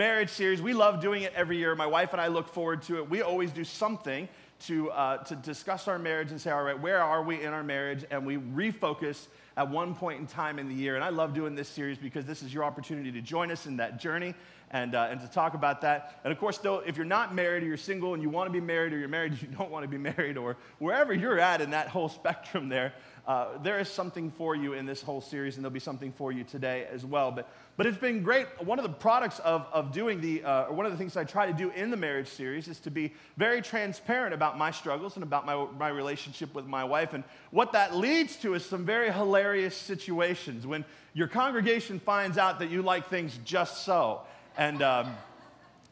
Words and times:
Marriage 0.00 0.30
series. 0.30 0.62
We 0.62 0.72
love 0.72 1.02
doing 1.02 1.24
it 1.24 1.34
every 1.34 1.58
year. 1.58 1.74
My 1.74 1.86
wife 1.86 2.12
and 2.12 2.22
I 2.22 2.28
look 2.28 2.48
forward 2.48 2.80
to 2.84 2.96
it. 2.96 3.10
We 3.10 3.20
always 3.20 3.50
do 3.50 3.64
something 3.64 4.30
to, 4.60 4.90
uh, 4.92 5.18
to 5.24 5.36
discuss 5.36 5.88
our 5.88 5.98
marriage 5.98 6.30
and 6.30 6.40
say, 6.40 6.50
all 6.50 6.62
right, 6.62 6.80
where 6.80 7.02
are 7.02 7.22
we 7.22 7.42
in 7.42 7.52
our 7.52 7.62
marriage? 7.62 8.06
And 8.10 8.24
we 8.24 8.38
refocus 8.38 9.26
at 9.58 9.68
one 9.68 9.94
point 9.94 10.18
in 10.18 10.26
time 10.26 10.58
in 10.58 10.70
the 10.70 10.74
year. 10.74 10.94
And 10.94 11.04
I 11.04 11.10
love 11.10 11.34
doing 11.34 11.54
this 11.54 11.68
series 11.68 11.98
because 11.98 12.24
this 12.24 12.42
is 12.42 12.54
your 12.54 12.64
opportunity 12.64 13.12
to 13.12 13.20
join 13.20 13.50
us 13.50 13.66
in 13.66 13.76
that 13.76 14.00
journey 14.00 14.34
and, 14.70 14.94
uh, 14.94 15.08
and 15.10 15.20
to 15.20 15.28
talk 15.28 15.52
about 15.52 15.82
that. 15.82 16.18
And 16.24 16.32
of 16.32 16.38
course, 16.38 16.56
though, 16.56 16.78
if 16.78 16.96
you're 16.96 17.04
not 17.04 17.34
married 17.34 17.62
or 17.62 17.66
you're 17.66 17.76
single 17.76 18.14
and 18.14 18.22
you 18.22 18.30
want 18.30 18.46
to 18.46 18.52
be 18.52 18.64
married 18.64 18.94
or 18.94 18.98
you're 18.98 19.06
married 19.06 19.36
you 19.42 19.48
don't 19.48 19.70
want 19.70 19.84
to 19.84 19.88
be 19.88 19.98
married 20.16 20.38
or 20.38 20.56
wherever 20.78 21.12
you're 21.12 21.38
at 21.38 21.60
in 21.60 21.72
that 21.72 21.88
whole 21.88 22.08
spectrum 22.08 22.70
there, 22.70 22.94
uh, 23.26 23.58
there 23.62 23.78
is 23.78 23.88
something 23.88 24.30
for 24.30 24.54
you 24.54 24.72
in 24.72 24.86
this 24.86 25.02
whole 25.02 25.20
series, 25.20 25.56
and 25.56 25.64
there'll 25.64 25.72
be 25.72 25.80
something 25.80 26.12
for 26.12 26.32
you 26.32 26.44
today 26.44 26.86
as 26.92 27.04
well. 27.04 27.30
But, 27.30 27.48
but 27.76 27.86
it's 27.86 27.98
been 27.98 28.22
great. 28.22 28.46
One 28.64 28.78
of 28.78 28.82
the 28.82 28.92
products 28.92 29.38
of, 29.40 29.66
of 29.72 29.92
doing 29.92 30.20
the, 30.20 30.42
uh, 30.42 30.64
or 30.64 30.74
one 30.74 30.86
of 30.86 30.92
the 30.92 30.98
things 30.98 31.16
I 31.16 31.24
try 31.24 31.46
to 31.46 31.52
do 31.52 31.70
in 31.70 31.90
the 31.90 31.96
marriage 31.96 32.28
series 32.28 32.68
is 32.68 32.80
to 32.80 32.90
be 32.90 33.12
very 33.36 33.62
transparent 33.62 34.34
about 34.34 34.58
my 34.58 34.70
struggles 34.70 35.16
and 35.16 35.22
about 35.22 35.46
my, 35.46 35.66
my 35.78 35.88
relationship 35.88 36.54
with 36.54 36.66
my 36.66 36.84
wife. 36.84 37.12
And 37.12 37.24
what 37.50 37.72
that 37.72 37.94
leads 37.94 38.36
to 38.36 38.54
is 38.54 38.64
some 38.64 38.84
very 38.84 39.12
hilarious 39.12 39.76
situations 39.76 40.66
when 40.66 40.84
your 41.14 41.28
congregation 41.28 42.00
finds 42.00 42.38
out 42.38 42.58
that 42.58 42.70
you 42.70 42.82
like 42.82 43.08
things 43.08 43.38
just 43.44 43.84
so. 43.84 44.22
And, 44.56 44.82
um, 44.82 45.14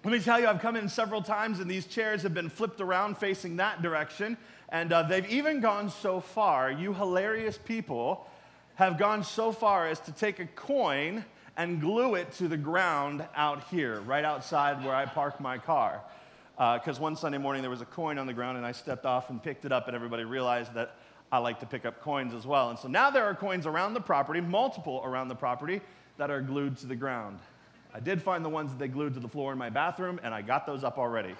let 0.09 0.17
me 0.17 0.25
tell 0.25 0.41
you, 0.41 0.47
I've 0.47 0.62
come 0.62 0.75
in 0.75 0.89
several 0.89 1.20
times 1.20 1.61
and 1.61 1.70
these 1.70 1.84
chairs 1.87 2.23
have 2.23 2.33
been 2.33 2.48
flipped 2.48 2.81
around 2.81 3.19
facing 3.19 3.56
that 3.56 3.83
direction. 3.83 4.39
And 4.70 4.91
uh, 4.91 5.03
they've 5.03 5.28
even 5.28 5.61
gone 5.61 5.91
so 5.91 6.19
far, 6.19 6.73
you 6.73 6.95
hilarious 6.95 7.59
people 7.59 8.27
have 8.77 8.97
gone 8.97 9.23
so 9.23 9.53
far 9.53 9.87
as 9.87 10.00
to 10.00 10.12
take 10.12 10.39
a 10.39 10.47
coin 10.47 11.27
and 11.59 11.78
glue 11.78 12.15
it 12.15 12.33
to 12.33 12.48
the 12.48 12.56
ground 12.56 13.23
out 13.37 13.65
here, 13.65 14.00
right 14.00 14.25
outside 14.25 14.83
where 14.83 14.95
I 14.95 15.05
park 15.05 15.41
my 15.41 15.59
car. 15.59 16.00
Because 16.56 16.98
uh, 16.98 17.03
one 17.03 17.15
Sunday 17.15 17.37
morning 17.37 17.61
there 17.61 17.70
was 17.70 17.83
a 17.83 17.87
coin 17.87 18.17
on 18.17 18.27
the 18.27 18.33
ground 18.33 18.56
and 18.56 18.65
I 18.65 18.72
stepped 18.72 19.05
off 19.05 19.28
and 19.28 19.43
picked 19.43 19.67
it 19.67 19.72
up, 19.72 19.89
and 19.89 19.95
everybody 19.95 20.25
realized 20.25 20.72
that 20.72 20.97
I 21.31 21.37
like 21.37 21.61
to 21.61 21.67
pick 21.67 21.84
up 21.84 22.00
coins 22.00 22.33
as 22.33 22.47
well. 22.47 22.70
And 22.70 22.78
so 22.78 22.89
now 22.89 23.11
there 23.11 23.27
are 23.27 23.34
coins 23.34 23.67
around 23.67 23.93
the 23.93 24.00
property, 24.00 24.41
multiple 24.41 25.03
around 25.05 25.28
the 25.28 25.37
property, 25.37 25.83
that 26.17 26.31
are 26.31 26.41
glued 26.41 26.78
to 26.78 26.87
the 26.87 26.97
ground. 26.97 27.41
I 27.94 28.00
did 28.00 28.22
find 28.22 28.44
the 28.44 28.48
ones 28.48 28.70
that 28.70 28.78
they 28.78 28.89
glued 28.89 29.14
to 29.14 29.20
the 29.20 29.28
floor 29.28 29.53
in 29.53 29.58
my 29.58 29.70
bathroom, 29.70 30.20
and 30.22 30.34
I 30.34 30.42
got 30.42 30.67
those 30.67 30.84
up 30.84 30.98
already. 30.98 31.34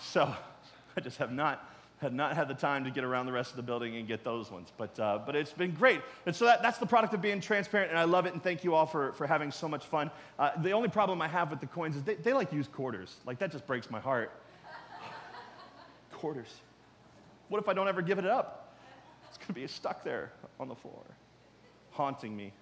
So 0.00 0.34
I 0.96 1.00
just 1.00 1.18
have 1.18 1.32
not 1.32 1.68
had 1.98 2.14
not 2.14 2.36
had 2.36 2.48
the 2.48 2.54
time 2.54 2.84
to 2.84 2.90
get 2.90 3.04
around 3.04 3.26
the 3.26 3.32
rest 3.32 3.50
of 3.50 3.56
the 3.56 3.62
building 3.62 3.96
and 3.96 4.06
get 4.06 4.22
those 4.24 4.50
ones. 4.50 4.72
But, 4.76 4.98
uh, 5.00 5.18
but 5.26 5.34
it's 5.34 5.52
been 5.52 5.72
great. 5.72 6.00
And 6.26 6.34
so 6.34 6.44
that, 6.44 6.62
that's 6.62 6.78
the 6.78 6.86
product 6.86 7.12
of 7.12 7.20
being 7.20 7.40
transparent, 7.40 7.90
and 7.90 7.98
I 7.98 8.04
love 8.04 8.26
it, 8.26 8.32
and 8.32 8.42
thank 8.42 8.62
you 8.62 8.74
all 8.74 8.86
for, 8.86 9.12
for 9.12 9.26
having 9.26 9.50
so 9.50 9.68
much 9.68 9.84
fun. 9.84 10.10
Uh, 10.38 10.50
the 10.62 10.70
only 10.72 10.88
problem 10.88 11.20
I 11.20 11.28
have 11.28 11.50
with 11.50 11.60
the 11.60 11.66
coins 11.66 11.96
is 11.96 12.04
they, 12.04 12.14
they 12.14 12.32
like 12.32 12.52
use 12.52 12.68
quarters. 12.68 13.16
Like, 13.26 13.38
that 13.40 13.50
just 13.50 13.66
breaks 13.66 13.90
my 13.90 14.00
heart. 14.00 14.30
quarters. 16.12 16.54
What 17.48 17.60
if 17.60 17.68
I 17.68 17.72
don't 17.72 17.88
ever 17.88 18.02
give 18.02 18.18
it 18.18 18.26
up? 18.26 18.76
It's 19.28 19.38
going 19.38 19.48
to 19.48 19.52
be 19.54 19.66
stuck 19.66 20.04
there 20.04 20.32
on 20.60 20.68
the 20.68 20.76
floor, 20.76 21.02
haunting 21.90 22.36
me. 22.36 22.52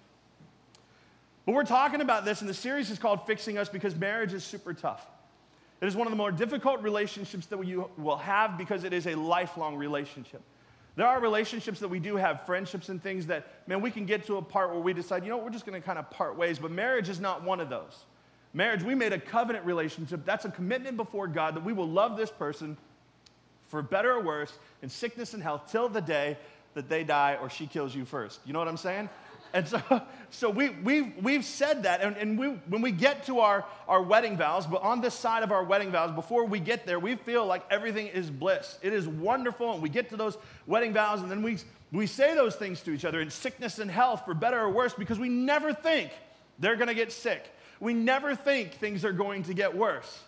But 1.47 1.55
we're 1.55 1.63
talking 1.63 2.01
about 2.01 2.25
this, 2.25 2.41
and 2.41 2.49
the 2.49 2.53
series 2.53 2.89
is 2.89 2.99
called 2.99 3.25
Fixing 3.25 3.57
Us 3.57 3.69
because 3.69 3.95
marriage 3.95 4.33
is 4.33 4.43
super 4.43 4.73
tough. 4.73 5.07
It 5.79 5.87
is 5.87 5.95
one 5.95 6.05
of 6.05 6.11
the 6.11 6.17
more 6.17 6.29
difficult 6.29 6.81
relationships 6.83 7.45
that 7.45 7.65
you 7.65 7.89
will 7.97 8.17
have 8.17 8.57
because 8.57 8.83
it 8.83 8.91
is 8.91 9.07
a 9.07 9.15
lifelong 9.15 9.77
relationship. 9.77 10.41
There 10.97 11.07
are 11.07 11.21
relationships 11.21 11.79
that 11.79 11.87
we 11.87 11.99
do 11.99 12.17
have, 12.17 12.45
friendships 12.45 12.89
and 12.89 13.01
things 13.01 13.27
that, 13.27 13.47
man, 13.65 13.79
we 13.79 13.91
can 13.91 14.05
get 14.05 14.25
to 14.25 14.35
a 14.35 14.41
part 14.41 14.71
where 14.71 14.81
we 14.81 14.91
decide, 14.91 15.23
you 15.23 15.29
know, 15.29 15.37
we're 15.37 15.49
just 15.49 15.65
to 15.65 15.79
kind 15.79 15.97
of 15.97 16.09
part 16.11 16.35
ways, 16.35 16.59
but 16.59 16.69
marriage 16.69 17.07
is 17.07 17.21
not 17.21 17.43
one 17.43 17.61
of 17.61 17.69
those. 17.69 18.03
Marriage, 18.53 18.83
we 18.83 18.93
made 18.93 19.13
a 19.13 19.19
covenant 19.19 19.65
relationship. 19.65 20.25
That's 20.25 20.43
a 20.43 20.51
commitment 20.51 20.97
before 20.97 21.27
God 21.27 21.55
that 21.55 21.63
we 21.63 21.71
will 21.71 21.87
love 21.87 22.17
this 22.17 22.29
person 22.29 22.75
for 23.69 23.81
better 23.81 24.11
or 24.11 24.21
worse, 24.21 24.51
in 24.81 24.89
sickness 24.89 25.33
and 25.33 25.41
health, 25.41 25.71
till 25.71 25.87
the 25.87 26.01
day 26.01 26.37
that 26.73 26.89
they 26.89 27.05
die 27.05 27.37
or 27.41 27.49
she 27.49 27.67
kills 27.67 27.95
you 27.95 28.03
first. 28.03 28.41
You 28.45 28.51
know 28.51 28.59
what 28.59 28.67
I'm 28.67 28.75
saying? 28.75 29.09
And 29.53 29.67
so, 29.67 29.81
so 30.29 30.49
we, 30.49 30.69
we've, 30.69 31.15
we've 31.21 31.45
said 31.45 31.83
that, 31.83 32.01
and, 32.01 32.15
and 32.17 32.37
we, 32.37 32.47
when 32.47 32.81
we 32.81 32.91
get 32.91 33.25
to 33.25 33.39
our, 33.39 33.65
our 33.87 34.01
wedding 34.01 34.37
vows, 34.37 34.65
but 34.65 34.81
on 34.81 35.01
this 35.01 35.13
side 35.13 35.43
of 35.43 35.51
our 35.51 35.63
wedding 35.63 35.91
vows, 35.91 36.11
before 36.11 36.45
we 36.45 36.59
get 36.59 36.85
there, 36.85 36.99
we 36.99 37.15
feel 37.15 37.45
like 37.45 37.63
everything 37.69 38.07
is 38.07 38.29
bliss. 38.29 38.77
It 38.81 38.93
is 38.93 39.07
wonderful, 39.07 39.73
and 39.73 39.81
we 39.81 39.89
get 39.89 40.09
to 40.09 40.17
those 40.17 40.37
wedding 40.65 40.93
vows, 40.93 41.21
and 41.21 41.31
then 41.31 41.43
we, 41.43 41.57
we 41.91 42.07
say 42.07 42.35
those 42.35 42.55
things 42.55 42.81
to 42.81 42.91
each 42.91 43.05
other 43.05 43.21
in 43.21 43.29
sickness 43.29 43.79
and 43.79 43.89
health, 43.89 44.23
for 44.25 44.33
better 44.33 44.59
or 44.59 44.69
worse, 44.69 44.93
because 44.93 45.19
we 45.19 45.29
never 45.29 45.73
think 45.73 46.11
they're 46.59 46.75
going 46.75 46.87
to 46.87 46.95
get 46.95 47.11
sick. 47.11 47.43
We 47.79 47.93
never 47.93 48.35
think 48.35 48.73
things 48.73 49.05
are 49.05 49.11
going 49.11 49.43
to 49.43 49.53
get 49.53 49.75
worse. 49.75 50.19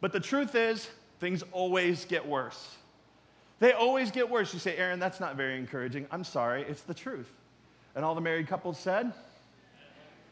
But 0.00 0.12
the 0.12 0.20
truth 0.20 0.54
is, 0.54 0.88
things 1.20 1.42
always 1.52 2.04
get 2.04 2.26
worse. 2.26 2.76
They 3.58 3.72
always 3.72 4.10
get 4.10 4.28
worse. 4.28 4.52
You 4.52 4.60
say, 4.60 4.76
Aaron, 4.76 4.98
that's 4.98 5.20
not 5.20 5.36
very 5.36 5.58
encouraging. 5.58 6.06
I'm 6.10 6.24
sorry, 6.24 6.62
it's 6.62 6.82
the 6.82 6.94
truth. 6.94 7.30
And 7.94 8.04
all 8.04 8.14
the 8.14 8.20
married 8.20 8.48
couples 8.48 8.78
said, 8.78 9.12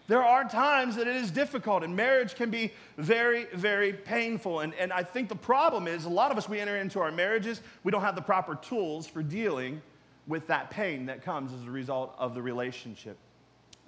there 0.08 0.22
are 0.22 0.44
times 0.48 0.96
that 0.96 1.06
it 1.06 1.16
is 1.16 1.30
difficult, 1.30 1.84
and 1.84 1.94
marriage 1.94 2.34
can 2.34 2.50
be 2.50 2.72
very, 2.98 3.46
very 3.54 3.92
painful. 3.92 4.60
And, 4.60 4.74
and 4.74 4.92
I 4.92 5.04
think 5.04 5.28
the 5.28 5.36
problem 5.36 5.86
is 5.86 6.04
a 6.04 6.10
lot 6.10 6.32
of 6.32 6.38
us, 6.38 6.48
we 6.48 6.58
enter 6.60 6.76
into 6.76 7.00
our 7.00 7.12
marriages, 7.12 7.60
we 7.84 7.92
don't 7.92 8.02
have 8.02 8.16
the 8.16 8.22
proper 8.22 8.56
tools 8.56 9.06
for 9.06 9.22
dealing 9.22 9.80
with 10.26 10.46
that 10.48 10.70
pain 10.70 11.06
that 11.06 11.22
comes 11.22 11.52
as 11.52 11.66
a 11.66 11.70
result 11.70 12.14
of 12.18 12.34
the 12.34 12.42
relationship. 12.42 13.16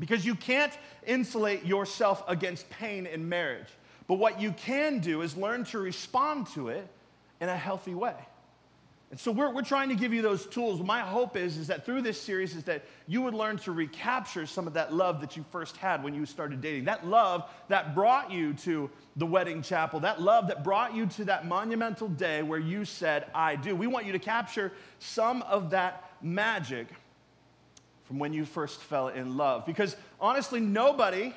Because 0.00 0.24
you 0.24 0.34
can't 0.34 0.72
insulate 1.06 1.64
yourself 1.64 2.24
against 2.28 2.68
pain 2.70 3.06
in 3.06 3.28
marriage. 3.28 3.68
But 4.06 4.14
what 4.14 4.40
you 4.40 4.52
can 4.52 5.00
do 5.00 5.22
is 5.22 5.36
learn 5.36 5.64
to 5.66 5.78
respond 5.78 6.46
to 6.54 6.68
it 6.68 6.86
in 7.40 7.48
a 7.48 7.56
healthy 7.56 7.94
way. 7.94 8.14
And 9.14 9.20
so 9.20 9.30
we're, 9.30 9.50
we're 9.50 9.62
trying 9.62 9.90
to 9.90 9.94
give 9.94 10.12
you 10.12 10.22
those 10.22 10.44
tools. 10.44 10.80
My 10.80 10.98
hope 10.98 11.36
is, 11.36 11.56
is 11.56 11.68
that 11.68 11.86
through 11.86 12.02
this 12.02 12.20
series 12.20 12.56
is 12.56 12.64
that 12.64 12.82
you 13.06 13.22
would 13.22 13.32
learn 13.32 13.58
to 13.58 13.70
recapture 13.70 14.44
some 14.44 14.66
of 14.66 14.72
that 14.72 14.92
love 14.92 15.20
that 15.20 15.36
you 15.36 15.44
first 15.52 15.76
had 15.76 16.02
when 16.02 16.16
you 16.16 16.26
started 16.26 16.60
dating. 16.60 16.86
That 16.86 17.06
love 17.06 17.48
that 17.68 17.94
brought 17.94 18.32
you 18.32 18.54
to 18.54 18.90
the 19.14 19.24
wedding 19.24 19.62
chapel. 19.62 20.00
That 20.00 20.20
love 20.20 20.48
that 20.48 20.64
brought 20.64 20.96
you 20.96 21.06
to 21.06 21.26
that 21.26 21.46
monumental 21.46 22.08
day 22.08 22.42
where 22.42 22.58
you 22.58 22.84
said, 22.84 23.26
I 23.32 23.54
do. 23.54 23.76
We 23.76 23.86
want 23.86 24.04
you 24.04 24.10
to 24.10 24.18
capture 24.18 24.72
some 24.98 25.42
of 25.42 25.70
that 25.70 26.10
magic 26.20 26.88
from 28.08 28.18
when 28.18 28.32
you 28.32 28.44
first 28.44 28.80
fell 28.80 29.10
in 29.10 29.36
love. 29.36 29.64
Because 29.64 29.94
honestly, 30.20 30.58
nobody 30.58 31.32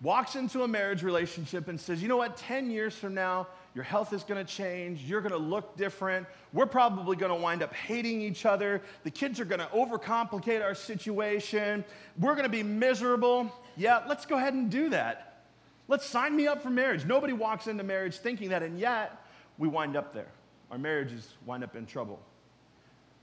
walks 0.00 0.36
into 0.36 0.62
a 0.62 0.68
marriage 0.68 1.02
relationship 1.02 1.66
and 1.66 1.80
says, 1.80 2.00
you 2.00 2.06
know 2.06 2.18
what, 2.18 2.36
10 2.36 2.70
years 2.70 2.94
from 2.94 3.14
now, 3.14 3.48
your 3.80 3.84
health 3.86 4.12
is 4.12 4.24
going 4.24 4.44
to 4.44 4.52
change. 4.52 5.04
You're 5.04 5.22
going 5.22 5.32
to 5.32 5.38
look 5.38 5.74
different. 5.74 6.26
We're 6.52 6.66
probably 6.66 7.16
going 7.16 7.34
to 7.34 7.40
wind 7.40 7.62
up 7.62 7.72
hating 7.72 8.20
each 8.20 8.44
other. 8.44 8.82
The 9.04 9.10
kids 9.10 9.40
are 9.40 9.46
going 9.46 9.60
to 9.60 9.68
overcomplicate 9.68 10.62
our 10.62 10.74
situation. 10.74 11.82
We're 12.18 12.34
going 12.34 12.44
to 12.44 12.50
be 12.50 12.62
miserable. 12.62 13.50
Yeah, 13.78 14.02
let's 14.06 14.26
go 14.26 14.36
ahead 14.36 14.52
and 14.52 14.70
do 14.70 14.90
that. 14.90 15.44
Let's 15.88 16.04
sign 16.04 16.36
me 16.36 16.46
up 16.46 16.62
for 16.62 16.68
marriage. 16.68 17.06
Nobody 17.06 17.32
walks 17.32 17.68
into 17.68 17.82
marriage 17.82 18.18
thinking 18.18 18.50
that, 18.50 18.62
and 18.62 18.78
yet 18.78 19.16
we 19.56 19.66
wind 19.66 19.96
up 19.96 20.12
there. 20.12 20.28
Our 20.70 20.76
marriages 20.76 21.32
wind 21.46 21.64
up 21.64 21.74
in 21.74 21.86
trouble. 21.86 22.20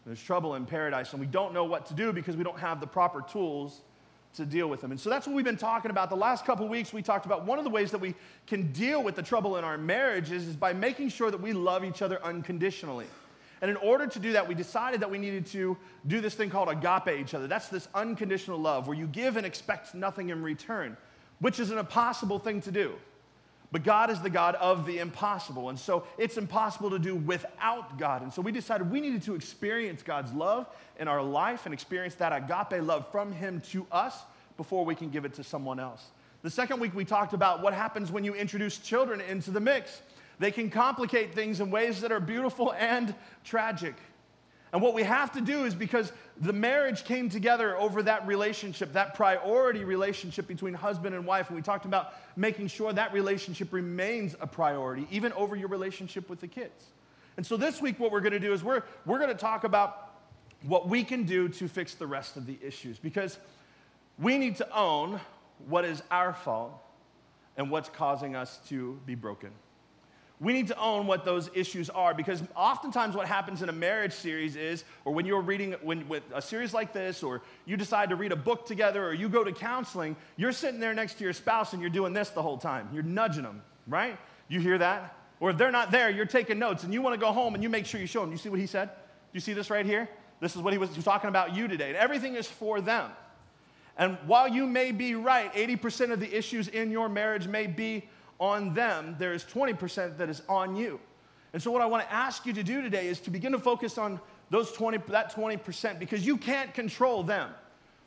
There's 0.07 0.23
trouble 0.23 0.55
in 0.55 0.65
paradise, 0.65 1.11
and 1.11 1.19
we 1.19 1.27
don't 1.27 1.53
know 1.53 1.65
what 1.65 1.85
to 1.85 1.93
do 1.93 2.11
because 2.11 2.35
we 2.35 2.43
don't 2.43 2.59
have 2.59 2.79
the 2.79 2.87
proper 2.87 3.21
tools 3.21 3.81
to 4.37 4.45
deal 4.45 4.67
with 4.67 4.81
them. 4.81 4.91
And 4.91 4.99
so 4.99 5.09
that's 5.09 5.27
what 5.27 5.35
we've 5.35 5.45
been 5.45 5.57
talking 5.57 5.91
about. 5.91 6.09
The 6.09 6.15
last 6.15 6.45
couple 6.45 6.67
weeks, 6.67 6.93
we 6.93 7.01
talked 7.01 7.25
about 7.25 7.45
one 7.45 7.57
of 7.57 7.63
the 7.63 7.69
ways 7.69 7.91
that 7.91 7.99
we 7.99 8.15
can 8.47 8.71
deal 8.71 9.03
with 9.03 9.15
the 9.15 9.21
trouble 9.21 9.57
in 9.57 9.63
our 9.63 9.77
marriages 9.77 10.47
is 10.47 10.55
by 10.55 10.73
making 10.73 11.09
sure 11.09 11.29
that 11.29 11.41
we 11.41 11.53
love 11.53 11.83
each 11.83 12.01
other 12.01 12.23
unconditionally. 12.23 13.07
And 13.61 13.71
in 13.71 13.77
order 13.77 14.07
to 14.07 14.19
do 14.19 14.33
that, 14.33 14.47
we 14.47 14.55
decided 14.55 15.01
that 15.01 15.09
we 15.09 15.17
needed 15.17 15.47
to 15.47 15.77
do 16.05 16.21
this 16.21 16.35
thing 16.35 16.49
called 16.49 16.69
agape 16.69 17.19
each 17.19 17.33
other. 17.33 17.47
That's 17.47 17.69
this 17.69 17.87
unconditional 17.93 18.59
love 18.59 18.87
where 18.87 18.97
you 18.97 19.07
give 19.07 19.35
and 19.35 19.45
expect 19.45 19.95
nothing 19.95 20.29
in 20.29 20.43
return, 20.43 20.95
which 21.39 21.59
is 21.59 21.71
an 21.71 21.77
impossible 21.77 22.39
thing 22.39 22.61
to 22.61 22.71
do. 22.71 22.93
But 23.71 23.83
God 23.83 24.09
is 24.09 24.21
the 24.21 24.29
God 24.29 24.55
of 24.55 24.85
the 24.85 24.99
impossible. 24.99 25.69
And 25.69 25.77
so 25.77 26.05
it's 26.17 26.37
impossible 26.37 26.89
to 26.91 26.99
do 26.99 27.15
without 27.15 27.97
God. 27.97 28.21
And 28.21 28.31
so 28.31 28.41
we 28.41 28.51
decided 28.51 28.89
we 28.89 29.01
needed 29.01 29.23
to 29.23 29.35
experience 29.35 30.01
God's 30.01 30.31
love 30.31 30.67
in 30.99 31.07
our 31.07 31.21
life 31.21 31.65
and 31.65 31.73
experience 31.73 32.15
that 32.15 32.31
agape 32.31 32.81
love 32.81 33.11
from 33.11 33.31
Him 33.31 33.61
to 33.71 33.85
us 33.91 34.23
before 34.55 34.85
we 34.85 34.95
can 34.95 35.09
give 35.09 35.25
it 35.25 35.33
to 35.35 35.43
someone 35.43 35.79
else. 35.79 36.07
The 36.43 36.49
second 36.49 36.79
week, 36.79 36.95
we 36.95 37.03
talked 37.03 37.33
about 37.33 37.61
what 37.61 37.73
happens 37.73 38.11
when 38.11 38.23
you 38.23 38.33
introduce 38.33 38.77
children 38.77 39.19
into 39.21 39.51
the 39.51 39.59
mix. 39.59 40.01
They 40.39 40.51
can 40.51 40.69
complicate 40.69 41.33
things 41.33 41.59
in 41.59 41.71
ways 41.71 41.99
that 42.01 42.11
are 42.11 42.19
beautiful 42.19 42.73
and 42.73 43.13
tragic. 43.43 43.95
And 44.73 44.81
what 44.81 44.93
we 44.93 45.03
have 45.03 45.31
to 45.33 45.41
do 45.41 45.63
is 45.63 45.73
because 45.73 46.11
the 46.41 46.51
marriage 46.51 47.05
came 47.05 47.29
together 47.29 47.77
over 47.77 48.03
that 48.03 48.27
relationship, 48.27 48.93
that 48.93 49.13
priority 49.15 49.85
relationship 49.85 50.47
between 50.47 50.73
husband 50.73 51.15
and 51.15 51.25
wife. 51.25 51.47
And 51.47 51.55
we 51.55 51.61
talked 51.61 51.85
about 51.85 52.13
making 52.35 52.67
sure 52.67 52.91
that 52.91 53.13
relationship 53.13 53.71
remains 53.71 54.35
a 54.41 54.47
priority, 54.47 55.07
even 55.09 55.31
over 55.33 55.55
your 55.55 55.69
relationship 55.69 56.29
with 56.29 56.41
the 56.41 56.47
kids. 56.47 56.85
And 57.37 57.45
so 57.45 57.55
this 57.55 57.81
week, 57.81 57.99
what 57.99 58.11
we're 58.11 58.21
going 58.21 58.33
to 58.33 58.39
do 58.39 58.51
is 58.51 58.63
we're, 58.63 58.83
we're 59.05 59.19
going 59.19 59.29
to 59.29 59.35
talk 59.35 59.63
about 59.63 60.15
what 60.63 60.89
we 60.89 61.03
can 61.03 61.23
do 61.23 61.47
to 61.47 61.67
fix 61.67 61.93
the 61.93 62.07
rest 62.07 62.35
of 62.35 62.45
the 62.45 62.57
issues 62.61 62.97
because 62.97 63.37
we 64.19 64.37
need 64.37 64.57
to 64.57 64.77
own 64.77 65.19
what 65.67 65.85
is 65.85 66.01
our 66.11 66.33
fault 66.33 66.73
and 67.55 67.71
what's 67.71 67.89
causing 67.89 68.35
us 68.35 68.59
to 68.69 68.99
be 69.05 69.15
broken. 69.15 69.51
We 70.39 70.53
need 70.53 70.67
to 70.67 70.77
own 70.77 71.07
what 71.07 71.25
those 71.25 71.49
issues 71.55 71.89
are 71.89 72.13
because 72.13 72.43
oftentimes 72.55 73.15
what 73.15 73.27
happens 73.27 73.63
in 73.63 73.69
a 73.69 73.73
marriage 73.73 74.13
series 74.13 74.55
is, 74.55 74.83
or 75.03 75.13
when 75.13 75.25
you're 75.25 75.41
reading 75.41 75.75
when, 75.81 76.07
with 76.07 76.21
a 76.31 76.41
series 76.41 76.75
like 76.75 76.93
this, 76.93 77.23
or 77.23 77.41
you 77.65 77.75
decide 77.75 78.09
to 78.09 78.15
read 78.15 78.31
a 78.31 78.35
book 78.35 78.67
together, 78.67 79.07
or 79.07 79.13
you 79.13 79.29
go 79.29 79.43
to 79.43 79.51
counseling, 79.51 80.15
you're 80.35 80.51
sitting 80.51 80.79
there 80.79 80.93
next 80.93 81.15
to 81.15 81.23
your 81.23 81.33
spouse 81.33 81.73
and 81.73 81.81
you're 81.81 81.89
doing 81.89 82.13
this 82.13 82.29
the 82.29 82.41
whole 82.41 82.57
time. 82.57 82.87
You're 82.93 83.01
nudging 83.01 83.43
them, 83.43 83.63
right? 83.87 84.19
You 84.47 84.59
hear 84.59 84.77
that? 84.77 85.15
Or 85.39 85.49
if 85.49 85.57
they're 85.57 85.71
not 85.71 85.89
there, 85.89 86.09
you're 86.11 86.25
taking 86.25 86.59
notes 86.59 86.83
and 86.83 86.93
you 86.93 87.01
want 87.01 87.15
to 87.15 87.19
go 87.19 87.31
home 87.31 87.55
and 87.55 87.63
you 87.63 87.69
make 87.69 87.87
sure 87.87 87.99
you 87.99 88.07
show 88.07 88.21
them. 88.21 88.31
You 88.31 88.37
see 88.37 88.49
what 88.49 88.59
he 88.59 88.67
said? 88.67 88.89
Do 88.89 88.93
you 89.33 89.39
see 89.39 89.53
this 89.53 89.71
right 89.71 89.85
here? 89.85 90.07
This 90.39 90.55
is 90.55 90.61
what 90.61 90.71
he 90.71 90.77
was, 90.77 90.91
he 90.91 90.97
was 90.97 91.05
talking 91.05 91.29
about 91.29 91.55
you 91.55 91.67
today. 91.67 91.89
And 91.89 91.97
everything 91.97 92.35
is 92.35 92.45
for 92.45 92.79
them. 92.79 93.09
And 93.97 94.17
while 94.27 94.47
you 94.47 94.67
may 94.67 94.91
be 94.91 95.15
right, 95.15 95.51
80% 95.53 96.11
of 96.11 96.19
the 96.19 96.31
issues 96.31 96.67
in 96.67 96.91
your 96.91 97.09
marriage 97.09 97.47
may 97.47 97.65
be 97.65 98.07
on 98.39 98.73
them, 98.73 99.15
there 99.17 99.33
is 99.33 99.43
20% 99.43 100.17
that 100.17 100.29
is 100.29 100.41
on 100.47 100.75
you. 100.75 100.99
And 101.53 101.61
so, 101.61 101.71
what 101.71 101.81
I 101.81 101.85
want 101.85 102.03
to 102.03 102.13
ask 102.13 102.45
you 102.45 102.53
to 102.53 102.63
do 102.63 102.81
today 102.81 103.07
is 103.07 103.19
to 103.21 103.31
begin 103.31 103.51
to 103.53 103.59
focus 103.59 103.97
on 103.97 104.19
those 104.49 104.71
20, 104.71 104.99
that 105.09 105.33
20% 105.33 105.99
because 105.99 106.25
you 106.25 106.37
can't 106.37 106.73
control 106.73 107.23
them. 107.23 107.49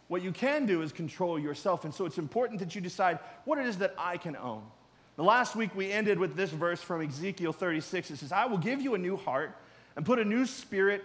What 0.09 0.23
you 0.23 0.33
can 0.33 0.67
do 0.67 0.83
is 0.83 0.93
control 0.93 1.39
yourself. 1.39 1.85
And 1.85 1.95
so, 1.95 2.07
it's 2.07 2.19
important 2.19 2.61
that 2.61 2.75
you 2.75 2.81
decide 2.81 3.19
what 3.45 3.59
it 3.59 3.67
is 3.67 3.79
that 3.79 3.95
I 3.99 4.17
can 4.19 4.37
own. 4.37 4.63
The 5.17 5.25
last 5.25 5.57
week 5.57 5.75
we 5.75 5.91
ended 5.91 6.19
with 6.19 6.37
this 6.37 6.51
verse 6.51 6.81
from 6.81 7.03
Ezekiel 7.03 7.53
36. 7.53 8.11
It 8.11 8.17
says, 8.19 8.33
I 8.33 8.47
will 8.47 8.59
give 8.59 8.81
you 8.81 8.95
a 8.95 8.99
new 8.99 9.17
heart 9.17 9.57
and 9.97 10.07
put 10.07 10.19
a 10.19 10.25
new 10.25 10.47
spirit 10.47 11.05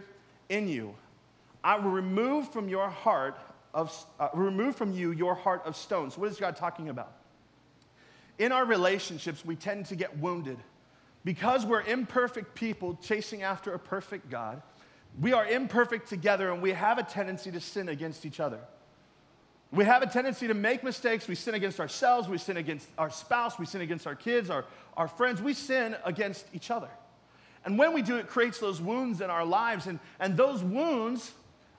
in 0.49 0.67
you. 0.67 0.93
I 1.63 1.77
will 1.77 1.91
remove 1.91 2.51
from 2.53 2.69
your 2.69 2.89
heart 2.89 3.37
of, 3.73 4.05
uh, 4.19 4.29
remove 4.33 4.75
from 4.75 4.93
you 4.93 5.11
your 5.11 5.35
heart 5.35 5.63
of 5.65 5.75
stone. 5.75 6.11
So, 6.11 6.21
what 6.21 6.29
is 6.29 6.37
God 6.37 6.55
talking 6.55 6.89
about? 6.89 7.11
In 8.37 8.51
our 8.51 8.65
relationships, 8.65 9.45
we 9.45 9.55
tend 9.55 9.87
to 9.87 9.95
get 9.95 10.17
wounded. 10.17 10.57
Because 11.23 11.65
we're 11.65 11.81
imperfect 11.81 12.53
people 12.53 12.99
chasing 13.01 13.41
after 13.41 13.73
a 13.73 13.79
perfect 13.79 14.29
God, 14.29 14.61
we 15.19 15.33
are 15.33 15.47
imperfect 15.47 16.07
together 16.07 16.51
and 16.51 16.61
we 16.61 16.71
have 16.71 16.97
a 16.97 17.03
tendency 17.03 17.51
to 17.51 17.59
sin 17.59 17.89
against 17.89 18.25
each 18.25 18.39
other. 18.39 18.59
We 19.71 19.85
have 19.85 20.03
a 20.03 20.07
tendency 20.07 20.47
to 20.47 20.53
make 20.53 20.83
mistakes. 20.83 21.27
We 21.27 21.35
sin 21.35 21.55
against 21.55 21.79
ourselves, 21.79 22.29
we 22.29 22.37
sin 22.37 22.57
against 22.57 22.87
our 22.97 23.09
spouse, 23.09 23.57
we 23.57 23.65
sin 23.65 23.81
against 23.81 24.05
our 24.05 24.15
kids, 24.15 24.49
our, 24.49 24.65
our 24.95 25.07
friends. 25.07 25.41
We 25.41 25.53
sin 25.53 25.95
against 26.03 26.45
each 26.53 26.69
other. 26.69 26.89
And 27.65 27.79
when 27.79 27.93
we 27.93 28.03
do, 28.03 28.17
it 28.17 28.27
creates 28.27 28.59
those 28.59 28.79
wounds 28.79 29.21
in 29.21 29.29
our 29.29 29.43
lives. 29.43 29.87
And, 29.87 29.99
and 30.19 30.37
those 30.37 30.61
wounds, 30.61 31.33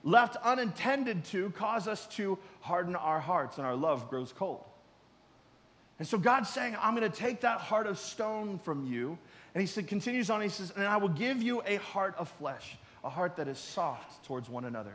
left 0.06 0.36
unintended 0.36 1.24
to, 1.26 1.50
cause 1.50 1.88
us 1.88 2.06
to 2.06 2.38
harden 2.60 2.94
our 2.94 3.20
hearts 3.20 3.58
and 3.58 3.66
our 3.66 3.74
love 3.74 4.08
grows 4.08 4.32
cold. 4.32 4.64
And 5.98 6.06
so 6.06 6.18
God's 6.18 6.48
saying, 6.50 6.76
I'm 6.80 6.94
going 6.94 7.10
to 7.10 7.16
take 7.16 7.40
that 7.40 7.58
heart 7.58 7.86
of 7.86 7.98
stone 7.98 8.58
from 8.58 8.86
you. 8.86 9.18
And 9.54 9.60
he 9.60 9.66
said, 9.66 9.86
continues 9.86 10.28
on, 10.28 10.42
he 10.42 10.50
says, 10.50 10.72
and 10.76 10.84
I 10.84 10.98
will 10.98 11.08
give 11.08 11.42
you 11.42 11.62
a 11.66 11.76
heart 11.76 12.14
of 12.18 12.28
flesh, 12.28 12.76
a 13.02 13.08
heart 13.08 13.36
that 13.36 13.48
is 13.48 13.58
soft 13.58 14.24
towards 14.26 14.50
one 14.50 14.66
another. 14.66 14.92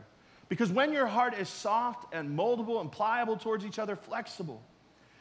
Because 0.48 0.70
when 0.70 0.92
your 0.92 1.06
heart 1.06 1.36
is 1.36 1.48
soft 1.48 2.14
and 2.14 2.38
moldable 2.38 2.80
and 2.80 2.92
pliable 2.92 3.36
towards 3.36 3.64
each 3.64 3.78
other, 3.78 3.96
flexible, 3.96 4.62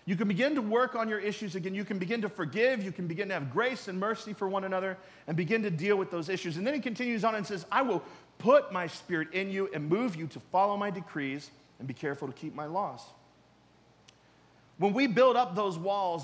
you 0.05 0.15
can 0.15 0.27
begin 0.27 0.55
to 0.55 0.61
work 0.61 0.95
on 0.95 1.07
your 1.07 1.19
issues 1.19 1.55
again. 1.55 1.73
You 1.73 1.85
can 1.85 1.97
begin 1.97 2.21
to 2.21 2.29
forgive. 2.29 2.83
You 2.83 2.91
can 2.91 3.07
begin 3.07 3.27
to 3.29 3.35
have 3.35 3.51
grace 3.51 3.87
and 3.87 3.99
mercy 3.99 4.33
for 4.33 4.47
one 4.47 4.63
another 4.63 4.97
and 5.27 5.37
begin 5.37 5.63
to 5.63 5.71
deal 5.71 5.95
with 5.95 6.11
those 6.11 6.27
issues. 6.27 6.57
And 6.57 6.67
then 6.67 6.73
he 6.73 6.79
continues 6.79 7.23
on 7.23 7.35
and 7.35 7.45
says, 7.45 7.65
I 7.71 7.81
will 7.81 8.03
put 8.39 8.71
my 8.71 8.87
spirit 8.87 9.31
in 9.33 9.49
you 9.49 9.69
and 9.73 9.87
move 9.87 10.15
you 10.15 10.27
to 10.27 10.39
follow 10.39 10.75
my 10.75 10.89
decrees 10.89 11.49
and 11.79 11.87
be 11.87 11.93
careful 11.93 12.27
to 12.27 12.33
keep 12.33 12.53
my 12.53 12.65
laws. 12.65 13.01
When 14.81 14.93
we 14.93 15.05
build 15.05 15.35
up 15.35 15.55
those 15.55 15.77
walls 15.77 16.23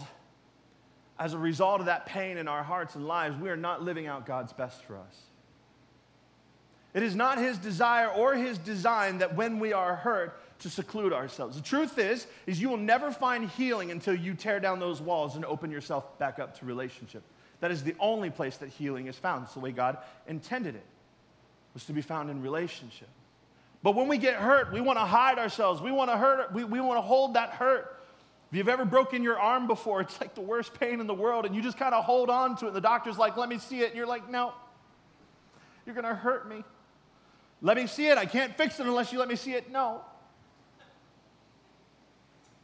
as 1.20 1.36
a 1.36 1.38
result 1.38 1.80
of 1.80 1.86
that 1.86 2.08
pain 2.08 2.38
in 2.38 2.48
our 2.48 2.64
hearts 2.64 2.96
and 2.96 3.08
lives, 3.08 3.40
we 3.40 3.52
are 3.52 3.56
not 3.56 3.84
living 3.84 4.08
out 4.08 4.26
God's 4.26 4.52
best 4.52 4.82
for 4.82 4.98
us. 4.98 5.16
It 6.96 7.04
is 7.04 7.16
not 7.16 7.38
his 7.38 7.60
desire 7.60 8.08
or 8.08 8.34
his 8.34 8.58
design 8.58 9.20
that 9.20 9.36
when 9.36 9.60
we 9.60 9.74
are 9.74 9.94
hurt 9.94 10.42
to 10.62 10.72
seclude 10.72 11.14
ourselves. 11.14 11.56
The 11.56 11.62
truth 11.62 12.00
is 12.00 12.26
is 12.48 12.60
you 12.60 12.70
will 12.70 12.78
never 12.78 13.12
find 13.12 13.48
healing 13.48 13.92
until 13.92 14.16
you 14.16 14.34
tear 14.34 14.60
down 14.60 14.80
those 14.80 15.04
walls 15.04 15.36
and 15.36 15.46
open 15.46 15.70
yourself 15.70 16.18
back 16.18 16.40
up 16.40 16.58
to 16.58 16.66
relationship. 16.66 17.22
That 17.60 17.70
is 17.70 17.84
the 17.84 17.94
only 18.00 18.32
place 18.32 18.58
that 18.58 18.70
healing 18.70 19.06
is 19.06 19.18
found. 19.18 19.44
It's 19.44 19.54
the 19.54 19.60
way 19.60 19.72
God 19.72 20.00
intended 20.28 20.74
it. 20.74 20.86
Was 21.76 21.86
to 21.86 21.94
be 21.94 22.02
found 22.02 22.32
in 22.32 22.42
relationship. 22.42 23.10
But 23.84 23.94
when 23.94 24.08
we 24.08 24.18
get 24.18 24.34
hurt, 24.38 24.74
we 24.74 24.82
want 24.82 24.98
to 24.98 25.06
hide 25.06 25.38
ourselves. 25.38 25.80
We 25.80 25.92
want 25.92 26.10
to 26.10 26.18
hurt 26.18 26.52
we, 26.56 26.64
we 26.64 26.82
want 26.82 26.98
to 26.98 27.04
hold 27.04 27.36
that 27.36 27.52
hurt. 27.52 27.94
If 28.50 28.58
you've 28.58 28.70
ever 28.70 28.86
broken 28.86 29.24
your 29.24 29.38
arm 29.38 29.68
before, 29.68 30.00
it's 30.00 30.20
like 30.22 30.34
the 30.34 30.42
worst 30.42 30.74
pain 30.80 31.02
in 31.02 31.08
the 31.08 31.14
world, 31.14 31.46
and 31.46 31.54
you 31.54 31.62
just 31.62 31.78
kind 31.78 31.94
of 31.94 32.06
hold 32.06 32.30
on 32.30 32.56
to 32.58 32.66
it. 32.66 32.68
And 32.70 32.76
The 32.78 32.82
doctor's 32.82 33.18
like, 33.18 33.36
let 33.36 33.50
me 33.50 33.58
see 33.58 33.82
it. 33.82 33.88
And 33.88 33.96
you're 33.96 34.08
like, 34.08 34.30
no, 34.30 34.54
you're 35.86 35.96
going 35.96 36.06
to 36.06 36.16
hurt 36.16 36.48
me. 36.48 36.64
Let 37.62 37.76
me 37.76 37.88
see 37.88 38.08
it. 38.08 38.18
I 38.18 38.26
can't 38.26 38.56
fix 38.56 38.80
it 38.80 38.86
unless 38.86 39.12
you 39.12 39.20
let 39.20 39.28
me 39.28 39.36
see 39.36 39.54
it. 39.54 39.70
No. 39.70 40.02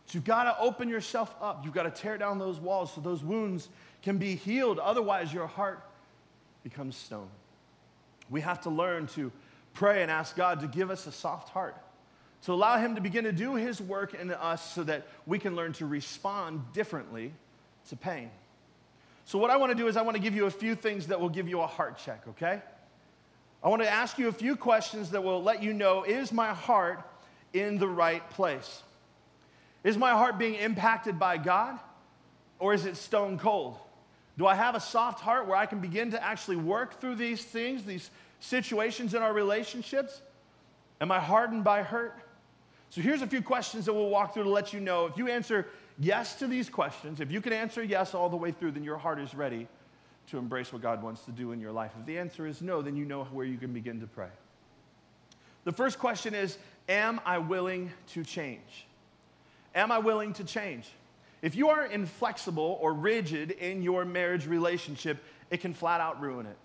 So 0.06 0.14
you've 0.14 0.24
got 0.24 0.44
to 0.46 0.58
open 0.58 0.88
yourself 0.88 1.36
up. 1.42 1.66
You've 1.66 1.74
got 1.74 1.84
to 1.84 1.92
tear 1.92 2.18
down 2.18 2.40
those 2.40 2.60
walls 2.60 2.94
so 2.94 3.02
those 3.02 3.24
wounds 3.24 3.68
can 4.04 4.18
be 4.18 4.36
healed. 4.36 4.80
Otherwise, 4.80 5.34
your 5.34 5.48
heart 5.48 5.84
becomes 6.64 6.96
stone. 6.96 7.30
We 8.30 8.40
have 8.42 8.62
to 8.62 8.70
learn 8.70 9.08
to 9.08 9.32
pray 9.74 10.02
and 10.02 10.10
ask 10.10 10.36
God 10.36 10.62
to 10.62 10.68
give 10.68 10.92
us 10.92 11.08
a 11.08 11.12
soft 11.12 11.50
heart 11.50 11.76
to 12.44 12.54
allow 12.54 12.78
Him 12.78 12.96
to 12.96 13.02
begin 13.02 13.24
to 13.24 13.32
do 13.32 13.56
His 13.56 13.82
work 13.82 14.14
in 14.14 14.32
us 14.32 14.74
so 14.74 14.84
that 14.84 15.08
we 15.26 15.40
can 15.40 15.56
learn 15.56 15.74
to 15.74 15.86
respond 15.86 16.62
differently 16.74 17.34
to 17.90 17.96
pain. 17.96 18.30
So, 19.26 19.38
what 19.38 19.50
I 19.50 19.58
want 19.58 19.72
to 19.72 19.78
do 19.78 19.88
is, 19.88 19.98
I 19.98 20.02
want 20.02 20.16
to 20.16 20.22
give 20.22 20.36
you 20.36 20.46
a 20.46 20.52
few 20.52 20.76
things 20.76 21.08
that 21.08 21.20
will 21.20 21.30
give 21.30 21.48
you 21.48 21.62
a 21.62 21.68
heart 21.68 21.98
check, 21.98 22.22
okay? 22.30 22.62
I 23.64 23.70
want 23.70 23.82
to 23.82 23.90
ask 23.90 24.18
you 24.18 24.28
a 24.28 24.34
few 24.34 24.58
questions 24.58 25.12
that 25.12 25.24
will 25.24 25.42
let 25.42 25.64
you 25.64 25.74
know 25.74 26.04
is 26.04 26.34
my 26.34 26.54
heart 26.54 27.02
in 27.54 27.78
the 27.78 27.88
right 27.88 28.28
place? 28.32 28.84
Is 29.84 29.98
my 29.98 30.12
heart 30.12 30.38
being 30.38 30.56
impacted 30.56 31.18
by 31.18 31.38
God 31.38 31.80
or 32.60 32.74
is 32.74 32.86
it 32.86 32.98
stone 32.98 33.38
cold? 33.38 33.78
Do 34.38 34.48
I 34.48 34.56
have 34.56 34.76
a 34.76 34.80
soft 34.80 35.22
heart 35.22 35.48
where 35.48 35.56
I 35.56 35.66
can 35.66 35.80
begin 35.80 36.12
to 36.12 36.24
actually 36.24 36.58
work 36.58 37.00
through 37.00 37.16
these 37.16 37.44
things, 37.44 37.86
these 37.86 38.10
situations 38.40 39.14
in 39.14 39.22
our 39.22 39.32
relationships? 39.32 40.22
Am 41.00 41.12
I 41.12 41.20
hardened 41.20 41.64
by 41.64 41.84
hurt? 41.84 42.18
So 42.94 43.02
here's 43.02 43.24
a 43.24 43.28
few 43.28 43.42
questions 43.42 43.86
that 43.88 43.94
we'll 43.94 44.12
walk 44.12 44.36
through 44.36 44.44
to 44.44 44.52
let 44.52 44.72
you 44.72 44.80
know. 44.80 45.08
If 45.08 45.18
you 45.18 45.28
answer 45.28 45.68
yes 45.98 46.36
to 46.36 46.46
these 46.46 46.70
questions, 46.70 47.22
if 47.22 47.32
you 47.32 47.42
can 47.42 47.52
answer 47.52 47.84
yes 47.84 48.14
all 48.14 48.30
the 48.30 48.38
way 48.38 48.52
through, 48.52 48.74
then 48.74 48.84
your 48.84 49.00
heart 49.00 49.20
is 49.20 49.34
ready 49.34 49.68
to 50.28 50.38
embrace 50.38 50.72
what 50.72 50.84
God 50.84 51.02
wants 51.02 51.24
to 51.24 51.32
do 51.32 51.54
in 51.54 51.60
your 51.60 51.72
life. 51.72 51.90
If 52.00 52.06
the 52.06 52.20
answer 52.20 52.46
is 52.46 52.62
no, 52.62 52.84
then 52.84 52.96
you 52.96 53.06
know 53.06 53.24
where 53.24 53.48
you 53.48 53.58
can 53.58 53.74
begin 53.74 54.00
to 54.02 54.06
pray. 54.06 54.28
The 55.64 55.72
first 55.72 55.98
question 55.98 56.36
is 56.36 56.60
Am 56.88 57.20
I 57.26 57.40
willing 57.40 57.92
to 58.10 58.24
change? 58.24 58.86
Am 59.74 59.92
I 59.92 59.98
willing 59.98 60.34
to 60.34 60.44
change? 60.44 60.88
If 61.42 61.56
you 61.56 61.70
are 61.70 61.88
inflexible 61.88 62.78
or 62.80 62.94
rigid 62.94 63.50
in 63.50 63.82
your 63.82 64.06
marriage 64.06 64.46
relationship, 64.46 65.18
it 65.50 65.62
can 65.62 65.74
flat 65.74 66.00
out 66.00 66.22
ruin 66.22 66.46
it. 66.46 66.58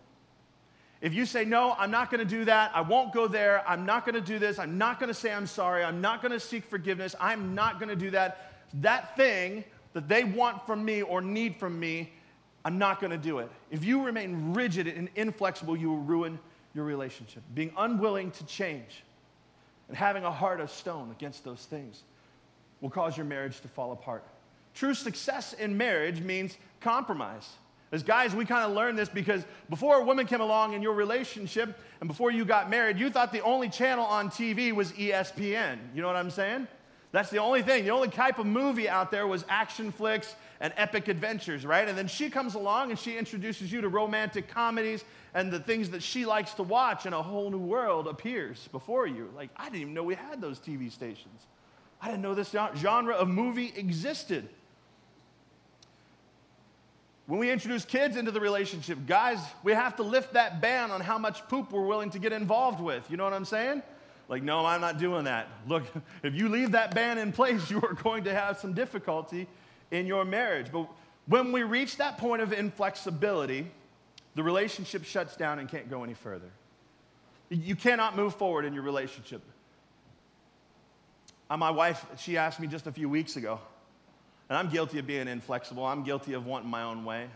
If 1.00 1.14
you 1.14 1.26
say, 1.26 1.44
No, 1.44 1.74
I'm 1.78 1.90
not 1.90 2.10
going 2.10 2.20
to 2.20 2.24
do 2.24 2.44
that, 2.46 2.72
I 2.74 2.80
won't 2.80 3.12
go 3.12 3.28
there, 3.28 3.66
I'm 3.68 3.86
not 3.86 4.04
going 4.04 4.14
to 4.14 4.20
do 4.20 4.38
this, 4.38 4.58
I'm 4.58 4.78
not 4.78 4.98
going 4.98 5.08
to 5.08 5.14
say 5.14 5.32
I'm 5.32 5.46
sorry, 5.46 5.84
I'm 5.84 6.00
not 6.00 6.22
going 6.22 6.32
to 6.32 6.40
seek 6.40 6.64
forgiveness, 6.64 7.14
I'm 7.20 7.54
not 7.54 7.78
going 7.78 7.88
to 7.88 7.96
do 7.96 8.10
that, 8.10 8.52
that 8.74 9.16
thing 9.16 9.64
that 9.92 10.08
they 10.08 10.24
want 10.24 10.66
from 10.66 10.84
me 10.84 11.02
or 11.02 11.20
need 11.20 11.56
from 11.56 11.78
me, 11.78 12.12
I'm 12.64 12.78
not 12.78 13.00
going 13.00 13.12
to 13.12 13.18
do 13.18 13.38
it. 13.38 13.50
If 13.70 13.84
you 13.84 14.02
remain 14.02 14.52
rigid 14.52 14.88
and 14.88 15.08
inflexible, 15.14 15.76
you 15.76 15.88
will 15.88 15.98
ruin 15.98 16.38
your 16.74 16.84
relationship. 16.84 17.42
Being 17.54 17.72
unwilling 17.76 18.30
to 18.32 18.44
change 18.46 19.04
and 19.88 19.96
having 19.96 20.24
a 20.24 20.30
heart 20.30 20.60
of 20.60 20.70
stone 20.70 21.10
against 21.12 21.44
those 21.44 21.64
things 21.64 22.02
will 22.80 22.90
cause 22.90 23.16
your 23.16 23.26
marriage 23.26 23.60
to 23.60 23.68
fall 23.68 23.92
apart. 23.92 24.24
True 24.74 24.94
success 24.94 25.54
in 25.54 25.76
marriage 25.76 26.20
means 26.20 26.56
compromise. 26.80 27.48
As 27.90 28.02
guys, 28.02 28.34
we 28.34 28.44
kind 28.44 28.64
of 28.64 28.76
learned 28.76 28.98
this 28.98 29.08
because 29.08 29.44
before 29.70 29.96
a 29.96 30.04
woman 30.04 30.26
came 30.26 30.40
along 30.40 30.74
in 30.74 30.82
your 30.82 30.92
relationship 30.92 31.78
and 32.00 32.08
before 32.08 32.30
you 32.30 32.44
got 32.44 32.68
married, 32.68 32.98
you 32.98 33.08
thought 33.08 33.32
the 33.32 33.42
only 33.42 33.70
channel 33.70 34.04
on 34.04 34.28
TV 34.28 34.72
was 34.72 34.92
ESPN. 34.92 35.78
You 35.94 36.02
know 36.02 36.06
what 36.06 36.16
I'm 36.16 36.30
saying? 36.30 36.68
That's 37.10 37.30
the 37.30 37.38
only 37.38 37.62
thing. 37.62 37.84
The 37.84 37.90
only 37.90 38.08
type 38.08 38.38
of 38.38 38.44
movie 38.44 38.88
out 38.88 39.10
there 39.10 39.26
was 39.26 39.44
action 39.48 39.90
flicks 39.90 40.34
and 40.60 40.74
epic 40.76 41.08
adventures, 41.08 41.64
right? 41.64 41.88
And 41.88 41.96
then 41.96 42.08
she 42.08 42.28
comes 42.28 42.54
along 42.54 42.90
and 42.90 42.98
she 42.98 43.16
introduces 43.16 43.72
you 43.72 43.80
to 43.80 43.88
romantic 43.88 44.48
comedies 44.48 45.04
and 45.32 45.50
the 45.50 45.60
things 45.60 45.90
that 45.90 46.02
she 46.02 46.26
likes 46.26 46.54
to 46.54 46.62
watch, 46.62 47.06
and 47.06 47.14
a 47.14 47.22
whole 47.22 47.50
new 47.50 47.58
world 47.58 48.08
appears 48.08 48.68
before 48.72 49.06
you. 49.06 49.30
Like, 49.36 49.50
I 49.56 49.64
didn't 49.64 49.80
even 49.80 49.94
know 49.94 50.02
we 50.02 50.14
had 50.14 50.40
those 50.40 50.58
TV 50.58 50.90
stations. 50.90 51.46
I 52.00 52.08
didn't 52.08 52.22
know 52.22 52.34
this 52.34 52.54
genre 52.76 53.14
of 53.14 53.28
movie 53.28 53.72
existed. 53.76 54.48
When 57.28 57.38
we 57.38 57.50
introduce 57.50 57.84
kids 57.84 58.16
into 58.16 58.30
the 58.30 58.40
relationship, 58.40 59.00
guys, 59.06 59.38
we 59.62 59.72
have 59.72 59.96
to 59.96 60.02
lift 60.02 60.32
that 60.32 60.62
ban 60.62 60.90
on 60.90 61.02
how 61.02 61.18
much 61.18 61.46
poop 61.48 61.70
we're 61.70 61.84
willing 61.84 62.08
to 62.12 62.18
get 62.18 62.32
involved 62.32 62.80
with. 62.80 63.08
You 63.10 63.18
know 63.18 63.24
what 63.24 63.34
I'm 63.34 63.44
saying? 63.44 63.82
Like, 64.28 64.42
no, 64.42 64.64
I'm 64.64 64.80
not 64.80 64.98
doing 64.98 65.24
that. 65.24 65.46
Look, 65.66 65.82
if 66.22 66.34
you 66.34 66.48
leave 66.48 66.72
that 66.72 66.94
ban 66.94 67.18
in 67.18 67.32
place, 67.32 67.70
you 67.70 67.82
are 67.82 67.92
going 67.92 68.24
to 68.24 68.34
have 68.34 68.58
some 68.58 68.72
difficulty 68.72 69.46
in 69.90 70.06
your 70.06 70.24
marriage. 70.24 70.68
But 70.72 70.88
when 71.26 71.52
we 71.52 71.64
reach 71.64 71.98
that 71.98 72.16
point 72.16 72.40
of 72.40 72.54
inflexibility, 72.54 73.70
the 74.34 74.42
relationship 74.42 75.04
shuts 75.04 75.36
down 75.36 75.58
and 75.58 75.68
can't 75.68 75.90
go 75.90 76.04
any 76.04 76.14
further. 76.14 76.50
You 77.50 77.76
cannot 77.76 78.16
move 78.16 78.36
forward 78.36 78.64
in 78.64 78.72
your 78.72 78.84
relationship. 78.84 79.42
Uh, 81.50 81.58
my 81.58 81.70
wife, 81.70 82.06
she 82.16 82.38
asked 82.38 82.58
me 82.58 82.68
just 82.68 82.86
a 82.86 82.92
few 82.92 83.10
weeks 83.10 83.36
ago, 83.36 83.60
and 84.48 84.58
I'm 84.58 84.68
guilty 84.70 84.98
of 84.98 85.06
being 85.06 85.28
inflexible. 85.28 85.84
I'm 85.84 86.02
guilty 86.02 86.32
of 86.34 86.46
wanting 86.46 86.70
my 86.70 86.82
own 86.82 87.04
way 87.04 87.28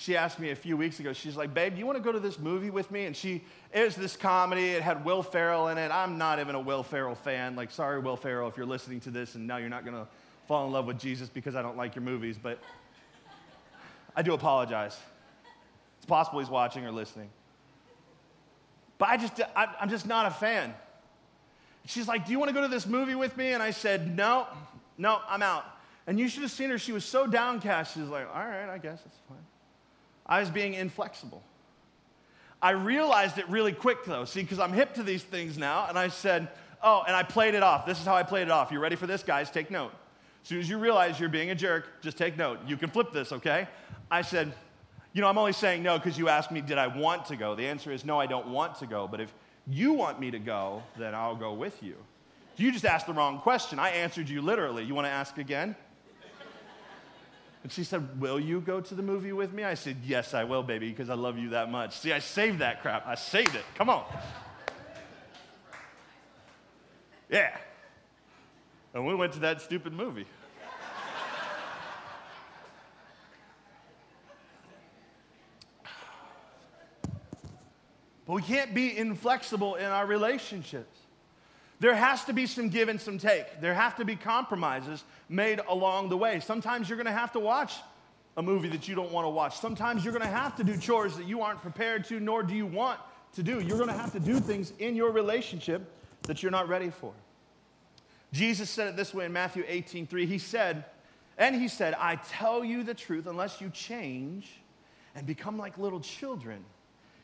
she 0.00 0.16
asked 0.16 0.38
me 0.38 0.50
a 0.50 0.54
few 0.54 0.76
weeks 0.76 1.00
ago, 1.00 1.12
she's 1.12 1.36
like, 1.36 1.52
Babe, 1.52 1.76
you 1.76 1.84
want 1.84 1.98
to 1.98 2.02
go 2.02 2.12
to 2.12 2.20
this 2.20 2.38
movie 2.38 2.70
with 2.70 2.88
me? 2.92 3.06
And 3.06 3.16
she, 3.16 3.42
it 3.74 3.82
was 3.82 3.96
this 3.96 4.14
comedy, 4.14 4.68
it 4.68 4.80
had 4.80 5.04
Will 5.04 5.24
Ferrell 5.24 5.66
in 5.68 5.76
it. 5.76 5.90
I'm 5.90 6.16
not 6.16 6.38
even 6.38 6.54
a 6.54 6.60
Will 6.60 6.84
Ferrell 6.84 7.16
fan. 7.16 7.56
Like, 7.56 7.72
sorry, 7.72 7.98
Will 7.98 8.16
Ferrell, 8.16 8.48
if 8.48 8.56
you're 8.56 8.64
listening 8.64 9.00
to 9.00 9.10
this 9.10 9.34
and 9.34 9.44
now 9.44 9.56
you're 9.56 9.68
not 9.68 9.84
going 9.84 9.96
to 9.96 10.06
fall 10.46 10.64
in 10.66 10.72
love 10.72 10.86
with 10.86 11.00
Jesus 11.00 11.28
because 11.28 11.56
I 11.56 11.62
don't 11.62 11.76
like 11.76 11.96
your 11.96 12.04
movies, 12.04 12.38
but 12.40 12.60
I 14.14 14.22
do 14.22 14.34
apologize. 14.34 14.96
It's 15.96 16.06
possible 16.06 16.38
he's 16.38 16.48
watching 16.48 16.86
or 16.86 16.92
listening. 16.92 17.30
But 18.98 19.08
I 19.08 19.16
just, 19.16 19.40
I, 19.56 19.74
I'm 19.80 19.90
just 19.90 20.06
not 20.06 20.26
a 20.26 20.30
fan. 20.30 20.74
She's 21.86 22.06
like, 22.06 22.24
Do 22.24 22.30
you 22.30 22.38
want 22.38 22.50
to 22.50 22.54
go 22.54 22.62
to 22.62 22.68
this 22.68 22.86
movie 22.86 23.16
with 23.16 23.36
me? 23.36 23.52
And 23.52 23.64
I 23.64 23.72
said, 23.72 24.16
No, 24.16 24.46
no, 24.96 25.18
I'm 25.28 25.42
out. 25.42 25.64
And 26.08 26.18
you 26.18 26.28
should 26.28 26.42
have 26.42 26.50
seen 26.50 26.70
her. 26.70 26.78
She 26.78 26.92
was 26.92 27.04
so 27.04 27.26
downcast. 27.26 27.94
She 27.94 28.00
was 28.00 28.08
like, 28.08 28.26
All 28.34 28.44
right, 28.44 28.68
I 28.68 28.78
guess 28.78 29.02
that's 29.02 29.18
fine. 29.28 29.38
I 30.26 30.40
was 30.40 30.50
being 30.50 30.74
inflexible. 30.74 31.42
I 32.60 32.70
realized 32.70 33.38
it 33.38 33.48
really 33.48 33.72
quick 33.72 34.04
though, 34.04 34.24
see, 34.24 34.42
because 34.42 34.58
I'm 34.58 34.72
hip 34.72 34.94
to 34.94 35.02
these 35.04 35.22
things 35.22 35.56
now, 35.56 35.86
and 35.88 35.96
I 35.96 36.08
said, 36.08 36.48
oh, 36.82 37.04
and 37.06 37.14
I 37.14 37.22
played 37.22 37.54
it 37.54 37.62
off. 37.62 37.86
This 37.86 38.00
is 38.00 38.04
how 38.04 38.14
I 38.14 38.24
played 38.24 38.42
it 38.42 38.50
off. 38.50 38.72
You 38.72 38.80
ready 38.80 38.96
for 38.96 39.06
this, 39.06 39.22
guys? 39.22 39.50
Take 39.50 39.70
note. 39.70 39.92
As 40.42 40.48
soon 40.48 40.58
as 40.58 40.68
you 40.68 40.78
realize 40.78 41.20
you're 41.20 41.28
being 41.28 41.50
a 41.50 41.54
jerk, 41.54 42.02
just 42.02 42.16
take 42.16 42.36
note. 42.36 42.58
You 42.66 42.76
can 42.76 42.90
flip 42.90 43.12
this, 43.12 43.32
okay? 43.32 43.68
I 44.10 44.22
said, 44.22 44.52
you 45.12 45.20
know, 45.20 45.28
I'm 45.28 45.38
only 45.38 45.52
saying 45.52 45.82
no 45.82 45.98
because 45.98 46.18
you 46.18 46.28
asked 46.28 46.50
me, 46.50 46.60
did 46.60 46.78
I 46.78 46.86
want 46.88 47.26
to 47.26 47.36
go? 47.36 47.54
The 47.54 47.66
answer 47.66 47.92
is 47.92 48.04
no, 48.04 48.18
I 48.18 48.26
don't 48.26 48.48
want 48.48 48.76
to 48.76 48.86
go. 48.86 49.06
But 49.06 49.20
if 49.20 49.32
you 49.68 49.92
want 49.92 50.18
me 50.18 50.30
to 50.30 50.38
go, 50.38 50.82
then 50.96 51.14
I'll 51.14 51.36
go 51.36 51.52
with 51.52 51.82
you. 51.82 51.96
You 52.56 52.72
just 52.72 52.84
asked 52.84 53.06
the 53.06 53.12
wrong 53.12 53.38
question. 53.38 53.78
I 53.78 53.90
answered 53.90 54.28
you 54.28 54.42
literally. 54.42 54.84
You 54.84 54.94
want 54.94 55.06
to 55.06 55.12
ask 55.12 55.38
again? 55.38 55.76
And 57.62 57.72
she 57.72 57.84
said, 57.84 58.20
Will 58.20 58.38
you 58.38 58.60
go 58.60 58.80
to 58.80 58.94
the 58.94 59.02
movie 59.02 59.32
with 59.32 59.52
me? 59.52 59.64
I 59.64 59.74
said, 59.74 59.96
Yes, 60.04 60.34
I 60.34 60.44
will, 60.44 60.62
baby, 60.62 60.88
because 60.90 61.10
I 61.10 61.14
love 61.14 61.38
you 61.38 61.50
that 61.50 61.70
much. 61.70 61.98
See, 61.98 62.12
I 62.12 62.20
saved 62.20 62.60
that 62.60 62.82
crap. 62.82 63.06
I 63.06 63.14
saved 63.14 63.54
it. 63.54 63.64
Come 63.74 63.90
on. 63.90 64.04
Yeah. 67.30 67.56
And 68.94 69.06
we 69.06 69.14
went 69.14 69.34
to 69.34 69.40
that 69.40 69.60
stupid 69.60 69.92
movie. 69.92 70.26
But 78.26 78.34
we 78.34 78.42
can't 78.42 78.74
be 78.74 78.96
inflexible 78.96 79.76
in 79.76 79.86
our 79.86 80.04
relationships. 80.04 80.98
There 81.80 81.94
has 81.94 82.24
to 82.24 82.32
be 82.32 82.46
some 82.46 82.70
give 82.70 82.88
and 82.88 83.00
some 83.00 83.18
take. 83.18 83.60
There 83.60 83.74
have 83.74 83.96
to 83.96 84.04
be 84.04 84.16
compromises 84.16 85.04
made 85.28 85.60
along 85.68 86.08
the 86.08 86.16
way. 86.16 86.40
Sometimes 86.40 86.88
you're 86.88 86.96
going 86.96 87.06
to 87.06 87.12
have 87.12 87.32
to 87.32 87.40
watch 87.40 87.74
a 88.36 88.42
movie 88.42 88.68
that 88.68 88.88
you 88.88 88.94
don't 88.94 89.12
want 89.12 89.24
to 89.24 89.30
watch. 89.30 89.58
Sometimes 89.58 90.04
you're 90.04 90.12
going 90.12 90.24
to 90.24 90.36
have 90.36 90.56
to 90.56 90.64
do 90.64 90.76
chores 90.76 91.16
that 91.16 91.26
you 91.26 91.40
aren't 91.42 91.62
prepared 91.62 92.04
to, 92.06 92.18
nor 92.18 92.42
do 92.42 92.54
you 92.54 92.66
want 92.66 92.98
to 93.34 93.42
do. 93.42 93.60
You're 93.60 93.76
going 93.76 93.90
to 93.90 93.96
have 93.96 94.12
to 94.12 94.20
do 94.20 94.40
things 94.40 94.72
in 94.78 94.96
your 94.96 95.12
relationship 95.12 95.92
that 96.22 96.42
you're 96.42 96.52
not 96.52 96.68
ready 96.68 96.90
for. 96.90 97.12
Jesus 98.32 98.68
said 98.68 98.88
it 98.88 98.96
this 98.96 99.14
way 99.14 99.24
in 99.24 99.32
Matthew 99.32 99.64
18 99.66 100.06
3. 100.06 100.26
He 100.26 100.38
said, 100.38 100.84
and 101.36 101.54
he 101.54 101.68
said, 101.68 101.94
I 101.94 102.16
tell 102.16 102.64
you 102.64 102.82
the 102.82 102.94
truth, 102.94 103.26
unless 103.26 103.60
you 103.60 103.70
change 103.70 104.50
and 105.14 105.26
become 105.26 105.56
like 105.56 105.78
little 105.78 106.00
children, 106.00 106.64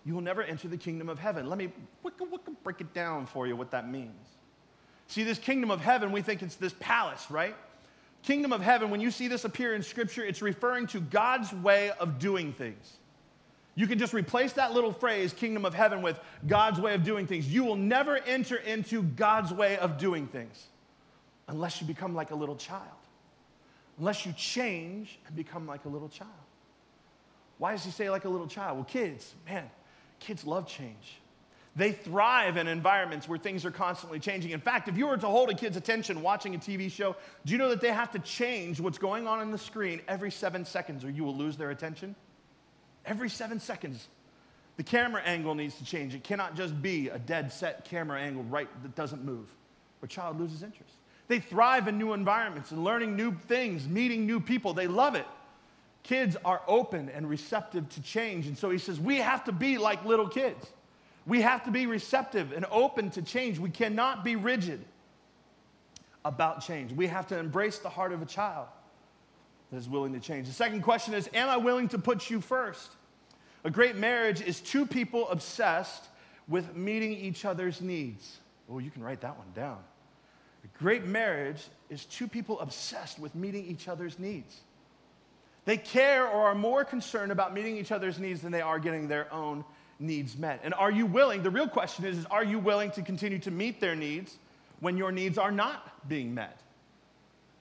you 0.05 0.15
will 0.15 0.21
never 0.21 0.43
enter 0.43 0.69
the 0.69 0.77
kingdom 0.77 1.09
of 1.09 1.19
heaven. 1.19 1.49
Let 1.49 1.59
me 1.59 1.73
break 2.63 2.81
it 2.81 2.95
down 2.95 3.27
for 3.27 3.47
you 3.47 3.57
what 3.57 3.73
that 3.73 3.91
means. 3.91 4.37
See, 5.09 5.23
this 5.23 5.39
kingdom 5.39 5.71
of 5.71 5.81
heaven, 5.81 6.13
we 6.13 6.23
think 6.23 6.43
it's 6.43 6.57
this 6.57 6.75
palace, 6.81 7.31
right? 7.31 7.55
Kingdom 8.23 8.53
of 8.53 8.63
heaven, 8.63 8.91
when 8.91 9.01
you 9.01 9.11
see 9.11 9.29
this 9.29 9.45
appear 9.45 9.75
in 9.75 9.83
scripture, 9.83 10.25
it's 10.25 10.41
referring 10.41 10.87
to 10.89 11.01
God's 11.01 11.53
way 11.53 11.91
of 12.01 12.19
doing 12.19 12.53
things. 12.53 12.97
You 13.77 13.87
can 13.87 13.99
just 13.99 14.15
replace 14.15 14.53
that 14.55 14.73
little 14.73 14.93
phrase, 14.93 15.33
kingdom 15.33 15.65
of 15.65 15.75
heaven, 15.75 16.01
with 16.01 16.19
God's 16.47 16.81
way 16.81 16.95
of 16.95 17.05
doing 17.05 17.27
things. 17.27 17.47
You 17.53 17.65
will 17.65 17.77
never 17.77 18.17
enter 18.19 18.57
into 18.57 19.03
God's 19.03 19.53
way 19.53 19.77
of 19.77 19.99
doing 19.99 20.27
things 20.29 20.67
unless 21.49 21.81
you 21.81 21.87
become 21.87 22.15
like 22.15 22.31
a 22.31 22.35
little 22.35 22.57
child, 22.57 22.83
unless 23.99 24.25
you 24.25 24.33
change 24.33 25.19
and 25.27 25.37
become 25.37 25.67
like 25.67 25.85
a 25.85 25.89
little 25.89 26.09
child. 26.09 26.31
Why 27.59 27.73
does 27.73 27.85
he 27.85 27.91
say 27.91 28.11
like 28.11 28.25
a 28.25 28.29
little 28.29 28.47
child? 28.47 28.77
Well, 28.77 28.85
kids, 28.85 29.35
man, 29.47 29.69
kids 30.21 30.45
love 30.45 30.67
change. 30.67 31.19
They 31.77 31.91
thrive 31.91 32.57
in 32.57 32.69
environments 32.69 33.29
where 33.29 33.39
things 33.39 33.65
are 33.65 33.71
constantly 33.71 34.21
changing. 34.21 34.53
In 34.53 34.61
fact, 34.61 34.89
if 34.89 34.97
you 34.97 35.09
were 35.09 35.17
to 35.17 35.27
hold 35.27 35.51
a 35.51 35.55
kid's 35.55 35.77
attention 35.77 36.23
watching 36.23 36.55
a 36.55 36.59
TV 36.59 36.91
show, 36.91 37.17
do 37.45 37.53
you 37.53 37.59
know 37.59 37.71
that 37.71 37.81
they 37.81 37.93
have 37.93 38.13
to 38.13 38.21
change 38.21 38.81
what's 38.81 38.99
going 38.99 39.27
on 39.27 39.41
in 39.41 39.51
the 39.51 39.59
screen 39.59 40.01
every 40.07 40.31
seven 40.31 40.65
seconds 40.65 41.05
or 41.05 41.11
you 41.11 41.25
will 41.25 41.35
lose 41.35 41.57
their 41.57 41.71
attention? 41.71 42.15
Every 43.05 43.29
seven 43.29 43.59
seconds. 43.59 44.09
The 44.77 44.85
camera 44.85 45.23
angle 45.23 45.55
needs 45.55 45.77
to 45.77 45.85
change. 45.85 46.15
It 46.15 46.23
cannot 46.23 46.57
just 46.57 46.81
be 46.81 47.09
a 47.09 47.19
dead 47.19 47.53
set 47.53 47.85
camera 47.85 48.21
angle 48.21 48.45
right 48.45 48.69
that 48.83 48.95
doesn't 48.95 49.25
move, 49.25 49.47
or 50.03 50.09
child 50.09 50.41
loses 50.41 50.63
interest. 50.63 50.93
They 51.29 51.39
thrive 51.39 51.89
in 51.89 51.99
new 51.99 52.13
environments 52.13 52.71
and 52.71 52.85
learning 52.85 53.17
new 53.17 53.33
things, 53.33 53.89
meeting 53.89 54.27
new 54.27 54.41
people. 54.41 54.75
They 54.75 54.87
love 54.87 55.15
it. 55.15 55.27
Kids 56.03 56.37
are 56.45 56.61
open 56.67 57.09
and 57.09 57.29
receptive 57.29 57.89
to 57.91 58.03
change. 58.03 58.47
And 58.47 58.59
so 58.59 58.69
he 58.69 58.79
says, 58.79 59.01
we 59.01 59.17
have 59.19 59.45
to 59.45 59.53
be 59.53 59.79
like 59.79 60.05
little 60.05 60.29
kids. 60.29 60.67
We 61.27 61.41
have 61.41 61.65
to 61.65 61.71
be 61.71 61.87
receptive 61.87 62.53
and 62.53 62.67
open 62.71 63.11
to 63.11 63.23
change. 63.23 63.59
We 63.59 63.71
cannot 63.71 64.25
be 64.25 64.37
rigid 64.37 64.85
about 66.25 66.63
change. 66.63 66.93
We 66.93 67.07
have 67.07 67.27
to 67.29 67.39
embrace 67.39 67.79
the 67.79 67.89
heart 67.89 68.13
of 68.13 68.23
a 68.23 68.27
child 68.27 68.69
that 69.71 69.79
is 69.79 69.89
willing 69.89 70.13
to 70.13 70.21
change. 70.21 70.47
The 70.47 70.53
second 70.53 70.83
question 70.83 71.15
is 71.15 71.29
Am 71.35 71.49
I 71.49 71.57
willing 71.57 71.89
to 71.89 71.99
put 71.99 72.31
you 72.31 72.41
first? 72.41 72.91
A 73.65 73.71
great 73.71 73.97
marriage 73.97 74.43
is 74.43 74.61
two 74.61 74.85
people 74.85 75.29
obsessed 75.31 76.05
with 76.49 76.77
meeting 76.77 77.13
each 77.13 77.47
other's 77.47 77.81
needs. 77.81 78.39
Oh, 78.71 78.79
you 78.79 78.91
can 78.91 79.03
write 79.03 79.23
that 79.23 79.39
one 79.39 79.47
down. 79.55 79.79
A 80.65 80.79
great 80.79 81.05
marriage 81.05 81.63
is 81.89 82.05
two 82.05 82.29
people 82.29 82.61
obsessed 82.61 83.19
with 83.19 83.35
meeting 83.35 83.65
each 83.67 83.89
other's 83.89 84.19
needs. 84.19 84.61
They 85.65 85.79
care 85.79 86.27
or 86.27 86.49
are 86.49 86.55
more 86.55 86.85
concerned 86.85 87.33
about 87.33 87.55
meeting 87.55 87.79
each 87.79 87.93
other's 87.93 88.19
needs 88.19 88.43
than 88.43 88.53
they 88.53 88.61
are 88.61 88.79
getting 88.79 89.09
their 89.09 89.33
own 89.33 89.65
needs 89.99 90.37
met. 90.37 90.61
And 90.63 90.75
are 90.75 90.91
you 90.91 91.07
willing? 91.07 91.43
The 91.43 91.51
real 91.51 91.69
question 91.69 92.05
is, 92.05 92.19
is 92.19 92.27
are 92.27 92.45
you 92.45 92.59
willing 92.59 92.91
to 92.93 93.03
continue 93.03 93.39
to 93.41 93.51
meet 93.51 93.81
their 93.81 93.95
needs 93.95 94.37
when 94.81 94.97
your 94.97 95.13
needs 95.13 95.39
are 95.39 95.51
not 95.53 96.09
being 96.09 96.35
met? 96.35 96.61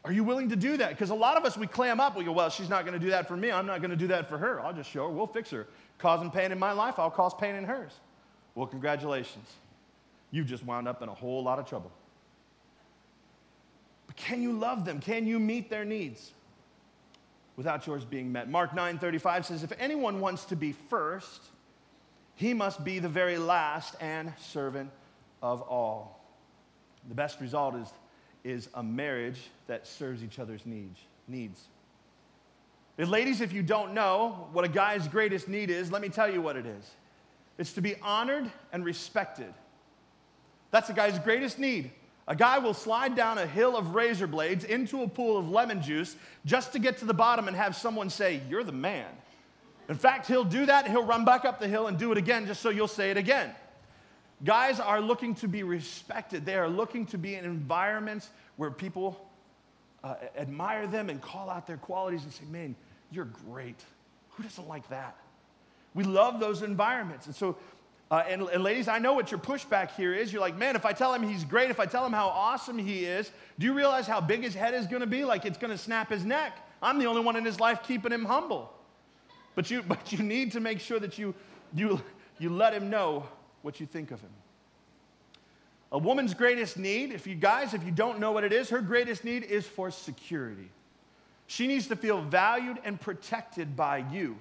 Are 0.06 0.12
you 0.12 0.24
willing 0.24 0.50
to 0.50 0.56
do 0.56 0.76
that? 0.78 0.90
Because 0.90 1.12
a 1.12 1.16
lot 1.16 1.38
of 1.38 1.46
us, 1.46 1.58
we 1.58 1.66
clam 1.66 2.02
up. 2.02 2.18
We 2.18 2.26
go, 2.26 2.34
well, 2.34 2.50
she's 2.50 2.70
not 2.70 2.86
going 2.86 3.00
to 3.00 3.04
do 3.04 3.12
that 3.12 3.28
for 3.28 3.38
me. 3.38 3.52
I'm 3.52 3.66
not 3.66 3.80
going 3.80 3.92
to 3.92 3.98
do 3.98 4.08
that 4.08 4.28
for 4.28 4.38
her. 4.38 4.60
I'll 4.60 4.74
just 4.74 4.90
show 4.90 5.08
her. 5.08 5.10
We'll 5.10 5.28
fix 5.28 5.50
her. 5.52 5.66
Causing 5.98 6.30
pain 6.30 6.52
in 6.52 6.60
my 6.60 6.74
life, 6.74 7.00
I'll 7.00 7.12
cause 7.12 7.34
pain 7.34 7.56
in 7.56 7.64
hers. 7.64 7.94
Well, 8.54 8.68
congratulations. 8.68 9.48
You've 10.32 10.48
just 10.48 10.66
wound 10.66 10.88
up 10.88 11.02
in 11.02 11.10
a 11.10 11.14
whole 11.14 11.42
lot 11.42 11.60
of 11.60 11.68
trouble. 11.68 11.92
But 14.08 14.18
can 14.18 14.42
you 14.42 14.52
love 14.52 14.84
them? 14.84 15.00
Can 15.00 15.26
you 15.26 15.40
meet 15.40 15.70
their 15.70 15.86
needs 15.86 16.32
without 17.56 17.88
yours 17.88 18.04
being 18.04 18.32
met? 18.32 18.50
Mark 18.50 18.76
9 18.76 19.00
35 19.00 19.46
says, 19.46 19.64
If 19.64 19.72
anyone 19.80 20.20
wants 20.20 20.44
to 20.46 20.58
be 20.58 20.74
first, 20.74 21.42
he 22.36 22.54
must 22.54 22.84
be 22.84 23.00
the 23.00 23.10
very 23.10 23.38
last 23.38 23.96
and 24.00 24.34
servant 24.40 24.90
of 25.42 25.62
all. 25.62 26.20
The 27.08 27.16
best 27.16 27.40
result 27.40 27.76
is, 27.76 27.88
is 28.44 28.70
a 28.74 28.84
marriage 28.84 29.40
that 29.68 29.86
serves 29.86 30.24
each 30.24 30.40
other's 30.40 30.66
needs. 30.66 31.00
needs. 31.28 31.68
And 32.98 33.10
ladies, 33.10 33.42
if 33.42 33.54
you 33.54 33.64
don't 33.64 33.94
know 33.94 34.48
what 34.52 34.66
a 34.66 34.70
guy's 34.70 35.08
greatest 35.08 35.48
need 35.48 35.70
is, 35.70 35.92
let 35.92 36.02
me 36.02 36.10
tell 36.10 36.32
you 36.32 36.42
what 36.42 36.56
it 36.56 36.66
is 36.66 36.92
it's 37.58 37.74
to 37.74 37.82
be 37.82 37.96
honored 38.02 38.52
and 38.72 38.84
respected. 38.84 39.54
That's 40.72 40.90
a 40.90 40.94
guy's 40.94 41.20
greatest 41.20 41.60
need. 41.60 41.92
A 42.28 42.36
guy 42.36 42.58
will 42.58 42.74
slide 42.74 43.16
down 43.16 43.38
a 43.38 43.46
hill 43.46 43.76
of 43.78 43.94
razor 43.94 44.28
blades 44.28 44.64
into 44.64 45.04
a 45.04 45.08
pool 45.08 45.38
of 45.38 45.50
lemon 45.50 45.82
juice 45.82 46.16
just 46.46 46.72
to 46.74 46.80
get 46.80 46.98
to 47.00 47.06
the 47.06 47.14
bottom 47.14 47.48
and 47.48 47.56
have 47.56 47.76
someone 47.76 48.10
say, 48.10 48.42
You're 48.50 48.64
the 48.64 48.72
man. 48.72 49.06
In 49.90 49.96
fact, 49.96 50.28
he'll 50.28 50.44
do 50.44 50.66
that, 50.66 50.88
he'll 50.90 51.04
run 51.04 51.26
back 51.26 51.46
up 51.46 51.60
the 51.60 51.68
hill 51.68 51.88
and 51.88 51.98
do 51.98 52.12
it 52.12 52.18
again 52.18 52.46
just 52.46 52.62
so 52.62 52.70
you'll 52.70 52.88
say 52.88 53.12
it 53.12 53.18
again. 53.18 53.52
Guys 54.44 54.80
are 54.80 55.02
looking 55.02 55.36
to 55.36 55.48
be 55.48 55.64
respected, 55.64 56.46
they 56.46 56.56
are 56.56 56.70
looking 56.70 57.06
to 57.08 57.18
be 57.18 57.36
in 57.36 57.46
environments 57.46 58.30
where 58.58 58.72
people 58.72 59.30
uh, 60.04 60.16
admire 60.38 60.88
them 60.88 61.10
and 61.10 61.22
call 61.22 61.50
out 61.50 61.66
their 61.66 61.78
qualities 61.78 62.24
and 62.24 62.34
say, 62.34 62.44
Man, 62.50 62.76
you're 63.12 63.30
great. 63.50 63.80
Who 64.32 64.44
doesn't 64.44 64.68
like 64.68 64.88
that? 64.90 65.16
We 65.94 66.04
love 66.04 66.40
those 66.40 66.62
environments. 66.62 67.28
And 67.28 67.36
so, 67.36 67.56
uh, 68.10 68.24
and, 68.28 68.44
and, 68.44 68.64
ladies, 68.64 68.88
I 68.88 69.00
know 69.00 69.14
what 69.14 69.32
your 69.32 69.40
pushback 69.40 69.92
here 69.92 70.14
is. 70.14 70.32
You're 70.32 70.42
like, 70.42 70.58
man, 70.58 70.76
if 70.76 70.86
I 70.86 70.94
tell 70.94 71.14
him 71.14 71.24
he's 71.24 71.44
great, 71.44 71.70
if 71.70 71.80
I 71.80 71.86
tell 71.86 72.06
him 72.06 72.14
how 72.14 72.28
awesome 72.28 72.78
he 72.78 73.06
is, 73.06 73.32
do 73.60 73.66
you 73.66 73.74
realize 73.74 74.08
how 74.08 74.22
big 74.22 74.42
his 74.42 74.54
head 74.54 74.74
is 74.74 74.88
going 74.88 75.02
to 75.02 75.08
be? 75.08 75.24
Like 75.24 75.46
it's 75.46 75.58
going 75.58 75.72
to 75.72 75.78
snap 75.78 76.10
his 76.10 76.26
neck. 76.26 76.58
I'm 76.82 77.00
the 77.00 77.06
only 77.06 77.22
one 77.22 77.36
in 77.36 77.46
his 77.46 77.60
life 77.60 77.82
keeping 77.84 78.12
him 78.12 78.26
humble. 78.26 78.72
But 79.56 79.70
you, 79.72 79.82
but 79.88 80.12
you 80.12 80.24
need 80.24 80.52
to 80.54 80.60
make 80.60 80.80
sure 80.80 81.00
that 81.00 81.18
you, 81.18 81.34
you, 81.74 82.02
you 82.40 82.50
let 82.50 82.74
him 82.74 82.90
know 82.90 83.28
what 83.62 83.80
you 83.80 83.86
think 83.86 84.12
of 84.12 84.22
him. 84.22 84.30
A 85.92 85.98
woman's 85.98 86.34
greatest 86.34 86.78
need, 86.78 87.12
if 87.12 87.28
you 87.28 87.36
guys, 87.36 87.76
if 87.76 87.84
you 87.84 87.92
don't 87.92 88.20
know 88.20 88.32
what 88.32 88.44
it 88.44 88.52
is, 88.52 88.70
her 88.70 88.82
greatest 88.82 89.24
need 89.24 89.44
is 89.44 89.68
for 89.68 89.92
security. 89.92 90.72
She 91.46 91.68
needs 91.68 91.88
to 91.90 91.96
feel 91.96 92.22
valued 92.22 92.80
and 92.84 93.00
protected 93.00 93.76
by 93.76 94.04
you. 94.12 94.36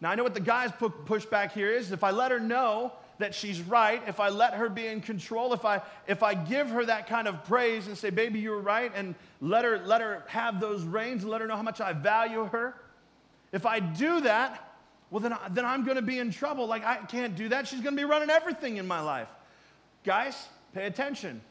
Now, 0.00 0.10
I 0.10 0.16
know 0.16 0.24
what 0.24 0.34
the 0.34 0.40
guy's 0.40 0.72
pushback 0.72 1.52
here 1.52 1.70
is. 1.70 1.92
If 1.92 2.02
I 2.02 2.10
let 2.10 2.32
her 2.32 2.40
know 2.40 2.92
that 3.18 3.36
she's 3.36 3.60
right, 3.60 4.02
if 4.08 4.18
I 4.18 4.30
let 4.30 4.54
her 4.54 4.68
be 4.68 4.88
in 4.88 5.00
control, 5.00 5.52
if 5.52 5.64
I, 5.64 5.80
if 6.08 6.24
I 6.24 6.34
give 6.34 6.70
her 6.70 6.84
that 6.86 7.06
kind 7.06 7.28
of 7.28 7.44
praise 7.44 7.86
and 7.86 7.96
say, 7.96 8.10
baby, 8.10 8.40
you 8.40 8.50
were 8.50 8.60
right, 8.60 8.90
and 8.96 9.14
let 9.40 9.64
her, 9.64 9.78
let 9.86 10.00
her 10.00 10.24
have 10.26 10.58
those 10.58 10.82
reins 10.82 11.22
and 11.22 11.30
let 11.30 11.40
her 11.40 11.46
know 11.46 11.54
how 11.54 11.62
much 11.62 11.80
I 11.80 11.92
value 11.92 12.46
her, 12.46 12.74
if 13.52 13.66
I 13.66 13.80
do 13.80 14.22
that, 14.22 14.72
well, 15.10 15.20
then, 15.20 15.34
I, 15.34 15.48
then 15.50 15.64
I'm 15.66 15.84
going 15.84 15.96
to 15.96 16.02
be 16.02 16.18
in 16.18 16.32
trouble. 16.32 16.66
Like, 16.66 16.84
I 16.84 16.96
can't 16.96 17.36
do 17.36 17.50
that. 17.50 17.68
She's 17.68 17.80
going 17.80 17.94
to 17.94 18.00
be 18.00 18.06
running 18.06 18.30
everything 18.30 18.78
in 18.78 18.86
my 18.86 19.00
life. 19.00 19.28
Guys, 20.04 20.48
pay 20.74 20.86
attention. 20.86 21.42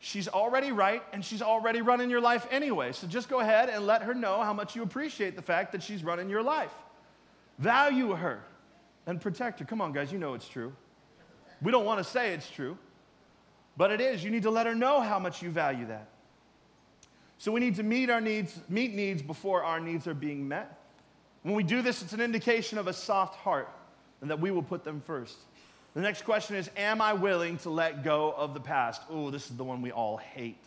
She's 0.00 0.28
already 0.28 0.70
right, 0.70 1.02
and 1.12 1.24
she's 1.24 1.42
already 1.42 1.80
running 1.82 2.10
your 2.10 2.20
life 2.20 2.46
anyway. 2.50 2.92
So 2.92 3.06
just 3.06 3.28
go 3.28 3.40
ahead 3.40 3.68
and 3.68 3.86
let 3.86 4.02
her 4.02 4.14
know 4.14 4.42
how 4.42 4.52
much 4.52 4.76
you 4.76 4.82
appreciate 4.82 5.36
the 5.36 5.42
fact 5.42 5.72
that 5.72 5.82
she's 5.82 6.04
running 6.04 6.28
your 6.28 6.42
life. 6.42 6.72
Value 7.58 8.14
her 8.14 8.42
and 9.06 9.20
protect 9.20 9.60
her. 9.60 9.64
Come 9.64 9.80
on, 9.80 9.92
guys, 9.92 10.12
you 10.12 10.18
know 10.18 10.34
it's 10.34 10.48
true. 10.48 10.72
We 11.62 11.70
don't 11.72 11.84
want 11.84 11.98
to 11.98 12.04
say 12.04 12.32
it's 12.32 12.50
true, 12.50 12.78
but 13.76 13.90
it 13.90 14.00
is. 14.00 14.24
You 14.24 14.30
need 14.30 14.44
to 14.44 14.50
let 14.50 14.66
her 14.66 14.74
know 14.74 15.00
how 15.00 15.18
much 15.18 15.42
you 15.42 15.50
value 15.50 15.86
that. 15.86 16.08
So 17.36 17.52
we 17.52 17.60
need 17.60 17.76
to 17.76 17.82
meet 17.82 18.08
our 18.08 18.20
needs, 18.20 18.58
meet 18.68 18.94
needs 18.94 19.20
before 19.20 19.64
our 19.64 19.80
needs 19.80 20.06
are 20.06 20.14
being 20.14 20.48
met. 20.48 20.79
When 21.42 21.54
we 21.54 21.62
do 21.62 21.82
this, 21.82 22.02
it's 22.02 22.12
an 22.12 22.20
indication 22.20 22.78
of 22.78 22.86
a 22.86 22.92
soft 22.92 23.36
heart 23.36 23.68
and 24.20 24.30
that 24.30 24.40
we 24.40 24.50
will 24.50 24.62
put 24.62 24.84
them 24.84 25.02
first. 25.06 25.36
The 25.94 26.00
next 26.00 26.22
question 26.22 26.56
is 26.56 26.70
Am 26.76 27.00
I 27.00 27.12
willing 27.12 27.58
to 27.58 27.70
let 27.70 28.04
go 28.04 28.32
of 28.36 28.54
the 28.54 28.60
past? 28.60 29.02
Oh, 29.10 29.30
this 29.30 29.50
is 29.50 29.56
the 29.56 29.64
one 29.64 29.82
we 29.82 29.90
all 29.90 30.16
hate. 30.16 30.62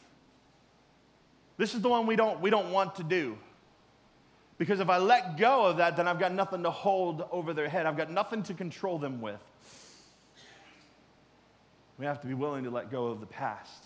This 1.58 1.76
is 1.76 1.82
the 1.82 1.90
one 1.90 2.08
we 2.08 2.16
don't, 2.16 2.42
we 2.42 2.50
don't 2.50 2.72
want 2.72 2.96
to 2.96 3.04
do. 3.04 3.38
Because 4.58 4.80
if 4.80 4.90
I 4.90 4.98
let 4.98 5.38
go 5.38 5.66
of 5.66 5.78
that, 5.78 5.98
then 5.98 6.08
I've 6.08 6.20
got 6.20 6.32
nothing 6.32 6.64
to 6.64 6.72
hold 6.72 7.26
over 7.32 7.54
their 7.54 7.70
head. 7.70 7.86
I've 7.86 7.98
got 7.98 8.12
nothing 8.12 8.44
to 8.44 8.54
control 8.54 8.98
them 8.98 9.22
with. 9.22 9.40
We 11.98 12.06
have 12.06 12.22
to 12.22 12.28
be 12.28 12.34
willing 12.34 12.64
to 12.64 12.70
let 12.70 12.92
go 12.92 13.08
of 13.08 13.20
the 13.20 13.26
past. 13.26 13.86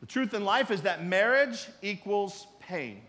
The 0.00 0.06
truth 0.06 0.34
in 0.34 0.44
life 0.44 0.70
is 0.70 0.82
that 0.82 1.04
marriage 1.04 1.68
equals 1.82 2.46
pain. 2.58 3.02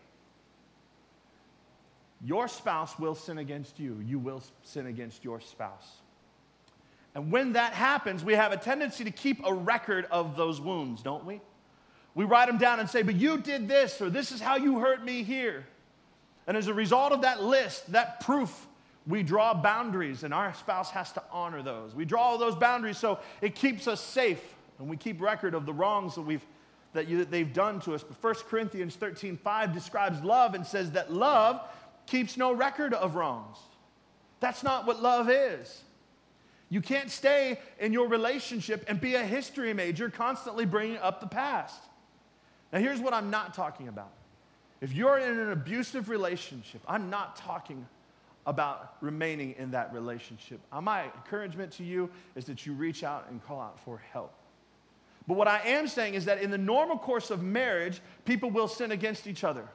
Your 2.24 2.48
spouse 2.48 2.98
will 2.98 3.16
sin 3.16 3.38
against 3.38 3.80
you, 3.80 4.02
you 4.06 4.18
will 4.18 4.42
sin 4.64 4.88
against 4.88 5.24
your 5.24 5.42
spouse. 5.42 6.02
And 7.16 7.32
when 7.32 7.54
that 7.54 7.74
happens, 7.74 8.24
we 8.24 8.34
have 8.34 8.52
a 8.52 8.58
tendency 8.58 9.04
to 9.04 9.12
keep 9.12 9.46
a 9.46 9.54
record 9.54 10.08
of 10.10 10.36
those 10.36 10.60
wounds, 10.60 11.04
don't 11.04 11.26
we? 11.26 11.42
We 12.16 12.26
write 12.26 12.48
them 12.48 12.58
down 12.58 12.80
and 12.80 12.90
say, 12.90 13.02
But 13.02 13.16
you 13.16 13.38
did 13.38 13.68
this, 13.68 14.02
or 14.02 14.10
this 14.10 14.32
is 14.32 14.42
how 14.42 14.56
you 14.56 14.80
hurt 14.80 15.04
me 15.04 15.24
here. 15.24 15.66
And 16.48 16.58
as 16.58 16.68
a 16.68 16.74
result 16.74 17.12
of 17.12 17.22
that 17.22 17.44
list, 17.44 17.92
that 17.92 18.20
proof, 18.20 18.68
we 19.08 19.24
draw 19.24 19.54
boundaries, 19.54 20.24
and 20.24 20.34
our 20.34 20.54
spouse 20.54 20.90
has 20.92 21.12
to 21.14 21.24
honor 21.32 21.62
those. 21.62 21.94
We 21.94 22.06
draw 22.06 22.22
all 22.22 22.38
those 22.38 22.56
boundaries 22.56 22.98
so 22.98 23.20
it 23.42 23.56
keeps 23.56 23.88
us 23.88 24.02
safe, 24.02 24.42
and 24.80 24.90
we 24.90 24.98
keep 24.98 25.22
record 25.22 25.54
of 25.54 25.66
the 25.66 25.74
wrongs 25.74 26.16
that, 26.16 26.22
we've, 26.22 26.46
that, 26.94 27.08
you, 27.08 27.18
that 27.20 27.32
they've 27.32 27.52
done 27.52 27.80
to 27.82 27.94
us. 27.94 28.04
But 28.04 28.22
1 28.22 28.36
Corinthians 28.48 28.96
13 28.96 29.38
5 29.38 29.74
describes 29.74 30.22
love 30.24 30.54
and 30.56 30.66
says 30.66 30.92
that 30.92 31.12
love 31.12 31.62
keeps 32.06 32.38
no 32.38 32.52
record 32.52 32.94
of 32.94 33.16
wrongs. 33.16 33.58
That's 34.40 34.64
not 34.64 34.86
what 34.86 35.02
love 35.02 35.30
is. 35.30 35.84
You 36.70 36.82
can't 36.82 37.12
stay 37.12 37.60
in 37.80 37.94
your 37.94 38.08
relationship 38.08 38.86
and 38.88 39.00
be 39.00 39.16
a 39.16 39.24
history 39.24 39.74
major, 39.74 40.10
constantly 40.10 40.66
bringing 40.66 40.98
up 40.98 41.22
the 41.22 41.28
past. 41.28 41.82
Now, 42.72 42.80
here's 42.80 43.00
what 43.00 43.14
I'm 43.14 43.30
not 43.30 43.54
talking 43.54 43.88
about. 43.88 44.12
If 44.82 44.92
you're 44.92 45.20
in 45.20 45.40
an 45.40 45.52
abusive 45.52 46.10
relationship, 46.10 46.82
I'm 46.88 47.10
not 47.10 47.36
talking 47.36 47.88
about 48.46 48.96
remaining 49.02 49.56
in 49.58 49.72
that 49.72 49.94
relationship. 49.94 50.60
Uh, 50.72 50.82
my 50.82 51.04
encouragement 51.04 51.72
to 51.74 51.84
you 51.84 52.10
is 52.36 52.46
that 52.46 52.66
you 52.66 52.74
reach 52.74 53.04
out 53.04 53.28
and 53.30 53.42
call 53.46 53.62
out 53.62 53.80
for 53.80 54.02
help. 54.12 54.34
But 55.28 55.38
what 55.38 55.48
I 55.48 55.60
am 55.60 55.88
saying 55.88 56.16
is 56.16 56.26
that 56.26 56.42
in 56.42 56.52
the 56.52 56.58
normal 56.58 56.98
course 56.98 57.32
of 57.32 57.42
marriage, 57.42 58.02
people 58.26 58.50
will 58.50 58.68
sin 58.68 58.92
against 58.92 59.28
each 59.28 59.44
other. 59.44 59.66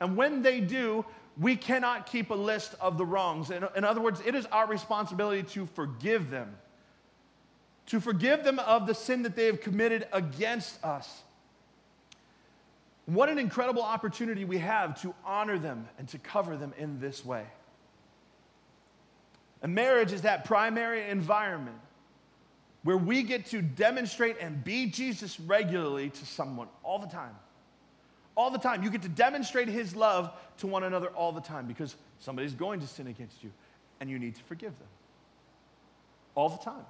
And 0.00 0.16
when 0.16 0.42
they 0.42 0.60
do, 0.60 1.04
we 1.38 1.54
cannot 1.54 2.06
keep 2.06 2.30
a 2.30 2.34
list 2.34 2.74
of 2.80 2.96
the 2.96 3.04
wrongs. 3.04 3.50
In, 3.50 3.66
in, 3.76 3.84
other 3.84 4.00
words, 4.00 4.22
it 4.24 4.34
is 4.34 4.46
our 4.46 4.66
responsibility 4.66 5.42
to 5.50 5.66
forgive 5.66 6.30
them, 6.30 6.56
to 7.86 8.00
forgive 8.00 8.42
them 8.42 8.58
of 8.58 8.86
the 8.86 8.94
sin 8.94 9.22
that 9.22 9.36
they 9.36 9.46
have 9.46 9.60
committed 9.60 10.06
against 10.12 10.82
us. 10.82 11.22
What 13.04 13.28
an 13.28 13.38
incredible 13.38 13.82
opportunity 13.82 14.44
we 14.44 14.58
have 14.58 15.00
to 15.02 15.14
honor 15.24 15.58
them 15.58 15.88
and 15.98 16.08
to 16.08 16.18
cover 16.18 16.56
them 16.56 16.72
in 16.78 17.00
this 17.00 17.24
way. 17.24 17.44
And 19.62 19.74
marriage 19.74 20.12
is 20.12 20.22
that 20.22 20.44
primary 20.44 21.08
environment 21.08 21.76
where 22.82 22.96
we 22.96 23.22
get 23.22 23.46
to 23.46 23.60
demonstrate 23.60 24.36
and 24.40 24.62
be 24.64 24.86
Jesus 24.86 25.38
regularly 25.38 26.08
to 26.10 26.26
someone 26.26 26.68
all 26.82 26.98
the 26.98 27.08
time 27.08 27.34
all 28.36 28.50
the 28.50 28.58
time. 28.58 28.82
You 28.82 28.90
get 28.90 29.02
to 29.02 29.08
demonstrate 29.08 29.68
his 29.68 29.96
love 29.96 30.30
to 30.58 30.66
one 30.66 30.84
another 30.84 31.08
all 31.08 31.32
the 31.32 31.40
time 31.40 31.66
because 31.66 31.96
somebody's 32.20 32.54
going 32.54 32.80
to 32.80 32.86
sin 32.86 33.06
against 33.06 33.42
you 33.42 33.50
and 34.00 34.10
you 34.10 34.18
need 34.18 34.36
to 34.36 34.42
forgive 34.44 34.78
them. 34.78 34.88
All 36.34 36.50
the 36.50 36.58
time. 36.58 36.84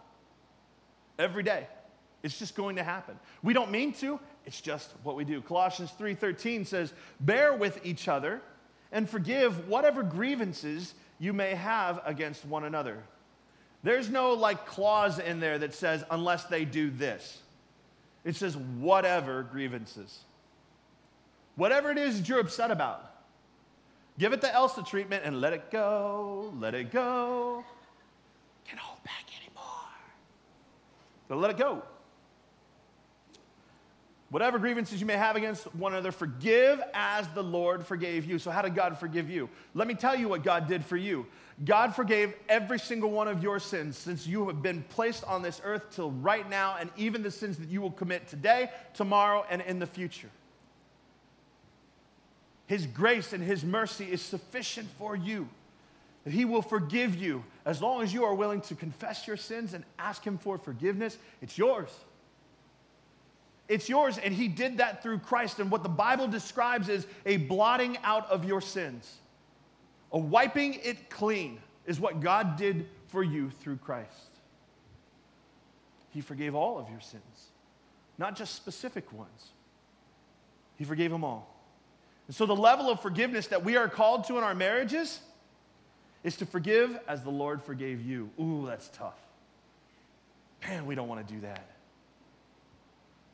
Every 1.19 1.43
day. 1.43 1.67
It's 2.23 2.39
just 2.39 2.57
going 2.57 2.77
to 2.77 2.83
happen. 2.83 3.19
We 3.43 3.53
don't 3.53 3.71
mean 3.71 3.93
to, 3.95 4.19
it's 4.45 4.61
just 4.61 4.91
what 5.05 5.15
we 5.17 5.25
do. 5.25 5.41
Colossians 5.41 5.93
3:13 5.93 6.67
says, 6.67 6.93
"Bear 7.21 7.55
with 7.55 7.85
each 7.87 8.09
other 8.09 8.43
and 8.91 9.09
forgive 9.09 9.69
whatever 9.69 10.03
grievances 10.03 10.95
you 11.21 11.33
may 11.33 11.55
have 11.55 12.01
against 12.05 12.45
one 12.45 12.65
another." 12.65 13.03
There's 13.85 14.09
no 14.09 14.33
like 14.33 14.67
clause 14.67 15.21
in 15.21 15.39
there 15.39 15.59
that 15.59 15.73
says 15.73 16.05
unless 16.11 16.47
they 16.47 16.65
do 16.65 16.91
this. 16.91 17.41
It 18.25 18.35
says 18.35 18.57
whatever 18.57 19.45
grievances. 19.45 20.25
Whatever 21.57 21.91
it 21.91 21.99
is 21.99 22.19
that 22.19 22.29
you're 22.29 22.41
upset 22.41 22.71
about, 22.71 23.11
give 24.19 24.33
it 24.33 24.41
the 24.41 24.53
Elsa 24.53 24.83
treatment 24.83 25.25
and 25.25 25.41
let 25.41 25.53
it 25.53 25.71
go, 25.71 26.53
let 26.59 26.75
it 26.75 26.93
go. 26.93 27.65
Can't 28.67 28.79
hold 28.79 29.03
back 29.05 29.25
anymore. 29.41 29.65
But 31.29 31.39
let 31.39 31.51
it 31.51 31.57
go. 31.57 31.83
Whatever 34.29 34.59
grievances 34.59 35.01
you 35.01 35.07
may 35.07 35.17
have 35.17 35.37
against 35.37 35.73
one 35.75 35.93
another, 35.93 36.11
forgive 36.11 36.83
as 36.93 37.29
the 37.29 37.43
Lord 37.43 37.87
forgave 37.87 38.25
you. 38.25 38.41
So, 38.41 38.51
how 38.51 38.61
did 38.61 38.75
God 38.75 38.99
forgive 38.99 39.31
you? 39.31 39.49
Let 39.73 39.87
me 39.87 39.95
tell 39.95 40.17
you 40.17 40.29
what 40.29 40.43
God 40.43 40.67
did 40.67 40.85
for 40.85 40.97
you. 40.97 41.27
God 41.65 41.95
forgave 41.95 42.35
every 42.49 42.79
single 42.79 43.11
one 43.11 43.29
of 43.29 43.43
your 43.43 43.61
sins 43.61 43.97
since 43.97 44.27
you 44.27 44.49
have 44.49 44.63
been 44.63 44.83
placed 44.91 45.25
on 45.25 45.43
this 45.43 45.61
earth 45.65 45.87
till 45.93 46.11
right 46.11 46.49
now, 46.51 46.77
and 46.79 46.91
even 46.97 47.23
the 47.23 47.31
sins 47.31 47.57
that 47.59 47.69
you 47.69 47.81
will 47.81 47.93
commit 47.93 48.27
today, 48.27 48.69
tomorrow, 48.95 49.47
and 49.49 49.63
in 49.63 49.79
the 49.79 49.87
future. 49.87 50.29
His 52.67 52.87
grace 52.87 53.33
and 53.33 53.43
His 53.43 53.65
mercy 53.65 54.05
is 54.05 54.21
sufficient 54.21 54.89
for 54.99 55.15
you. 55.15 55.49
That 56.25 56.33
He 56.33 56.45
will 56.45 56.63
forgive 56.63 57.15
you 57.15 57.45
as 57.65 57.81
long 57.81 58.03
as 58.03 58.13
you 58.13 58.25
are 58.25 58.35
willing 58.35 58.61
to 58.63 58.75
confess 58.75 59.27
your 59.27 59.37
sins 59.37 59.75
and 59.75 59.85
ask 59.99 60.25
Him 60.25 60.39
for 60.39 60.59
forgiveness. 60.59 61.19
It's 61.41 61.57
yours. 61.57 61.91
It's 63.69 63.89
yours, 63.89 64.19
and 64.19 64.35
He 64.35 64.49
did 64.49 64.79
that 64.79 65.03
through 65.03 65.19
Christ. 65.19 65.61
And 65.61 65.71
what 65.71 65.83
the 65.83 65.89
Bible 65.89 66.29
describes 66.29 66.89
is 66.89 67.07
a 67.25 67.37
blotting 67.37 67.99
out 68.03 68.29
of 68.31 68.45
your 68.45 68.61
sins, 68.61 69.17
a 70.13 70.19
wiping 70.19 70.75
it 70.83 71.11
clean 71.11 71.61
is 71.85 72.01
what 72.01 72.21
God 72.21 72.57
did 72.57 72.89
for 73.07 73.23
you 73.23 73.51
through 73.51 73.77
Christ. 73.77 74.31
He 76.11 76.21
forgave 76.21 76.55
all 76.55 76.79
of 76.79 76.89
your 76.91 77.01
sins. 77.01 77.51
not 78.19 78.37
just 78.37 78.55
specific 78.55 79.13
ones. 79.13 79.51
He 80.77 80.85
forgave 80.85 81.11
them 81.11 81.25
all. 81.25 81.56
And 82.27 82.35
so, 82.35 82.47
the 82.47 82.57
level 82.57 82.91
of 82.91 83.01
forgiveness 83.01 83.47
that 83.49 83.65
we 83.65 83.77
are 83.77 83.89
called 83.89 84.25
to 84.25 84.39
in 84.39 84.45
our 84.45 84.55
marriages 84.55 85.21
is 86.25 86.37
to 86.39 86.47
forgive 86.47 86.99
as 87.07 87.23
the 87.23 87.31
Lord 87.31 87.63
forgave 87.63 88.05
you. 88.05 88.31
Ooh, 88.41 88.67
that's 88.67 88.89
tough. 88.89 89.19
Man, 90.67 90.87
we 90.87 90.95
don't 90.95 91.09
want 91.09 91.27
to 91.27 91.35
do 91.35 91.41
that. 91.43 91.65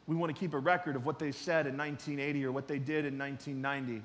We 0.07 0.17
want 0.17 0.35
to 0.35 0.39
keep 0.39 0.53
a 0.53 0.59
record 0.59 0.97
of 0.97 1.07
what 1.07 1.19
they 1.19 1.33
said 1.33 1.67
in 1.67 1.77
1980 1.77 2.45
or 2.45 2.53
what 2.53 2.69
they 2.69 2.79
did 2.79 3.07
in 3.07 3.17
1990. 3.17 4.05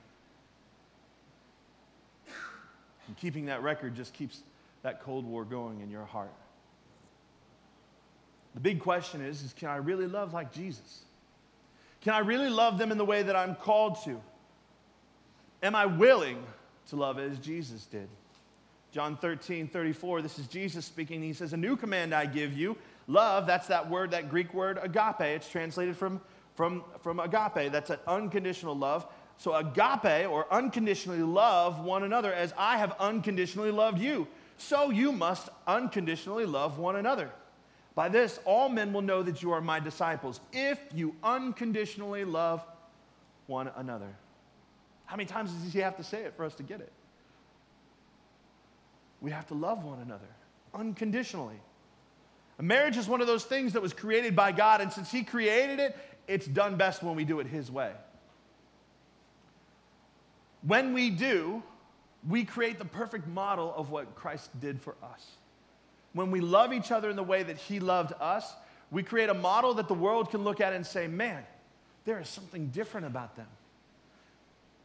And 3.07 3.17
keeping 3.17 3.45
that 3.47 3.63
record 3.63 3.95
just 3.95 4.13
keeps 4.13 4.41
that 4.83 5.01
Cold 5.01 5.25
War 5.25 5.43
going 5.43 5.81
in 5.81 5.89
your 5.89 6.05
heart. 6.05 6.33
The 8.53 8.61
big 8.61 8.79
question 8.79 9.21
is, 9.21 9.43
is 9.43 9.53
can 9.53 9.69
I 9.69 9.77
really 9.77 10.07
love 10.07 10.33
like 10.33 10.53
Jesus? 10.53 11.03
Can 12.01 12.13
I 12.13 12.19
really 12.19 12.49
love 12.49 12.77
them 12.77 12.91
in 12.91 12.97
the 12.97 13.05
way 13.05 13.23
that 13.23 13.35
I'm 13.35 13.55
called 13.55 14.03
to? 14.05 14.21
Am 15.63 15.75
I 15.75 15.85
willing 15.85 16.43
to 16.89 16.95
love 16.95 17.19
as 17.19 17.37
Jesus 17.39 17.85
did? 17.85 18.07
John 18.91 19.17
13, 19.17 19.67
34, 19.67 20.21
this 20.21 20.39
is 20.39 20.47
Jesus 20.47 20.85
speaking. 20.85 21.21
He 21.21 21.33
says, 21.33 21.53
A 21.53 21.57
new 21.57 21.75
command 21.75 22.13
I 22.13 22.25
give 22.25 22.53
you. 22.53 22.77
Love, 23.07 23.47
that's 23.47 23.67
that 23.67 23.89
word, 23.89 24.11
that 24.11 24.29
Greek 24.29 24.53
word 24.53 24.79
agape. 24.81 25.21
It's 25.21 25.49
translated 25.49 25.95
from, 25.95 26.21
from, 26.55 26.83
from 27.01 27.19
agape. 27.19 27.71
That's 27.71 27.89
an 27.89 27.99
unconditional 28.07 28.75
love. 28.75 29.05
So, 29.37 29.55
agape 29.55 30.29
or 30.29 30.51
unconditionally 30.51 31.21
love 31.21 31.79
one 31.79 32.03
another 32.03 32.33
as 32.33 32.53
I 32.57 32.77
have 32.77 32.95
unconditionally 32.99 33.71
loved 33.71 33.99
you. 33.99 34.27
So, 34.57 34.89
you 34.89 35.11
must 35.11 35.49
unconditionally 35.67 36.45
love 36.45 36.79
one 36.79 36.95
another. 36.95 37.29
By 37.93 38.09
this, 38.09 38.39
all 38.45 38.69
men 38.69 38.93
will 38.93 39.01
know 39.01 39.23
that 39.23 39.41
you 39.41 39.51
are 39.51 39.61
my 39.61 39.79
disciples 39.79 40.39
if 40.53 40.79
you 40.93 41.15
unconditionally 41.23 42.25
love 42.25 42.63
one 43.47 43.69
another. 43.75 44.15
How 45.07 45.15
many 45.15 45.25
times 45.25 45.51
does 45.51 45.73
he 45.73 45.79
have 45.79 45.97
to 45.97 46.03
say 46.03 46.21
it 46.23 46.35
for 46.35 46.45
us 46.45 46.53
to 46.55 46.63
get 46.63 46.79
it? 46.79 46.91
We 49.19 49.31
have 49.31 49.47
to 49.47 49.55
love 49.55 49.83
one 49.83 49.99
another 49.99 50.27
unconditionally. 50.73 51.59
A 52.59 52.63
marriage 52.63 52.97
is 52.97 53.07
one 53.07 53.21
of 53.21 53.27
those 53.27 53.43
things 53.43 53.73
that 53.73 53.81
was 53.81 53.93
created 53.93 54.35
by 54.35 54.51
God, 54.51 54.81
and 54.81 54.91
since 54.91 55.11
He 55.11 55.23
created 55.23 55.79
it, 55.79 55.95
it's 56.27 56.45
done 56.45 56.75
best 56.75 57.01
when 57.01 57.15
we 57.15 57.23
do 57.23 57.39
it 57.39 57.47
His 57.47 57.71
way. 57.71 57.91
When 60.61 60.93
we 60.93 61.09
do, 61.09 61.63
we 62.27 62.43
create 62.43 62.77
the 62.77 62.85
perfect 62.85 63.27
model 63.27 63.73
of 63.75 63.89
what 63.89 64.15
Christ 64.15 64.59
did 64.59 64.81
for 64.81 64.95
us. 65.03 65.25
When 66.13 66.31
we 66.31 66.41
love 66.41 66.73
each 66.73 66.91
other 66.91 67.09
in 67.09 67.15
the 67.15 67.23
way 67.23 67.43
that 67.43 67.57
He 67.57 67.79
loved 67.79 68.13
us, 68.19 68.53
we 68.91 69.03
create 69.03 69.29
a 69.29 69.33
model 69.33 69.75
that 69.75 69.87
the 69.87 69.93
world 69.93 70.31
can 70.31 70.43
look 70.43 70.59
at 70.59 70.73
and 70.73 70.85
say, 70.85 71.07
man, 71.07 71.43
there 72.05 72.19
is 72.19 72.27
something 72.27 72.67
different 72.67 73.05
about 73.05 73.35
them. 73.35 73.47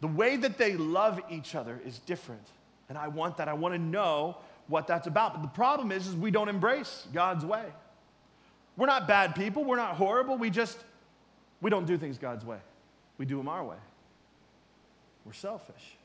The 0.03 0.09
way 0.09 0.37
that 0.37 0.59
they 0.59 0.75
love 0.75 1.21
each 1.31 1.55
other 1.55 1.81
is 1.87 2.01
different. 2.01 2.43
And 2.89 2.99
I 2.99 3.07
want 3.07 3.37
that. 3.37 3.49
I 3.49 3.53
want 3.55 3.75
to 3.75 3.81
know 3.81 4.37
what 4.67 4.89
that's 4.89 5.07
about. 5.07 5.33
But 5.33 5.43
the 5.43 5.49
problem 5.49 5.93
is, 5.93 6.09
is 6.09 6.17
we 6.17 6.33
don't 6.33 6.49
embrace 6.49 7.07
God's 7.15 7.45
way. 7.45 7.65
We're 8.77 8.87
not 8.87 9.07
bad 9.07 9.37
people. 9.37 9.63
We're 9.63 9.77
not 9.77 9.95
horrible. 9.95 10.37
We 10.37 10.51
just, 10.51 10.77
we 11.61 11.71
don't 11.71 11.87
do 11.87 11.97
things 11.97 12.19
God's 12.19 12.45
way. 12.45 12.59
We 13.17 13.27
do 13.27 13.37
them 13.37 13.47
our 13.47 13.65
way. 13.65 13.77
We're 15.25 15.35
selfish. 15.35 15.97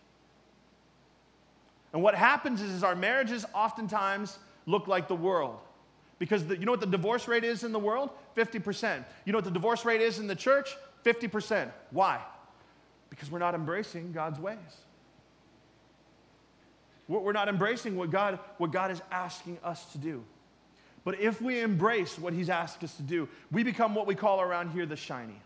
And 1.92 2.04
what 2.04 2.14
happens 2.14 2.62
is, 2.62 2.70
is 2.70 2.84
our 2.84 2.96
marriages 2.96 3.46
oftentimes 3.52 4.38
look 4.68 4.88
like 4.88 5.08
the 5.08 5.16
world. 5.16 5.58
Because 6.20 6.46
the, 6.46 6.56
you 6.56 6.66
know 6.66 6.72
what 6.72 6.82
the 6.82 6.86
divorce 6.86 7.28
rate 7.28 7.44
is 7.44 7.64
in 7.64 7.72
the 7.72 7.80
world? 7.80 8.12
50%. 8.36 9.04
You 9.26 9.34
know 9.34 9.38
what 9.38 9.46
the 9.46 9.50
divorce 9.50 9.86
rate 9.86 10.02
is 10.02 10.20
in 10.20 10.28
the 10.28 10.36
church? 10.36 10.76
50%. 11.04 11.72
Why? 11.90 12.22
Because 13.18 13.32
we're 13.32 13.40
not 13.40 13.56
embracing 13.56 14.12
God's 14.12 14.40
ways. 14.40 14.58
We're 17.08 17.32
not 17.32 17.50
embracing 17.50 17.96
what 17.96 18.12
God, 18.12 18.38
what 18.60 18.72
God 18.72 18.92
is 18.92 19.02
asking 19.12 19.58
us 19.64 19.84
to 19.94 19.98
do. 19.98 20.24
But 21.04 21.20
if 21.20 21.42
we 21.42 21.62
embrace 21.62 22.20
what 22.20 22.34
He's 22.34 22.50
asked 22.50 22.84
us 22.84 22.94
to 22.98 23.02
do, 23.02 23.28
we 23.52 23.64
become 23.64 23.96
what 23.96 24.06
we 24.06 24.14
call 24.14 24.40
around 24.40 24.72
here 24.72 24.86
the 24.86 24.98
shiny. 24.98 25.42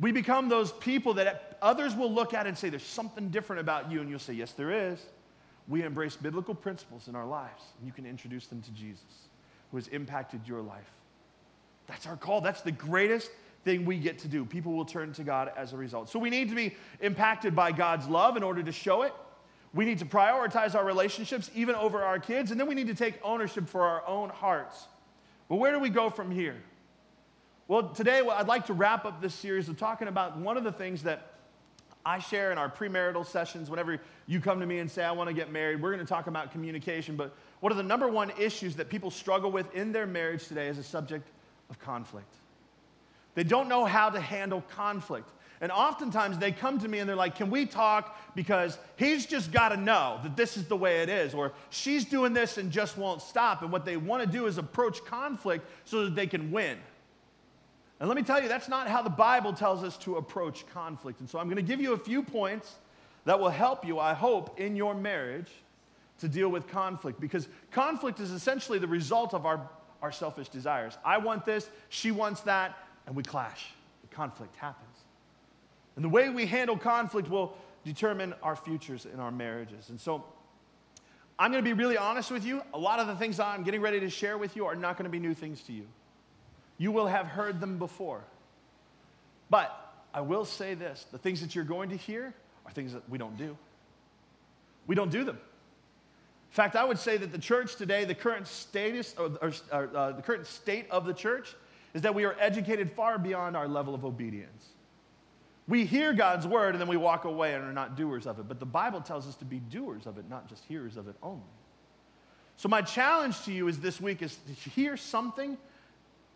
We 0.00 0.10
become 0.10 0.48
those 0.48 0.72
people 0.72 1.14
that 1.14 1.56
others 1.62 1.94
will 1.94 2.10
look 2.10 2.34
at 2.34 2.46
and 2.46 2.58
say, 2.58 2.68
There's 2.68 2.82
something 2.82 3.28
different 3.28 3.60
about 3.60 3.92
you. 3.92 4.00
And 4.00 4.10
you'll 4.10 4.18
say, 4.18 4.32
Yes, 4.32 4.52
there 4.52 4.72
is. 4.72 5.04
We 5.68 5.82
embrace 5.82 6.16
biblical 6.16 6.54
principles 6.54 7.06
in 7.06 7.14
our 7.14 7.26
lives, 7.26 7.62
and 7.78 7.86
you 7.86 7.92
can 7.92 8.06
introduce 8.06 8.46
them 8.48 8.60
to 8.62 8.70
Jesus, 8.72 9.28
who 9.70 9.76
has 9.76 9.88
impacted 9.88 10.40
your 10.46 10.60
life. 10.60 10.90
That's 11.86 12.06
our 12.06 12.16
call. 12.16 12.40
That's 12.40 12.62
the 12.62 12.72
greatest 12.72 13.30
thing 13.64 13.84
we 13.84 13.98
get 13.98 14.18
to 14.20 14.28
do. 14.28 14.44
People 14.44 14.72
will 14.72 14.84
turn 14.84 15.12
to 15.14 15.24
God 15.24 15.50
as 15.56 15.72
a 15.72 15.76
result. 15.76 16.08
So 16.10 16.18
we 16.18 16.30
need 16.30 16.50
to 16.50 16.54
be 16.54 16.74
impacted 17.00 17.56
by 17.56 17.72
God's 17.72 18.06
love 18.06 18.36
in 18.36 18.42
order 18.42 18.62
to 18.62 18.72
show 18.72 19.02
it. 19.02 19.12
We 19.72 19.84
need 19.84 19.98
to 19.98 20.04
prioritize 20.04 20.74
our 20.74 20.84
relationships 20.84 21.50
even 21.54 21.74
over 21.74 22.02
our 22.02 22.20
kids, 22.20 22.52
and 22.52 22.60
then 22.60 22.68
we 22.68 22.74
need 22.76 22.86
to 22.86 22.94
take 22.94 23.18
ownership 23.24 23.68
for 23.68 23.82
our 23.82 24.06
own 24.06 24.28
hearts. 24.28 24.86
But 25.48 25.56
where 25.56 25.72
do 25.72 25.80
we 25.80 25.90
go 25.90 26.10
from 26.10 26.30
here? 26.30 26.56
Well, 27.66 27.88
today 27.88 28.20
I'd 28.20 28.46
like 28.46 28.66
to 28.66 28.72
wrap 28.72 29.04
up 29.04 29.20
this 29.20 29.34
series 29.34 29.68
of 29.68 29.78
talking 29.78 30.06
about 30.06 30.36
one 30.36 30.56
of 30.56 30.64
the 30.64 30.72
things 30.72 31.02
that 31.04 31.32
I 32.06 32.18
share 32.18 32.52
in 32.52 32.58
our 32.58 32.68
premarital 32.68 33.26
sessions. 33.26 33.70
Whenever 33.70 33.98
you 34.26 34.38
come 34.38 34.60
to 34.60 34.66
me 34.66 34.78
and 34.78 34.90
say, 34.90 35.02
I 35.02 35.12
want 35.12 35.28
to 35.28 35.34
get 35.34 35.50
married, 35.50 35.80
we're 35.80 35.92
going 35.92 36.04
to 36.04 36.08
talk 36.08 36.26
about 36.26 36.52
communication. 36.52 37.16
But 37.16 37.34
one 37.60 37.72
of 37.72 37.78
the 37.78 37.82
number 37.82 38.06
one 38.06 38.30
issues 38.38 38.76
that 38.76 38.90
people 38.90 39.10
struggle 39.10 39.50
with 39.50 39.74
in 39.74 39.90
their 39.90 40.06
marriage 40.06 40.46
today 40.46 40.68
is 40.68 40.76
a 40.76 40.82
subject 40.82 41.26
of 41.70 41.78
conflict. 41.78 42.32
They 43.34 43.44
don't 43.44 43.68
know 43.68 43.84
how 43.84 44.10
to 44.10 44.20
handle 44.20 44.62
conflict. 44.70 45.30
And 45.60 45.72
oftentimes 45.72 46.38
they 46.38 46.52
come 46.52 46.78
to 46.80 46.88
me 46.88 46.98
and 46.98 47.08
they're 47.08 47.16
like, 47.16 47.36
Can 47.36 47.50
we 47.50 47.66
talk? 47.66 48.16
Because 48.34 48.78
he's 48.96 49.24
just 49.26 49.52
got 49.52 49.70
to 49.70 49.76
know 49.76 50.20
that 50.22 50.36
this 50.36 50.56
is 50.56 50.66
the 50.66 50.76
way 50.76 51.02
it 51.02 51.08
is. 51.08 51.32
Or 51.32 51.52
she's 51.70 52.04
doing 52.04 52.32
this 52.32 52.58
and 52.58 52.70
just 52.70 52.98
won't 52.98 53.22
stop. 53.22 53.62
And 53.62 53.72
what 53.72 53.84
they 53.84 53.96
want 53.96 54.22
to 54.22 54.28
do 54.28 54.46
is 54.46 54.58
approach 54.58 55.04
conflict 55.04 55.66
so 55.84 56.04
that 56.04 56.14
they 56.14 56.26
can 56.26 56.50
win. 56.50 56.78
And 58.00 58.08
let 58.08 58.16
me 58.16 58.22
tell 58.22 58.42
you, 58.42 58.48
that's 58.48 58.68
not 58.68 58.88
how 58.88 59.02
the 59.02 59.10
Bible 59.10 59.52
tells 59.52 59.82
us 59.84 59.96
to 59.98 60.16
approach 60.16 60.66
conflict. 60.74 61.20
And 61.20 61.30
so 61.30 61.38
I'm 61.38 61.46
going 61.46 61.56
to 61.56 61.62
give 61.62 61.80
you 61.80 61.92
a 61.92 61.98
few 61.98 62.22
points 62.22 62.74
that 63.24 63.38
will 63.38 63.48
help 63.48 63.86
you, 63.86 63.98
I 63.98 64.12
hope, 64.12 64.60
in 64.60 64.76
your 64.76 64.94
marriage 64.94 65.50
to 66.18 66.28
deal 66.28 66.48
with 66.48 66.68
conflict. 66.68 67.20
Because 67.20 67.48
conflict 67.70 68.20
is 68.20 68.32
essentially 68.32 68.78
the 68.78 68.88
result 68.88 69.32
of 69.32 69.46
our, 69.46 69.68
our 70.02 70.12
selfish 70.12 70.48
desires. 70.48 70.98
I 71.04 71.18
want 71.18 71.46
this, 71.46 71.68
she 71.88 72.10
wants 72.10 72.42
that, 72.42 72.76
and 73.06 73.14
we 73.14 73.22
clash. 73.22 73.72
The 74.02 74.14
Conflict 74.14 74.54
happens. 74.56 74.96
And 75.96 76.04
the 76.04 76.08
way 76.08 76.28
we 76.28 76.46
handle 76.46 76.76
conflict 76.76 77.30
will 77.30 77.56
determine 77.84 78.34
our 78.42 78.56
futures 78.56 79.06
in 79.06 79.20
our 79.20 79.30
marriages. 79.30 79.90
And 79.90 80.00
so 80.00 80.24
I'm 81.38 81.52
going 81.52 81.62
to 81.62 81.68
be 81.68 81.74
really 81.74 81.96
honest 81.96 82.30
with 82.30 82.44
you. 82.44 82.62
A 82.72 82.78
lot 82.78 82.98
of 82.98 83.06
the 83.06 83.14
things 83.16 83.38
I'm 83.38 83.62
getting 83.62 83.80
ready 83.80 84.00
to 84.00 84.10
share 84.10 84.38
with 84.38 84.56
you 84.56 84.66
are 84.66 84.74
not 84.74 84.96
going 84.96 85.04
to 85.04 85.10
be 85.10 85.18
new 85.18 85.34
things 85.34 85.62
to 85.64 85.72
you. 85.72 85.86
You 86.78 86.90
will 86.90 87.06
have 87.06 87.26
heard 87.26 87.60
them 87.60 87.78
before. 87.78 88.24
But 89.50 89.70
I 90.12 90.20
will 90.20 90.44
say 90.44 90.74
this 90.74 91.06
the 91.12 91.18
things 91.18 91.40
that 91.40 91.54
you're 91.54 91.64
going 91.64 91.90
to 91.90 91.96
hear 91.96 92.34
are 92.64 92.72
things 92.72 92.92
that 92.92 93.08
we 93.08 93.18
don't 93.18 93.36
do. 93.36 93.56
We 94.86 94.94
don't 94.94 95.10
do 95.10 95.24
them. 95.24 95.36
In 95.36 96.56
fact, 96.56 96.76
I 96.76 96.84
would 96.84 96.98
say 96.98 97.16
that 97.16 97.32
the 97.32 97.38
church 97.38 97.76
today, 97.76 98.04
the 98.04 98.14
current 98.14 98.46
status, 98.46 99.14
or, 99.18 99.32
or, 99.42 99.52
uh, 99.72 100.12
the 100.12 100.22
current 100.22 100.46
state 100.46 100.86
of 100.88 101.04
the 101.04 101.12
church, 101.12 101.54
is 101.94 102.02
that 102.02 102.14
we 102.14 102.24
are 102.24 102.36
educated 102.38 102.90
far 102.92 103.18
beyond 103.18 103.56
our 103.56 103.68
level 103.68 103.94
of 103.94 104.04
obedience. 104.04 104.66
We 105.66 105.86
hear 105.86 106.12
God's 106.12 106.46
word 106.46 106.74
and 106.74 106.80
then 106.80 106.88
we 106.88 106.96
walk 106.96 107.24
away 107.24 107.54
and 107.54 107.64
are 107.64 107.72
not 107.72 107.96
doers 107.96 108.26
of 108.26 108.38
it. 108.38 108.48
But 108.48 108.60
the 108.60 108.66
Bible 108.66 109.00
tells 109.00 109.26
us 109.26 109.36
to 109.36 109.44
be 109.44 109.60
doers 109.60 110.06
of 110.06 110.18
it, 110.18 110.28
not 110.28 110.48
just 110.48 110.64
hearers 110.64 110.96
of 110.96 111.08
it 111.08 111.16
only. 111.22 111.40
So, 112.56 112.68
my 112.68 112.82
challenge 112.82 113.42
to 113.46 113.52
you 113.52 113.66
is 113.68 113.80
this 113.80 114.00
week 114.00 114.22
is 114.22 114.36
to 114.46 114.70
hear 114.70 114.96
something 114.96 115.56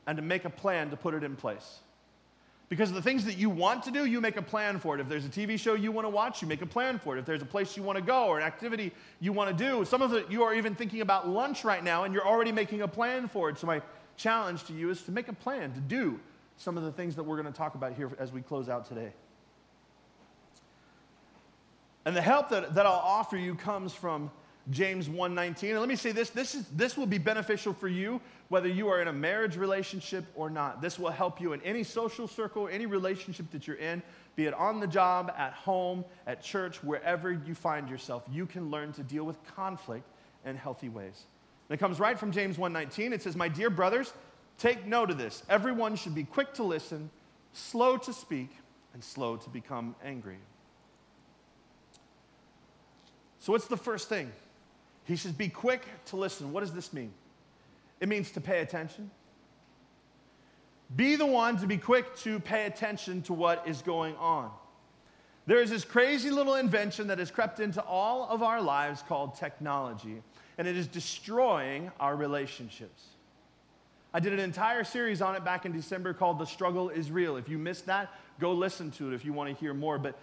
and 0.07 0.17
to 0.17 0.23
make 0.23 0.45
a 0.45 0.51
plan 0.51 0.91
to 0.91 0.97
put 0.97 1.15
it 1.15 1.23
in 1.23 1.37
place. 1.37 1.81
Because 2.69 2.93
the 2.93 3.01
things 3.01 3.25
that 3.25 3.39
you 3.39 3.49
want 3.49 3.85
to 3.85 3.91
do, 3.91 4.05
you 4.05 4.21
make 4.21 4.37
a 4.37 4.43
plan 4.43 4.79
for 4.79 4.95
it. 4.95 5.01
If 5.01 5.09
there's 5.09 5.25
a 5.25 5.31
TV 5.31 5.59
show 5.59 5.75
you 5.75 5.91
want 5.91 6.05
to 6.05 6.11
watch, 6.11 6.43
you 6.43 6.49
make 6.49 6.61
a 6.61 6.67
plan 6.67 6.99
for 6.99 7.17
it. 7.17 7.21
If 7.21 7.25
there's 7.25 7.41
a 7.41 7.47
place 7.47 7.77
you 7.77 7.83
want 7.83 7.97
to 7.97 8.03
go 8.03 8.27
or 8.27 8.39
an 8.39 8.45
activity 8.45 8.93
you 9.21 9.33
want 9.33 9.57
to 9.57 9.65
do, 9.65 9.85
some 9.85 10.03
of 10.03 10.13
it 10.13 10.31
you 10.31 10.43
are 10.43 10.55
even 10.55 10.75
thinking 10.75 11.01
about 11.01 11.29
lunch 11.29 11.65
right 11.65 11.83
now 11.83 12.05
and 12.05 12.13
you're 12.13 12.27
already 12.27 12.53
making 12.53 12.83
a 12.83 12.89
plan 12.89 13.29
for 13.29 13.49
it. 13.49 13.59
So, 13.59 13.67
my 13.67 13.81
challenge 14.19 14.65
to 14.65 14.75
you 14.75 14.91
is 14.91 15.03
to 15.05 15.13
make 15.13 15.29
a 15.29 15.33
plan 15.33 15.73
to 15.73 15.81
do 15.81 16.21
some 16.59 16.77
of 16.77 16.83
the 16.83 16.93
things 16.93 17.17
that 17.17 17.23
we're 17.23 17.41
going 17.41 17.51
to 17.51 17.57
talk 17.57 17.75
about 17.75 17.95
here 17.95 18.11
as 18.19 18.33
we 18.33 18.43
close 18.43 18.69
out 18.69 18.87
today. 18.87 19.13
And 22.05 22.15
the 22.17 22.21
help 22.21 22.51
that, 22.51 22.75
that 22.75 22.85
I'll 22.85 22.93
offer 22.93 23.37
you 23.37 23.55
comes 23.55 23.95
from 23.95 24.31
James 24.71 25.09
1:19. 25.09 25.71
And 25.71 25.81
let 25.81 25.89
me 25.89 25.97
say 25.97 26.13
this, 26.13 26.31
this, 26.31 26.55
is, 26.55 26.67
this 26.75 26.97
will 26.97 27.07
be 27.07 27.19
beneficial 27.19 27.73
for 27.73 27.89
you 27.89 28.21
whether 28.49 28.69
you 28.69 28.89
are 28.89 29.01
in 29.03 29.09
a 29.09 29.13
marriage 29.13 29.57
relationship 29.57 30.25
or 30.35 30.49
not. 30.51 30.81
This 30.81 30.99
will 30.99 31.11
help 31.11 31.41
you 31.41 31.53
in 31.53 31.63
any 31.63 31.85
social 31.85 32.27
circle, 32.27 32.69
any 32.69 32.87
relationship 32.87 33.51
that 33.51 33.67
you're 33.67 33.77
in, 33.77 34.03
be 34.37 34.47
it 34.47 34.55
on 34.55 34.81
the 34.81 34.87
job, 34.87 35.33
at 35.37 35.53
home, 35.53 36.05
at 36.27 36.43
church, 36.43 36.83
wherever 36.83 37.31
you 37.31 37.55
find 37.55 37.89
yourself. 37.89 38.25
You 38.31 38.47
can 38.47 38.71
learn 38.71 38.93
to 38.95 39.03
deal 39.03 39.25
with 39.25 39.37
conflict 39.55 40.05
in 40.47 40.57
healthy 40.57 40.89
ways. 40.89 41.25
And 41.69 41.75
it 41.75 41.79
comes 41.79 42.01
right 42.01 42.19
from 42.19 42.33
James 42.33 42.57
1:19. 42.59 43.13
It 43.13 43.23
says, 43.23 43.37
"My 43.37 43.49
dear 43.49 43.71
brothers, 43.71 44.13
Take 44.59 44.87
note 44.87 45.11
of 45.11 45.19
this. 45.19 45.45
Everyone 45.49 45.95
should 45.95 46.17
be 46.17 46.25
quick 46.25 46.53
to 46.55 46.65
listen, 46.65 47.11
slow 47.53 47.97
to 47.97 48.13
speak, 48.13 48.51
and 48.93 49.03
slow 49.03 49.37
to 49.37 49.49
become 49.49 49.95
angry. 50.05 50.39
So, 53.39 53.53
what's 53.53 53.69
the 53.69 53.77
first 53.77 54.09
thing? 54.09 54.33
He 55.05 55.15
should 55.15 55.39
be 55.39 55.49
quick 55.49 55.83
to 56.07 56.17
listen. 56.17 56.53
What 56.53 56.61
does 56.61 56.73
this 56.73 56.93
mean? 56.93 57.13
It 58.01 58.09
means 58.09 58.33
to 58.33 58.41
pay 58.41 58.61
attention. 58.61 59.11
Be 60.97 61.17
the 61.17 61.27
one 61.27 61.57
to 61.59 61.67
be 61.67 61.79
quick 61.79 62.17
to 62.19 62.41
pay 62.41 62.67
attention 62.67 63.23
to 63.23 63.33
what 63.33 63.67
is 63.67 63.81
going 63.81 64.17
on. 64.17 64.51
There 65.47 65.63
is 65.63 65.71
this 65.71 65.85
crazy 65.85 66.31
little 66.31 66.57
invention 66.57 67.07
that 67.07 67.19
has 67.19 67.31
crept 67.31 67.61
into 67.61 67.83
all 67.83 68.29
of 68.29 68.43
our 68.43 68.61
lives 68.61 69.03
called 69.07 69.37
technology, 69.37 70.23
and 70.59 70.67
it 70.67 70.77
is 70.77 70.89
destroying 70.89 71.91
our 72.01 72.17
relationships. 72.17 73.05
I 74.13 74.21
did 74.21 74.33
an 74.33 74.41
entire 74.41 74.85
series 74.85 75.23
on 75.23 75.37
it 75.37 75.45
back 75.45 75.65
in 75.65 75.73
December 75.73 76.13
called 76.13 76.39
The 76.39 76.47
Struggle 76.47 76.89
is 76.89 77.11
Real. 77.11 77.37
If 77.37 77.49
you 77.49 77.59
missed 77.59 77.87
that, 77.87 78.13
go 78.41 78.53
listen 78.53 78.91
to 78.93 79.11
it 79.11 79.15
if 79.15 79.25
you 79.25 79.33
want 79.33 79.55
to 79.55 79.61
hear 79.61 79.73
more. 79.73 79.99
But 79.99 80.19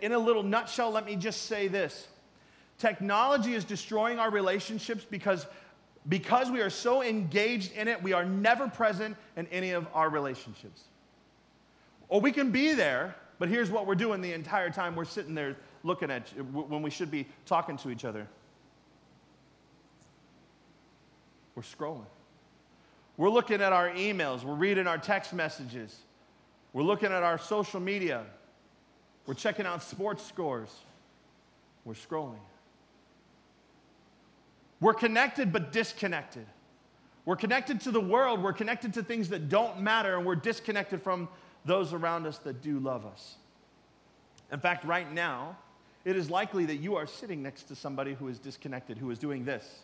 in, 0.00 0.12
a 0.12 0.18
little 0.18 0.42
nutshell, 0.42 0.90
let 0.90 1.06
me 1.06 1.14
just 1.14 1.44
say 1.44 1.68
this 1.68 2.08
technology 2.78 3.54
is 3.54 3.64
destroying 3.64 4.18
our 4.18 4.30
relationships 4.30 5.04
because 5.08 5.46
because 6.08 6.50
we 6.50 6.62
are 6.62 6.70
so 6.70 7.02
engaged 7.02 7.72
in 7.72 7.86
it, 7.86 8.02
we 8.02 8.14
are 8.14 8.24
never 8.24 8.68
present 8.68 9.16
in 9.36 9.46
any 9.48 9.72
of 9.72 9.86
our 9.92 10.08
relationships. 10.08 10.84
Or 12.08 12.20
we 12.20 12.32
can 12.32 12.50
be 12.50 12.72
there, 12.72 13.14
but 13.38 13.50
here's 13.50 13.70
what 13.70 13.86
we're 13.86 13.94
doing 13.94 14.22
the 14.22 14.32
entire 14.32 14.70
time 14.70 14.96
we're 14.96 15.04
sitting 15.04 15.34
there 15.34 15.56
looking 15.82 16.10
at 16.10 16.28
when 16.52 16.80
we 16.80 16.88
should 16.88 17.10
be 17.10 17.26
talking 17.44 17.76
to 17.78 17.90
each 17.90 18.06
other. 18.06 18.26
We're 21.58 21.64
scrolling. 21.64 22.06
We're 23.16 23.30
looking 23.30 23.60
at 23.60 23.72
our 23.72 23.90
emails, 23.90 24.44
we're 24.44 24.54
reading 24.54 24.86
our 24.86 24.96
text 24.96 25.32
messages, 25.32 25.92
we're 26.72 26.84
looking 26.84 27.10
at 27.10 27.24
our 27.24 27.36
social 27.36 27.80
media, 27.80 28.22
we're 29.26 29.34
checking 29.34 29.66
out 29.66 29.82
sports 29.82 30.24
scores, 30.24 30.72
we're 31.84 31.94
scrolling. 31.94 32.38
We're 34.80 34.94
connected 34.94 35.52
but 35.52 35.72
disconnected. 35.72 36.46
We're 37.24 37.34
connected 37.34 37.80
to 37.80 37.90
the 37.90 38.00
world, 38.00 38.40
we're 38.40 38.52
connected 38.52 38.94
to 38.94 39.02
things 39.02 39.28
that 39.30 39.48
don't 39.48 39.80
matter, 39.80 40.16
and 40.16 40.24
we're 40.24 40.36
disconnected 40.36 41.02
from 41.02 41.28
those 41.64 41.92
around 41.92 42.24
us 42.28 42.38
that 42.38 42.62
do 42.62 42.78
love 42.78 43.04
us. 43.04 43.34
In 44.52 44.60
fact, 44.60 44.84
right 44.84 45.12
now, 45.12 45.56
it 46.04 46.14
is 46.14 46.30
likely 46.30 46.66
that 46.66 46.76
you 46.76 46.94
are 46.94 47.08
sitting 47.08 47.42
next 47.42 47.64
to 47.64 47.74
somebody 47.74 48.14
who 48.14 48.28
is 48.28 48.38
disconnected, 48.38 48.96
who 48.96 49.10
is 49.10 49.18
doing 49.18 49.44
this. 49.44 49.80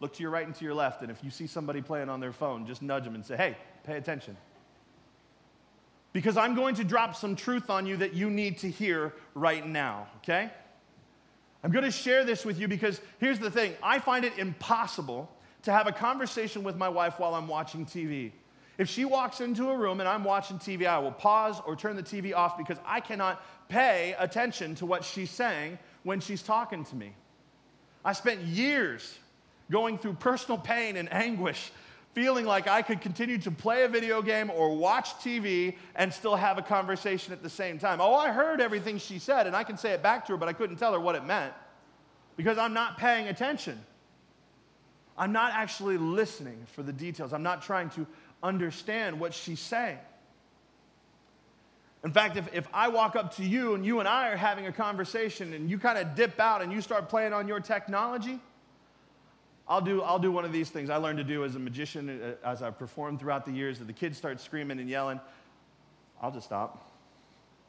Look 0.00 0.14
to 0.14 0.22
your 0.22 0.30
right 0.30 0.46
and 0.46 0.54
to 0.54 0.64
your 0.64 0.74
left, 0.74 1.02
and 1.02 1.10
if 1.10 1.22
you 1.22 1.30
see 1.30 1.46
somebody 1.46 1.82
playing 1.82 2.08
on 2.08 2.20
their 2.20 2.32
phone, 2.32 2.66
just 2.66 2.80
nudge 2.80 3.04
them 3.04 3.14
and 3.14 3.24
say, 3.24 3.36
hey, 3.36 3.56
pay 3.84 3.96
attention. 3.96 4.36
Because 6.12 6.36
I'm 6.36 6.54
going 6.54 6.74
to 6.76 6.84
drop 6.84 7.14
some 7.14 7.36
truth 7.36 7.70
on 7.70 7.86
you 7.86 7.98
that 7.98 8.14
you 8.14 8.30
need 8.30 8.58
to 8.58 8.70
hear 8.70 9.12
right 9.34 9.64
now, 9.64 10.08
okay? 10.18 10.50
I'm 11.62 11.70
going 11.70 11.84
to 11.84 11.90
share 11.90 12.24
this 12.24 12.44
with 12.44 12.58
you 12.58 12.66
because 12.66 13.00
here's 13.18 13.38
the 13.38 13.50
thing 13.50 13.74
I 13.82 13.98
find 13.98 14.24
it 14.24 14.38
impossible 14.38 15.30
to 15.62 15.72
have 15.72 15.86
a 15.86 15.92
conversation 15.92 16.64
with 16.64 16.76
my 16.76 16.88
wife 16.88 17.18
while 17.18 17.34
I'm 17.34 17.46
watching 17.46 17.84
TV. 17.84 18.32
If 18.78 18.88
she 18.88 19.04
walks 19.04 19.42
into 19.42 19.68
a 19.68 19.76
room 19.76 20.00
and 20.00 20.08
I'm 20.08 20.24
watching 20.24 20.58
TV, 20.58 20.86
I 20.86 20.98
will 20.98 21.12
pause 21.12 21.60
or 21.66 21.76
turn 21.76 21.96
the 21.96 22.02
TV 22.02 22.34
off 22.34 22.56
because 22.56 22.78
I 22.86 23.00
cannot 23.00 23.44
pay 23.68 24.14
attention 24.18 24.74
to 24.76 24.86
what 24.86 25.04
she's 25.04 25.30
saying 25.30 25.78
when 26.02 26.18
she's 26.20 26.42
talking 26.42 26.84
to 26.86 26.96
me. 26.96 27.12
I 28.02 28.14
spent 28.14 28.40
years 28.40 29.18
going 29.70 29.98
through 29.98 30.14
personal 30.14 30.58
pain 30.58 30.96
and 30.96 31.12
anguish 31.12 31.72
feeling 32.12 32.44
like 32.44 32.66
I 32.66 32.82
could 32.82 33.00
continue 33.00 33.38
to 33.38 33.50
play 33.50 33.84
a 33.84 33.88
video 33.88 34.20
game 34.20 34.50
or 34.50 34.76
watch 34.76 35.10
TV 35.14 35.76
and 35.94 36.12
still 36.12 36.34
have 36.34 36.58
a 36.58 36.62
conversation 36.62 37.32
at 37.32 37.42
the 37.42 37.50
same 37.50 37.78
time. 37.78 38.00
Oh, 38.00 38.14
I 38.14 38.32
heard 38.32 38.60
everything 38.60 38.98
she 38.98 39.18
said, 39.18 39.46
and 39.46 39.54
I 39.54 39.62
can 39.62 39.76
say 39.76 39.92
it 39.92 40.02
back 40.02 40.26
to 40.26 40.32
her, 40.32 40.38
but 40.38 40.48
I 40.48 40.52
couldn't 40.52 40.76
tell 40.76 40.92
her 40.92 41.00
what 41.00 41.14
it 41.14 41.24
meant 41.24 41.54
because 42.36 42.58
I'm 42.58 42.74
not 42.74 42.98
paying 42.98 43.28
attention. 43.28 43.78
I'm 45.16 45.32
not 45.32 45.52
actually 45.52 45.98
listening 45.98 46.66
for 46.74 46.82
the 46.82 46.92
details. 46.92 47.32
I'm 47.32 47.42
not 47.42 47.62
trying 47.62 47.90
to 47.90 48.06
understand 48.42 49.20
what 49.20 49.34
she's 49.34 49.60
saying. 49.60 49.98
In 52.02 52.12
fact, 52.12 52.36
if, 52.36 52.52
if 52.54 52.66
I 52.72 52.88
walk 52.88 53.14
up 53.14 53.36
to 53.36 53.44
you 53.44 53.74
and 53.74 53.84
you 53.84 54.00
and 54.00 54.08
I 54.08 54.30
are 54.30 54.36
having 54.36 54.66
a 54.66 54.72
conversation 54.72 55.52
and 55.52 55.70
you 55.70 55.78
kind 55.78 55.98
of 55.98 56.14
dip 56.14 56.40
out 56.40 56.62
and 56.62 56.72
you 56.72 56.80
start 56.80 57.10
playing 57.10 57.34
on 57.34 57.46
your 57.46 57.60
technology, 57.60 58.40
I'll 59.70 59.80
do, 59.80 60.02
I'll 60.02 60.18
do 60.18 60.32
one 60.32 60.44
of 60.44 60.52
these 60.52 60.68
things 60.68 60.90
I 60.90 60.96
learned 60.96 61.18
to 61.18 61.24
do 61.24 61.44
as 61.44 61.54
a 61.54 61.60
magician 61.60 62.20
uh, 62.20 62.46
as 62.46 62.60
I've 62.60 62.76
performed 62.76 63.20
throughout 63.20 63.46
the 63.46 63.52
years. 63.52 63.80
If 63.80 63.86
the 63.86 63.92
kids 63.92 64.18
start 64.18 64.40
screaming 64.40 64.80
and 64.80 64.90
yelling, 64.90 65.20
I'll 66.20 66.32
just 66.32 66.46
stop. 66.46 66.90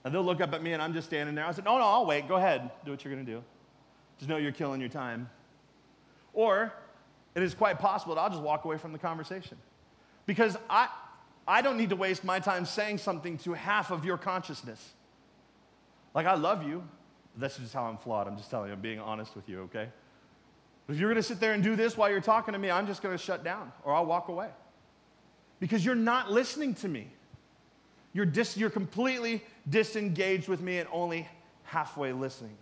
And 0.03 0.13
they'll 0.13 0.23
look 0.23 0.41
up 0.41 0.51
at 0.51 0.63
me 0.63 0.73
and 0.73 0.81
I'm 0.81 0.93
just 0.93 1.07
standing 1.07 1.35
there. 1.35 1.45
I 1.45 1.51
said, 1.51 1.63
No, 1.63 1.77
no, 1.77 1.83
I'll 1.83 2.07
wait. 2.07 2.27
Go 2.27 2.37
ahead. 2.37 2.71
Do 2.85 2.89
what 2.89 3.05
you're 3.05 3.13
going 3.13 3.23
to 3.23 3.31
do. 3.31 3.43
Just 4.17 4.29
know 4.29 4.37
you're 4.37 4.51
killing 4.51 4.81
your 4.81 4.89
time. 4.89 5.29
Or 6.33 6.73
it 7.35 7.43
is 7.43 7.53
quite 7.53 7.77
possible 7.77 8.15
that 8.15 8.21
I'll 8.21 8.31
just 8.31 8.41
walk 8.41 8.65
away 8.65 8.79
from 8.79 8.93
the 8.93 8.99
conversation. 8.99 9.59
Because 10.25 10.57
I, 10.71 10.87
I 11.47 11.61
don't 11.61 11.77
need 11.77 11.91
to 11.91 11.95
waste 11.95 12.23
my 12.23 12.39
time 12.39 12.65
saying 12.65 12.97
something 12.97 13.37
to 13.39 13.53
half 13.53 13.91
of 13.91 14.05
your 14.05 14.17
consciousness. 14.17 14.93
Like, 16.15 16.25
I 16.25 16.33
love 16.33 16.67
you. 16.67 16.83
That's 17.37 17.57
just 17.57 17.75
how 17.75 17.85
I'm 17.85 17.97
flawed. 17.97 18.27
I'm 18.27 18.37
just 18.37 18.49
telling 18.49 18.69
you, 18.69 18.73
I'm 18.73 18.81
being 18.81 18.99
honest 18.99 19.35
with 19.35 19.47
you, 19.47 19.61
okay? 19.61 19.89
If 20.91 20.99
you're 20.99 21.09
going 21.09 21.21
to 21.21 21.27
sit 21.27 21.39
there 21.39 21.53
and 21.53 21.63
do 21.63 21.77
this 21.77 21.95
while 21.95 22.09
you're 22.09 22.19
talking 22.19 22.51
to 22.51 22.59
me, 22.59 22.69
I'm 22.69 22.85
just 22.85 23.01
going 23.01 23.17
to 23.17 23.23
shut 23.23 23.45
down 23.45 23.71
or 23.83 23.93
I'll 23.93 24.05
walk 24.05 24.27
away. 24.27 24.49
Because 25.59 25.85
you're 25.85 25.95
not 25.95 26.31
listening 26.31 26.73
to 26.75 26.87
me. 26.89 27.07
You're, 28.13 28.25
dis- 28.25 28.57
you're 28.57 28.69
completely 28.69 29.41
disengaged 29.69 30.49
with 30.49 30.59
me 30.59 30.79
and 30.79 30.89
only 30.91 31.29
halfway 31.63 32.11
listening. 32.11 32.57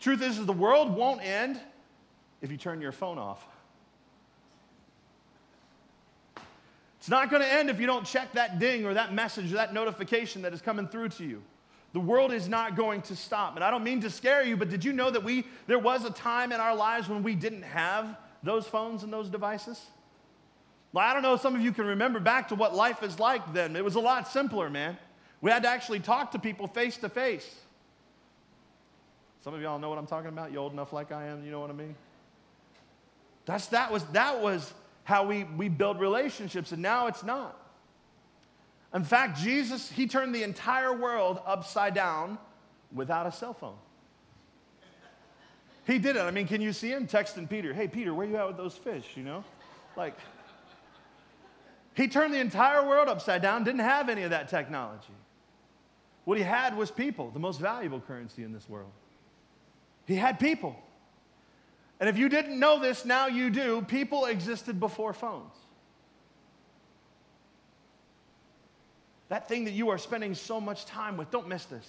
Truth 0.00 0.22
is, 0.22 0.38
is 0.38 0.46
the 0.46 0.52
world 0.52 0.94
won't 0.94 1.22
end 1.22 1.60
if 2.42 2.50
you 2.50 2.56
turn 2.56 2.80
your 2.80 2.92
phone 2.92 3.18
off. 3.18 3.46
It's 6.98 7.08
not 7.08 7.30
going 7.30 7.42
to 7.42 7.52
end 7.52 7.70
if 7.70 7.78
you 7.78 7.86
don't 7.86 8.04
check 8.04 8.32
that 8.32 8.58
ding 8.58 8.84
or 8.84 8.94
that 8.94 9.14
message 9.14 9.52
or 9.52 9.56
that 9.56 9.72
notification 9.72 10.42
that 10.42 10.52
is 10.52 10.60
coming 10.60 10.88
through 10.88 11.10
to 11.10 11.24
you. 11.24 11.42
The 11.92 12.00
world 12.00 12.32
is 12.32 12.48
not 12.48 12.76
going 12.76 13.02
to 13.02 13.16
stop. 13.16 13.56
And 13.56 13.64
I 13.64 13.70
don't 13.70 13.82
mean 13.82 14.02
to 14.02 14.10
scare 14.10 14.44
you, 14.44 14.56
but 14.56 14.68
did 14.68 14.84
you 14.84 14.92
know 14.92 15.10
that 15.10 15.24
we, 15.24 15.44
there 15.66 15.78
was 15.78 16.04
a 16.04 16.10
time 16.10 16.52
in 16.52 16.60
our 16.60 16.76
lives 16.76 17.08
when 17.08 17.22
we 17.22 17.34
didn't 17.34 17.62
have 17.62 18.16
those 18.42 18.66
phones 18.66 19.02
and 19.02 19.12
those 19.12 19.28
devices? 19.28 19.80
Well, 20.92 21.04
I 21.04 21.12
don't 21.12 21.22
know 21.22 21.34
if 21.34 21.40
some 21.40 21.54
of 21.54 21.60
you 21.60 21.72
can 21.72 21.86
remember 21.86 22.20
back 22.20 22.48
to 22.48 22.54
what 22.54 22.74
life 22.74 23.02
is 23.02 23.18
like 23.18 23.52
then. 23.52 23.74
It 23.76 23.84
was 23.84 23.94
a 23.94 24.00
lot 24.00 24.28
simpler, 24.28 24.68
man. 24.70 24.98
We 25.40 25.50
had 25.50 25.62
to 25.62 25.68
actually 25.68 26.00
talk 26.00 26.32
to 26.32 26.38
people 26.38 26.66
face 26.66 26.96
to 26.98 27.08
face. 27.08 27.54
Some 29.42 29.54
of 29.54 29.62
y'all 29.62 29.78
know 29.78 29.88
what 29.88 29.98
I'm 29.98 30.06
talking 30.06 30.28
about. 30.28 30.52
You 30.52 30.58
old 30.58 30.72
enough 30.72 30.92
like 30.92 31.12
I 31.12 31.26
am, 31.26 31.44
you 31.44 31.50
know 31.50 31.60
what 31.60 31.70
I 31.70 31.74
mean? 31.74 31.94
That's, 33.46 33.66
that, 33.68 33.90
was, 33.90 34.04
that 34.06 34.42
was 34.42 34.72
how 35.04 35.26
we, 35.26 35.44
we 35.44 35.70
build 35.70 36.00
relationships, 36.00 36.72
and 36.72 36.82
now 36.82 37.06
it's 37.06 37.22
not. 37.22 37.56
In 38.94 39.04
fact, 39.04 39.38
Jesus, 39.38 39.90
he 39.90 40.06
turned 40.06 40.34
the 40.34 40.42
entire 40.42 40.92
world 40.92 41.40
upside 41.46 41.94
down 41.94 42.38
without 42.92 43.26
a 43.26 43.32
cell 43.32 43.52
phone. 43.52 43.76
He 45.86 45.98
did 45.98 46.16
it. 46.16 46.20
I 46.20 46.30
mean, 46.30 46.46
can 46.46 46.60
you 46.60 46.72
see 46.72 46.90
him 46.90 47.06
texting 47.06 47.48
Peter, 47.48 47.72
hey, 47.72 47.88
Peter, 47.88 48.12
where 48.12 48.26
you 48.26 48.36
at 48.36 48.46
with 48.46 48.56
those 48.56 48.74
fish, 48.74 49.06
you 49.14 49.22
know? 49.22 49.44
Like, 49.96 50.16
he 51.94 52.08
turned 52.08 52.32
the 52.32 52.38
entire 52.38 52.86
world 52.86 53.08
upside 53.08 53.42
down, 53.42 53.64
didn't 53.64 53.80
have 53.80 54.08
any 54.08 54.22
of 54.22 54.30
that 54.30 54.48
technology. 54.48 55.14
What 56.24 56.38
he 56.38 56.44
had 56.44 56.76
was 56.76 56.90
people, 56.90 57.30
the 57.30 57.38
most 57.38 57.58
valuable 57.58 58.00
currency 58.00 58.44
in 58.44 58.52
this 58.52 58.68
world. 58.68 58.92
He 60.06 60.14
had 60.14 60.38
people. 60.38 60.76
And 62.00 62.08
if 62.08 62.16
you 62.16 62.28
didn't 62.28 62.58
know 62.60 62.78
this, 62.78 63.04
now 63.04 63.26
you 63.26 63.50
do. 63.50 63.82
People 63.82 64.26
existed 64.26 64.78
before 64.78 65.12
phones. 65.12 65.54
That 69.28 69.48
thing 69.48 69.64
that 69.64 69.72
you 69.72 69.90
are 69.90 69.98
spending 69.98 70.34
so 70.34 70.60
much 70.60 70.86
time 70.86 71.16
with, 71.16 71.30
don't 71.30 71.48
miss 71.48 71.64
this. 71.66 71.86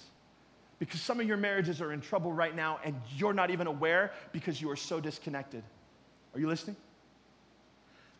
Because 0.78 1.00
some 1.00 1.20
of 1.20 1.26
your 1.26 1.36
marriages 1.36 1.80
are 1.80 1.92
in 1.92 2.00
trouble 2.00 2.32
right 2.32 2.54
now 2.54 2.80
and 2.84 2.94
you're 3.16 3.32
not 3.32 3.50
even 3.50 3.66
aware 3.66 4.12
because 4.32 4.60
you 4.60 4.70
are 4.70 4.76
so 4.76 5.00
disconnected. 5.00 5.62
Are 6.34 6.40
you 6.40 6.48
listening? 6.48 6.76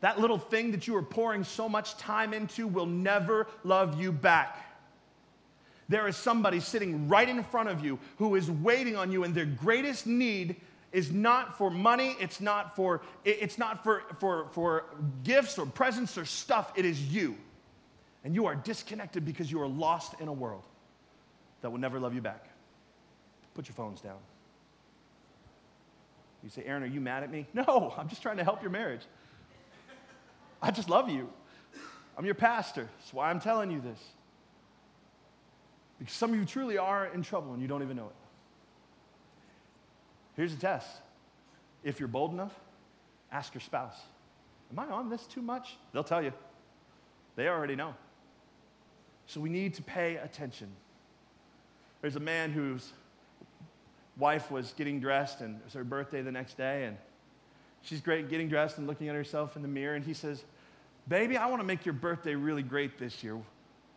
That 0.01 0.19
little 0.19 0.39
thing 0.39 0.71
that 0.73 0.87
you 0.87 0.97
are 0.97 1.03
pouring 1.03 1.45
so 1.45 1.69
much 1.69 1.97
time 1.97 2.33
into 2.33 2.67
will 2.67 2.87
never 2.87 3.47
love 3.65 4.01
you 4.01 4.13
back. 4.13 4.67
There 5.89 6.07
is 6.07 6.17
somebody 6.17 6.61
sitting 6.61 7.09
right 7.09 7.29
in 7.29 7.43
front 7.43 7.69
of 7.69 7.85
you 7.85 7.99
who 8.19 8.37
is 8.37 8.51
waiting 8.51 8.97
on 8.97 9.11
you, 9.11 9.25
and 9.25 9.35
their 9.35 9.45
greatest 9.45 10.07
need 10.07 10.57
is 10.93 11.11
not 11.11 11.59
for 11.59 11.71
money, 11.71 12.17
it's 12.21 12.41
not 12.41 12.77
for, 12.77 13.03
it's 13.25 13.59
not 13.59 13.83
for, 13.83 14.05
for, 14.19 14.49
for 14.53 14.85
gifts 15.25 15.59
or 15.59 15.67
presents 15.67 16.17
or 16.17 16.25
stuff, 16.25 16.73
it 16.77 16.85
is 16.85 17.01
you 17.13 17.37
and 18.25 18.35
you 18.35 18.47
are 18.47 18.55
disconnected 18.55 19.25
because 19.25 19.51
you 19.51 19.61
are 19.61 19.69
lost 19.69 20.21
in 20.21 20.29
a 20.29 20.33
world 20.33 20.65
that 21.63 21.71
will 21.71 21.79
never 21.79 21.99
love 21.99 22.15
you 22.15 22.21
back. 22.21 22.47
Put 23.55 23.69
your 23.69 23.75
phones 23.75 24.01
down. 24.01 24.19
You 26.43 26.49
say, 26.49 26.63
Aaron, 26.65 26.83
are 26.83 26.87
you 26.87 27.01
mad 27.01 27.23
at 27.23 27.31
me? 27.31 27.47
No, 27.55 27.95
I'm 27.97 28.09
just 28.09 28.23
trying 28.23 28.39
to 28.39 28.45
help 28.45 28.63
your 28.63 28.71
marriage. 28.71 29.03
I 30.63 30.71
just 30.71 30.89
love 30.89 31.09
you. 31.09 31.31
I'm 32.17 32.25
your 32.25 32.35
pastor. 32.35 32.89
That's 32.99 33.15
why 33.15 33.31
I'm 33.31 33.41
telling 33.41 33.71
you 33.71 33.81
this. 33.81 33.99
Because 35.99 36.15
some 36.15 36.33
of 36.33 36.39
you 36.39 36.45
truly 36.45 36.79
are 36.79 37.07
in 37.07 37.23
trouble 37.23 37.53
and 37.53 37.61
you 37.61 37.69
don't 37.69 37.83
even 37.83 37.97
know 37.97 38.07
it. 38.07 38.17
Here's 40.37 40.55
the 40.55 40.61
test 40.61 40.89
if 41.83 41.99
you're 41.99 42.09
bold 42.09 42.33
enough, 42.33 42.55
ask 43.33 43.55
your 43.55 43.61
spouse, 43.63 43.97
Am 44.71 44.79
I 44.79 44.87
on 44.87 45.09
this 45.09 45.27
too 45.27 45.43
much? 45.43 45.77
They'll 45.93 46.05
tell 46.05 46.23
you. 46.23 46.33
They 47.37 47.49
already 47.49 47.77
know. 47.77 47.95
So 49.31 49.41
we 49.41 49.49
need 49.49 49.75
to 49.75 49.83
pay 49.83 50.17
attention. 50.17 50.67
There's 52.01 52.17
a 52.17 52.21
man 52.21 52.51
whose 52.51 52.93
wife 54.17 54.51
was 54.51 54.75
getting 54.77 54.99
dressed, 54.99 55.41
and 55.41 55.55
it 55.61 55.65
was 55.65 55.75
her 55.75 55.85
birthday 55.85 56.21
the 56.21 56.33
next 56.33 56.57
day, 56.57 56.87
and 56.87 56.97
she's 57.81 58.01
great 58.01 58.29
getting 58.29 58.49
dressed 58.49 58.79
and 58.79 58.89
looking 58.89 59.09
at 59.09 59.15
herself 59.15 59.55
in 59.55 59.63
the 59.63 59.69
mirror, 59.69 59.95
and 59.95 60.05
he 60.05 60.15
says, 60.15 60.43
Baby, 61.07 61.37
I 61.37 61.47
want 61.47 61.61
to 61.61 61.67
make 61.67 61.87
your 61.87 61.93
birthday 61.93 62.35
really 62.35 62.65
great 62.65 62.99
this 62.99 63.23
year. 63.23 63.39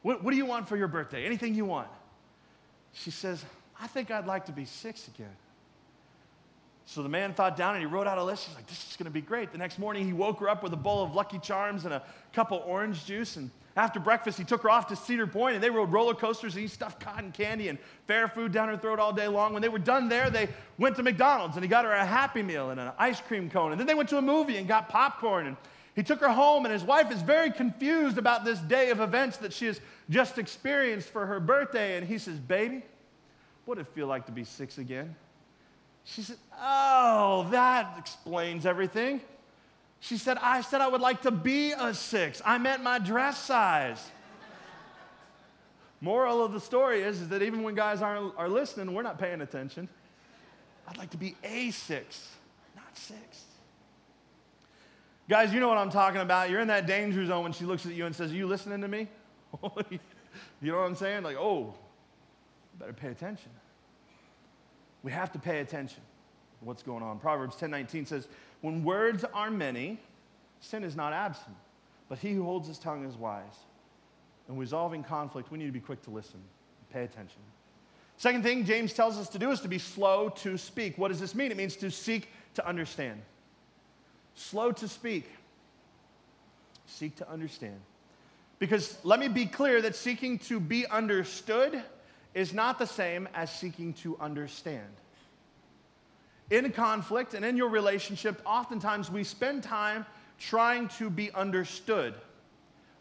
What, 0.03 0.23
what 0.23 0.29
do 0.29 0.37
you 0.37 0.45
want 0.45 0.69
for 0.69 0.77
your 0.77 0.87
birthday? 0.87 1.25
Anything 1.25 1.55
you 1.55 1.65
want. 1.65 1.89
She 2.91 3.09
says, 3.09 3.43
I 3.81 3.87
think 3.87 4.11
I'd 4.11 4.27
like 4.27 4.45
to 4.45 4.51
be 4.51 4.65
six 4.65 5.07
again. 5.07 5.35
So 6.85 7.01
the 7.01 7.09
man 7.09 7.33
thought 7.33 7.55
down 7.55 7.75
and 7.75 7.81
he 7.81 7.85
wrote 7.85 8.07
out 8.07 8.17
a 8.17 8.23
list. 8.23 8.45
He's 8.45 8.55
like, 8.55 8.67
this 8.67 8.89
is 8.89 8.97
going 8.97 9.05
to 9.05 9.11
be 9.11 9.21
great. 9.21 9.51
The 9.51 9.57
next 9.57 9.79
morning, 9.79 10.05
he 10.05 10.13
woke 10.13 10.39
her 10.39 10.49
up 10.49 10.63
with 10.63 10.73
a 10.73 10.77
bowl 10.77 11.03
of 11.03 11.15
Lucky 11.15 11.39
Charms 11.39 11.85
and 11.85 11.93
a 11.93 12.03
cup 12.33 12.51
of 12.51 12.61
orange 12.65 13.05
juice. 13.05 13.37
And 13.37 13.49
after 13.75 13.99
breakfast, 13.99 14.37
he 14.37 14.43
took 14.43 14.63
her 14.63 14.69
off 14.69 14.87
to 14.87 14.95
Cedar 14.95 15.25
Point 15.25 15.55
and 15.55 15.63
they 15.63 15.69
rode 15.69 15.91
roller 15.91 16.13
coasters 16.13 16.53
and 16.55 16.61
he 16.61 16.67
stuffed 16.67 16.99
cotton 16.99 17.31
candy 17.31 17.69
and 17.69 17.79
fair 18.05 18.27
food 18.27 18.51
down 18.51 18.67
her 18.67 18.77
throat 18.77 18.99
all 18.99 19.13
day 19.13 19.27
long. 19.27 19.53
When 19.53 19.61
they 19.61 19.69
were 19.69 19.79
done 19.79 20.09
there, 20.09 20.29
they 20.29 20.49
went 20.77 20.97
to 20.97 21.03
McDonald's 21.03 21.55
and 21.55 21.63
he 21.63 21.69
got 21.69 21.85
her 21.85 21.91
a 21.91 22.05
Happy 22.05 22.43
Meal 22.43 22.69
and 22.69 22.79
an 22.79 22.91
ice 22.99 23.21
cream 23.21 23.49
cone. 23.49 23.71
And 23.71 23.79
then 23.79 23.87
they 23.87 23.95
went 23.95 24.09
to 24.09 24.17
a 24.17 24.21
movie 24.21 24.57
and 24.57 24.67
got 24.67 24.89
popcorn. 24.89 25.47
And 25.47 25.57
he 25.95 26.01
took 26.01 26.21
her 26.21 26.29
home, 26.29 26.65
and 26.65 26.73
his 26.73 26.83
wife 26.83 27.11
is 27.11 27.21
very 27.21 27.51
confused 27.51 28.17
about 28.17 28.43
this 28.43 28.59
day 28.59 28.89
of 28.89 28.99
events 28.99 29.37
that 29.37 29.53
she 29.53 29.67
has 29.67 29.79
just 30.09 30.39
experienced 30.39 31.09
for 31.09 31.25
her 31.27 31.39
birthday. 31.39 31.97
And 31.97 32.07
he 32.07 32.17
says, 32.17 32.39
Baby, 32.39 32.83
what 33.65 33.75
did 33.75 33.85
it 33.85 33.93
feel 33.93 34.07
like 34.07 34.25
to 34.25 34.31
be 34.31 34.43
six 34.43 34.79
again? 34.79 35.15
She 36.03 36.21
said, 36.21 36.37
Oh, 36.59 37.47
that 37.51 37.95
explains 37.97 38.65
everything. 38.65 39.21
She 39.99 40.17
said, 40.17 40.37
I 40.41 40.61
said 40.61 40.81
I 40.81 40.87
would 40.87 41.01
like 41.01 41.21
to 41.21 41.31
be 41.31 41.71
a 41.71 41.93
six. 41.93 42.41
I 42.45 42.57
meant 42.57 42.83
my 42.83 42.99
dress 42.99 43.37
size. 43.37 44.11
Moral 46.01 46.43
of 46.43 46.51
the 46.51 46.59
story 46.59 47.01
is, 47.01 47.21
is 47.21 47.29
that 47.29 47.41
even 47.41 47.63
when 47.63 47.75
guys 47.75 48.01
aren't, 48.01 48.37
are 48.37 48.49
listening, 48.49 48.93
we're 48.93 49.03
not 49.03 49.17
paying 49.17 49.39
attention. 49.39 49.87
I'd 50.85 50.97
like 50.97 51.11
to 51.11 51.17
be 51.17 51.37
a 51.45 51.71
six, 51.71 52.27
not 52.75 52.97
six. 52.97 53.45
Guys, 55.29 55.53
you 55.53 55.61
know 55.61 55.69
what 55.69 55.77
I'm 55.77 55.89
talking 55.89 56.19
about. 56.19 56.49
You're 56.49 56.59
in 56.59 56.67
that 56.67 56.85
danger 56.85 57.25
zone 57.25 57.43
when 57.43 57.53
she 57.53 57.63
looks 57.63 57.85
at 57.85 57.93
you 57.93 58.05
and 58.05 58.13
says, 58.13 58.33
Are 58.33 58.35
you 58.35 58.47
listening 58.47 58.81
to 58.81 58.89
me? 58.89 59.07
you 59.89 59.99
know 60.71 60.79
what 60.79 60.83
I'm 60.83 60.95
saying? 60.95 61.23
Like, 61.23 61.37
oh, 61.37 61.73
better 62.77 62.91
pay 62.91 63.07
attention. 63.07 63.51
We 65.03 65.11
have 65.11 65.31
to 65.33 65.39
pay 65.39 65.59
attention 65.59 66.01
to 66.59 66.65
what's 66.65 66.81
going 66.81 67.03
on. 67.03 67.19
Proverbs 67.19 67.55
10:19 67.57 68.05
says, 68.05 68.27
"When 68.61 68.83
words 68.83 69.23
are 69.25 69.51
many, 69.51 69.99
sin 70.61 70.83
is 70.83 70.95
not 70.95 71.13
absent, 71.13 71.55
but 72.09 72.19
he 72.19 72.33
who 72.33 72.43
holds 72.43 72.67
his 72.67 72.79
tongue 72.79 73.05
is 73.05 73.15
wise." 73.15 73.65
In 74.49 74.57
resolving 74.57 75.03
conflict, 75.03 75.51
we 75.51 75.57
need 75.57 75.67
to 75.67 75.71
be 75.71 75.79
quick 75.79 76.01
to 76.03 76.09
listen, 76.09 76.41
pay 76.89 77.03
attention. 77.03 77.41
Second 78.17 78.43
thing 78.43 78.63
James 78.63 78.93
tells 78.93 79.17
us 79.17 79.27
to 79.29 79.39
do 79.39 79.51
is 79.51 79.59
to 79.61 79.67
be 79.67 79.79
slow 79.79 80.29
to 80.29 80.57
speak. 80.57 80.97
What 80.97 81.09
does 81.09 81.19
this 81.19 81.35
mean? 81.35 81.51
It 81.51 81.57
means 81.57 81.75
to 81.77 81.89
seek 81.89 82.29
to 82.53 82.65
understand. 82.65 83.21
Slow 84.35 84.71
to 84.71 84.87
speak. 84.87 85.29
Seek 86.85 87.15
to 87.17 87.29
understand. 87.29 87.81
Because 88.59 89.03
let 89.03 89.19
me 89.19 89.27
be 89.27 89.45
clear 89.45 89.81
that 89.81 89.95
seeking 89.95 90.39
to 90.39 90.59
be 90.59 90.85
understood 90.87 91.83
is 92.33 92.53
not 92.53 92.79
the 92.79 92.87
same 92.87 93.27
as 93.33 93.51
seeking 93.51 93.93
to 93.93 94.17
understand. 94.19 94.89
In 96.49 96.71
conflict 96.71 97.33
and 97.33 97.45
in 97.45 97.57
your 97.57 97.69
relationship, 97.69 98.41
oftentimes 98.45 99.09
we 99.09 99.23
spend 99.23 99.63
time 99.63 100.05
trying 100.39 100.87
to 100.89 101.09
be 101.09 101.31
understood. 101.31 102.13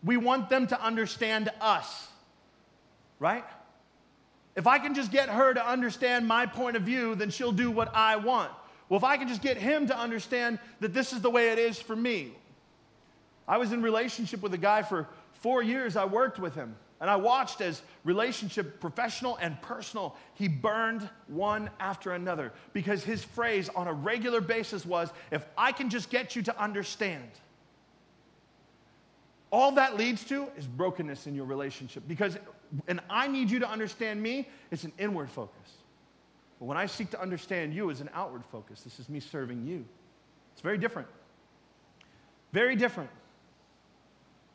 We 0.04 0.16
want 0.16 0.48
them 0.48 0.66
to 0.68 0.80
understand 0.82 1.50
us, 1.60 2.08
right? 3.18 3.44
If 4.54 4.66
I 4.66 4.78
can 4.78 4.94
just 4.94 5.10
get 5.10 5.28
her 5.28 5.54
to 5.54 5.66
understand 5.66 6.26
my 6.26 6.46
point 6.46 6.76
of 6.76 6.82
view, 6.82 7.14
then 7.14 7.30
she'll 7.30 7.52
do 7.52 7.70
what 7.70 7.94
I 7.94 8.16
want. 8.16 8.50
Well, 8.88 8.98
if 8.98 9.04
I 9.04 9.16
can 9.16 9.28
just 9.28 9.42
get 9.42 9.56
him 9.56 9.86
to 9.86 9.98
understand 9.98 10.58
that 10.80 10.92
this 10.92 11.12
is 11.12 11.22
the 11.22 11.30
way 11.30 11.48
it 11.50 11.58
is 11.58 11.80
for 11.80 11.96
me. 11.96 12.32
I 13.48 13.56
was 13.56 13.72
in 13.72 13.82
relationship 13.82 14.42
with 14.42 14.52
a 14.54 14.58
guy 14.58 14.82
for 14.82 15.08
four 15.40 15.62
years. 15.62 15.96
I 15.96 16.04
worked 16.04 16.38
with 16.38 16.54
him. 16.54 16.76
And 17.02 17.10
I 17.10 17.16
watched 17.16 17.60
as 17.60 17.82
relationship, 18.04 18.78
professional 18.78 19.36
and 19.42 19.60
personal, 19.60 20.14
he 20.34 20.46
burned 20.46 21.10
one 21.26 21.68
after 21.80 22.12
another 22.12 22.52
because 22.72 23.02
his 23.02 23.24
phrase 23.24 23.68
on 23.74 23.88
a 23.88 23.92
regular 23.92 24.40
basis 24.40 24.86
was 24.86 25.12
if 25.32 25.44
I 25.58 25.72
can 25.72 25.90
just 25.90 26.10
get 26.10 26.36
you 26.36 26.42
to 26.42 26.62
understand. 26.62 27.28
All 29.50 29.72
that 29.72 29.96
leads 29.96 30.22
to 30.26 30.46
is 30.56 30.64
brokenness 30.64 31.26
in 31.26 31.34
your 31.34 31.44
relationship 31.44 32.04
because, 32.06 32.38
and 32.86 33.00
I 33.10 33.26
need 33.26 33.50
you 33.50 33.58
to 33.58 33.68
understand 33.68 34.22
me, 34.22 34.48
it's 34.70 34.84
an 34.84 34.92
inward 34.96 35.28
focus. 35.28 35.72
But 36.60 36.66
when 36.66 36.76
I 36.76 36.86
seek 36.86 37.10
to 37.10 37.20
understand 37.20 37.74
you, 37.74 37.90
it's 37.90 38.00
an 38.00 38.10
outward 38.14 38.44
focus. 38.44 38.82
This 38.82 39.00
is 39.00 39.08
me 39.08 39.18
serving 39.18 39.66
you. 39.66 39.84
It's 40.52 40.62
very 40.62 40.78
different. 40.78 41.08
Very 42.52 42.76
different. 42.76 43.10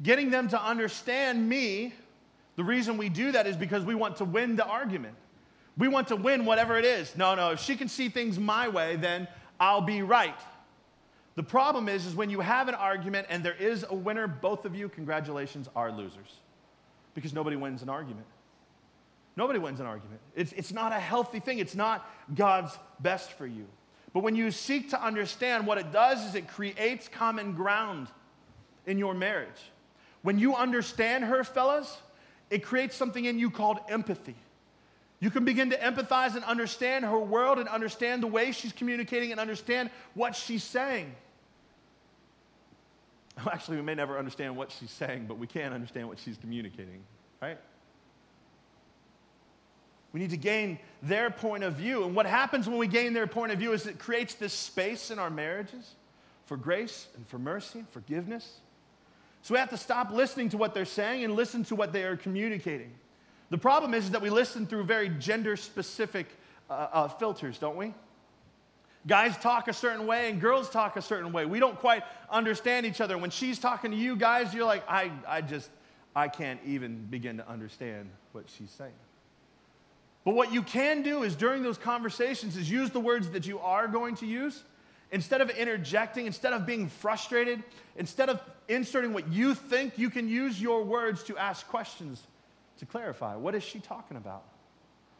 Getting 0.01 0.29
them 0.29 0.47
to 0.47 0.61
understand 0.61 1.49
me 1.49 1.93
the 2.57 2.63
reason 2.63 2.97
we 2.97 3.07
do 3.07 3.31
that 3.31 3.47
is 3.47 3.55
because 3.55 3.85
we 3.85 3.95
want 3.95 4.17
to 4.17 4.25
win 4.25 4.57
the 4.57 4.65
argument. 4.65 5.15
We 5.77 5.87
want 5.87 6.07
to 6.09 6.15
win 6.15 6.43
whatever 6.43 6.77
it 6.77 6.85
is. 6.85 7.15
No, 7.15 7.35
no, 7.35 7.51
if 7.51 7.59
she 7.59 7.75
can 7.75 7.87
see 7.87 8.09
things 8.09 8.39
my 8.39 8.67
way, 8.67 8.95
then 8.95 9.27
I'll 9.59 9.81
be 9.81 10.01
right. 10.01 10.37
The 11.35 11.43
problem 11.43 11.87
is, 11.87 12.07
is 12.07 12.15
when 12.15 12.31
you 12.31 12.39
have 12.39 12.67
an 12.67 12.73
argument 12.73 13.27
and 13.29 13.43
there 13.43 13.53
is 13.53 13.85
a 13.87 13.93
winner, 13.93 14.27
both 14.27 14.65
of 14.65 14.75
you, 14.75 14.89
congratulations, 14.89 15.69
are 15.75 15.91
losers. 15.91 16.39
Because 17.13 17.31
nobody 17.31 17.55
wins 17.55 17.83
an 17.83 17.89
argument. 17.89 18.25
Nobody 19.35 19.59
wins 19.59 19.79
an 19.79 19.85
argument. 19.85 20.19
It's, 20.35 20.51
it's 20.53 20.73
not 20.73 20.91
a 20.91 20.99
healthy 20.99 21.39
thing. 21.39 21.59
It's 21.59 21.75
not 21.75 22.09
God's 22.33 22.75
best 22.99 23.33
for 23.33 23.45
you. 23.45 23.67
But 24.13 24.23
when 24.23 24.35
you 24.35 24.49
seek 24.49 24.89
to 24.89 25.03
understand, 25.03 25.67
what 25.67 25.77
it 25.77 25.91
does 25.91 26.25
is 26.25 26.33
it 26.33 26.47
creates 26.47 27.07
common 27.07 27.53
ground 27.53 28.07
in 28.87 28.97
your 28.97 29.13
marriage. 29.13 29.71
When 30.23 30.39
you 30.39 30.55
understand 30.55 31.23
her, 31.25 31.43
fellas, 31.43 31.99
it 32.49 32.63
creates 32.63 32.95
something 32.95 33.25
in 33.25 33.39
you 33.39 33.49
called 33.49 33.79
empathy. 33.89 34.35
You 35.19 35.31
can 35.31 35.45
begin 35.45 35.71
to 35.71 35.77
empathize 35.77 36.35
and 36.35 36.43
understand 36.45 37.03
her 37.03 37.17
world 37.17 37.57
and 37.57 37.67
understand 37.67 38.21
the 38.21 38.27
way 38.27 38.51
she's 38.51 38.71
communicating 38.71 39.31
and 39.31 39.39
understand 39.39 39.89
what 40.13 40.35
she's 40.35 40.63
saying. 40.63 41.13
Well, 43.37 43.53
Actually, 43.53 43.77
we 43.77 43.83
may 43.83 43.93
never 43.93 44.17
understand 44.17 44.57
what 44.57 44.71
she's 44.71 44.89
saying, 44.89 45.25
but 45.27 45.37
we 45.37 45.45
can 45.45 45.71
understand 45.71 46.07
what 46.07 46.17
she's 46.17 46.37
communicating, 46.37 47.03
right? 47.39 47.59
We 50.11 50.19
need 50.19 50.31
to 50.31 50.37
gain 50.37 50.79
their 51.03 51.29
point 51.29 51.63
of 51.63 51.73
view. 51.75 52.03
And 52.03 52.15
what 52.15 52.25
happens 52.25 52.67
when 52.67 52.79
we 52.79 52.87
gain 52.87 53.13
their 53.13 53.27
point 53.27 53.51
of 53.51 53.59
view 53.59 53.73
is 53.73 53.85
it 53.85 53.99
creates 53.99 54.33
this 54.33 54.53
space 54.53 55.11
in 55.11 55.19
our 55.19 55.29
marriages 55.29 55.91
for 56.45 56.57
grace 56.57 57.07
and 57.15 57.27
for 57.27 57.37
mercy 57.37 57.77
and 57.77 57.89
forgiveness. 57.89 58.59
So 59.41 59.53
we 59.53 59.59
have 59.59 59.69
to 59.69 59.77
stop 59.77 60.11
listening 60.11 60.49
to 60.49 60.57
what 60.57 60.73
they're 60.73 60.85
saying 60.85 61.23
and 61.23 61.35
listen 61.35 61.63
to 61.65 61.75
what 61.75 61.93
they 61.93 62.03
are 62.03 62.17
communicating. 62.17 62.91
The 63.49 63.57
problem 63.57 63.93
is, 63.93 64.05
is 64.05 64.11
that 64.11 64.21
we 64.21 64.29
listen 64.29 64.67
through 64.67 64.83
very 64.83 65.09
gender 65.09 65.55
specific 65.55 66.27
uh, 66.69 66.87
uh, 66.91 67.07
filters, 67.07 67.57
don't 67.57 67.77
we? 67.77 67.93
Guys 69.05 69.37
talk 69.37 69.69
a 69.69 69.73
certain 69.73 70.05
way 70.05 70.29
and 70.29 70.41
girls 70.41 70.69
talk 70.69 70.97
a 70.97 71.01
certain 71.01 71.31
way. 71.31 71.45
We 71.45 71.59
don't 71.59 71.79
quite 71.79 72.03
understand 72.29 72.85
each 72.85 72.99
other. 72.99 73.17
When 73.17 73.29
she's 73.29 73.57
talking 73.57 73.91
to 73.91 73.97
you 73.97 74.17
guys, 74.17 74.53
you're 74.53 74.65
like, 74.65 74.83
I, 74.89 75.11
I 75.25 75.39
just, 75.39 75.69
I 76.13 76.27
can't 76.27 76.59
even 76.65 77.05
begin 77.05 77.37
to 77.37 77.47
understand 77.47 78.09
what 78.33 78.45
she's 78.57 78.71
saying. 78.71 78.91
But 80.25 80.35
what 80.35 80.51
you 80.51 80.61
can 80.61 81.03
do 81.03 81.23
is 81.23 81.37
during 81.37 81.63
those 81.63 81.77
conversations 81.77 82.57
is 82.57 82.69
use 82.69 82.89
the 82.89 82.99
words 82.99 83.29
that 83.29 83.47
you 83.47 83.59
are 83.59 83.87
going 83.87 84.15
to 84.17 84.25
use 84.25 84.61
Instead 85.11 85.41
of 85.41 85.49
interjecting, 85.49 86.25
instead 86.25 86.53
of 86.53 86.65
being 86.65 86.89
frustrated, 86.89 87.63
instead 87.95 88.29
of 88.29 88.41
inserting 88.67 89.13
what 89.13 89.27
you 89.29 89.55
think, 89.55 89.97
you 89.97 90.09
can 90.09 90.27
use 90.27 90.61
your 90.61 90.83
words 90.83 91.23
to 91.23 91.37
ask 91.37 91.67
questions 91.67 92.21
to 92.79 92.85
clarify. 92.85 93.35
What 93.35 93.55
is 93.55 93.63
she 93.63 93.79
talking 93.79 94.17
about? 94.17 94.43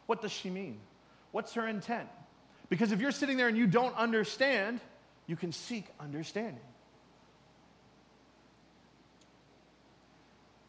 What 0.06 0.20
does 0.20 0.32
she 0.32 0.50
mean? 0.50 0.78
What's 1.32 1.54
her 1.54 1.66
intent? 1.66 2.08
Because 2.68 2.92
if 2.92 3.00
you're 3.00 3.12
sitting 3.12 3.36
there 3.36 3.48
and 3.48 3.56
you 3.56 3.66
don't 3.66 3.96
understand, 3.96 4.80
you 5.26 5.36
can 5.36 5.52
seek 5.52 5.86
understanding. 5.98 6.60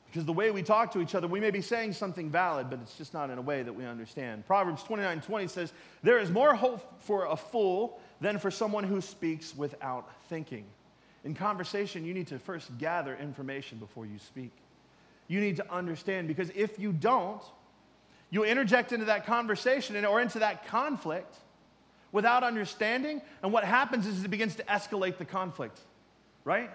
Because 0.08 0.26
the 0.26 0.34
way 0.34 0.50
we 0.50 0.64
talk 0.64 0.94
to 0.94 1.02
each 1.02 1.14
other, 1.14 1.28
we 1.28 1.40
may 1.40 1.52
be 1.52 1.62
saying 1.62 1.94
something 1.94 2.32
valid, 2.32 2.70
but 2.70 2.80
it's 2.82 2.96
just 2.96 3.14
not 3.14 3.30
in 3.30 3.38
a 3.38 3.42
way 3.42 3.62
that 3.62 3.74
we 3.74 3.86
understand. 3.86 4.46
Proverbs 4.48 4.82
29 4.84 5.22
20 5.22 5.48
says, 5.48 5.72
There 6.02 6.18
is 6.18 6.32
more 6.32 6.56
hope 6.56 7.04
for 7.04 7.26
a 7.26 7.38
fool 7.38 8.02
than 8.22 8.38
for 8.40 8.52
someone 8.52 8.84
who 8.84 9.02
speaks 9.02 9.56
without 9.56 10.10
thinking. 10.28 10.66
In 11.24 11.34
conversation, 11.36 12.06
you 12.06 12.14
need 12.14 12.28
to 12.28 12.40
first 12.40 12.78
gather 12.78 13.16
information 13.16 13.78
before 13.78 14.06
you 14.06 14.20
speak. 14.20 14.52
you 15.30 15.40
need 15.40 15.58
to 15.58 15.72
understand 15.72 16.28
because 16.28 16.50
if 16.56 16.80
you 16.80 16.92
don't, 16.92 17.42
you 18.32 18.44
interject 18.44 18.92
into 18.92 19.06
that 19.06 19.26
conversation 19.26 20.04
or 20.06 20.20
into 20.20 20.40
that 20.40 20.68
conflict 20.68 21.36
without 22.12 22.44
understanding, 22.44 23.22
and 23.44 23.54
what 23.54 23.64
happens 23.64 24.08
is 24.08 24.24
it 24.24 24.28
begins 24.30 24.56
to 24.56 24.64
escalate 24.64 25.18
the 25.18 25.26
conflict, 25.26 25.80
right? 26.44 26.72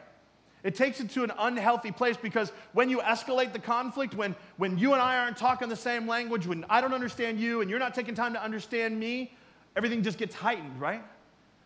It 0.62 0.76
takes 0.76 1.00
it 1.00 1.10
to 1.10 1.24
an 1.24 1.32
unhealthy 1.36 1.90
place 1.90 2.16
because 2.16 2.50
when 2.72 2.88
you 2.88 3.00
escalate 3.00 3.52
the 3.52 3.58
conflict, 3.58 4.14
when, 4.14 4.34
when 4.56 4.78
you 4.78 4.92
and 4.92 5.02
I 5.02 5.18
aren't 5.18 5.36
talking 5.36 5.68
the 5.68 5.76
same 5.76 6.06
language, 6.06 6.46
when 6.46 6.64
I 6.70 6.80
don't 6.80 6.94
understand 6.94 7.38
you 7.38 7.60
and 7.60 7.68
you're 7.68 7.80
not 7.80 7.94
taking 7.94 8.14
time 8.14 8.32
to 8.34 8.42
understand 8.42 8.98
me, 8.98 9.34
everything 9.76 10.02
just 10.02 10.16
gets 10.16 10.34
heightened, 10.34 10.80
right? 10.80 11.04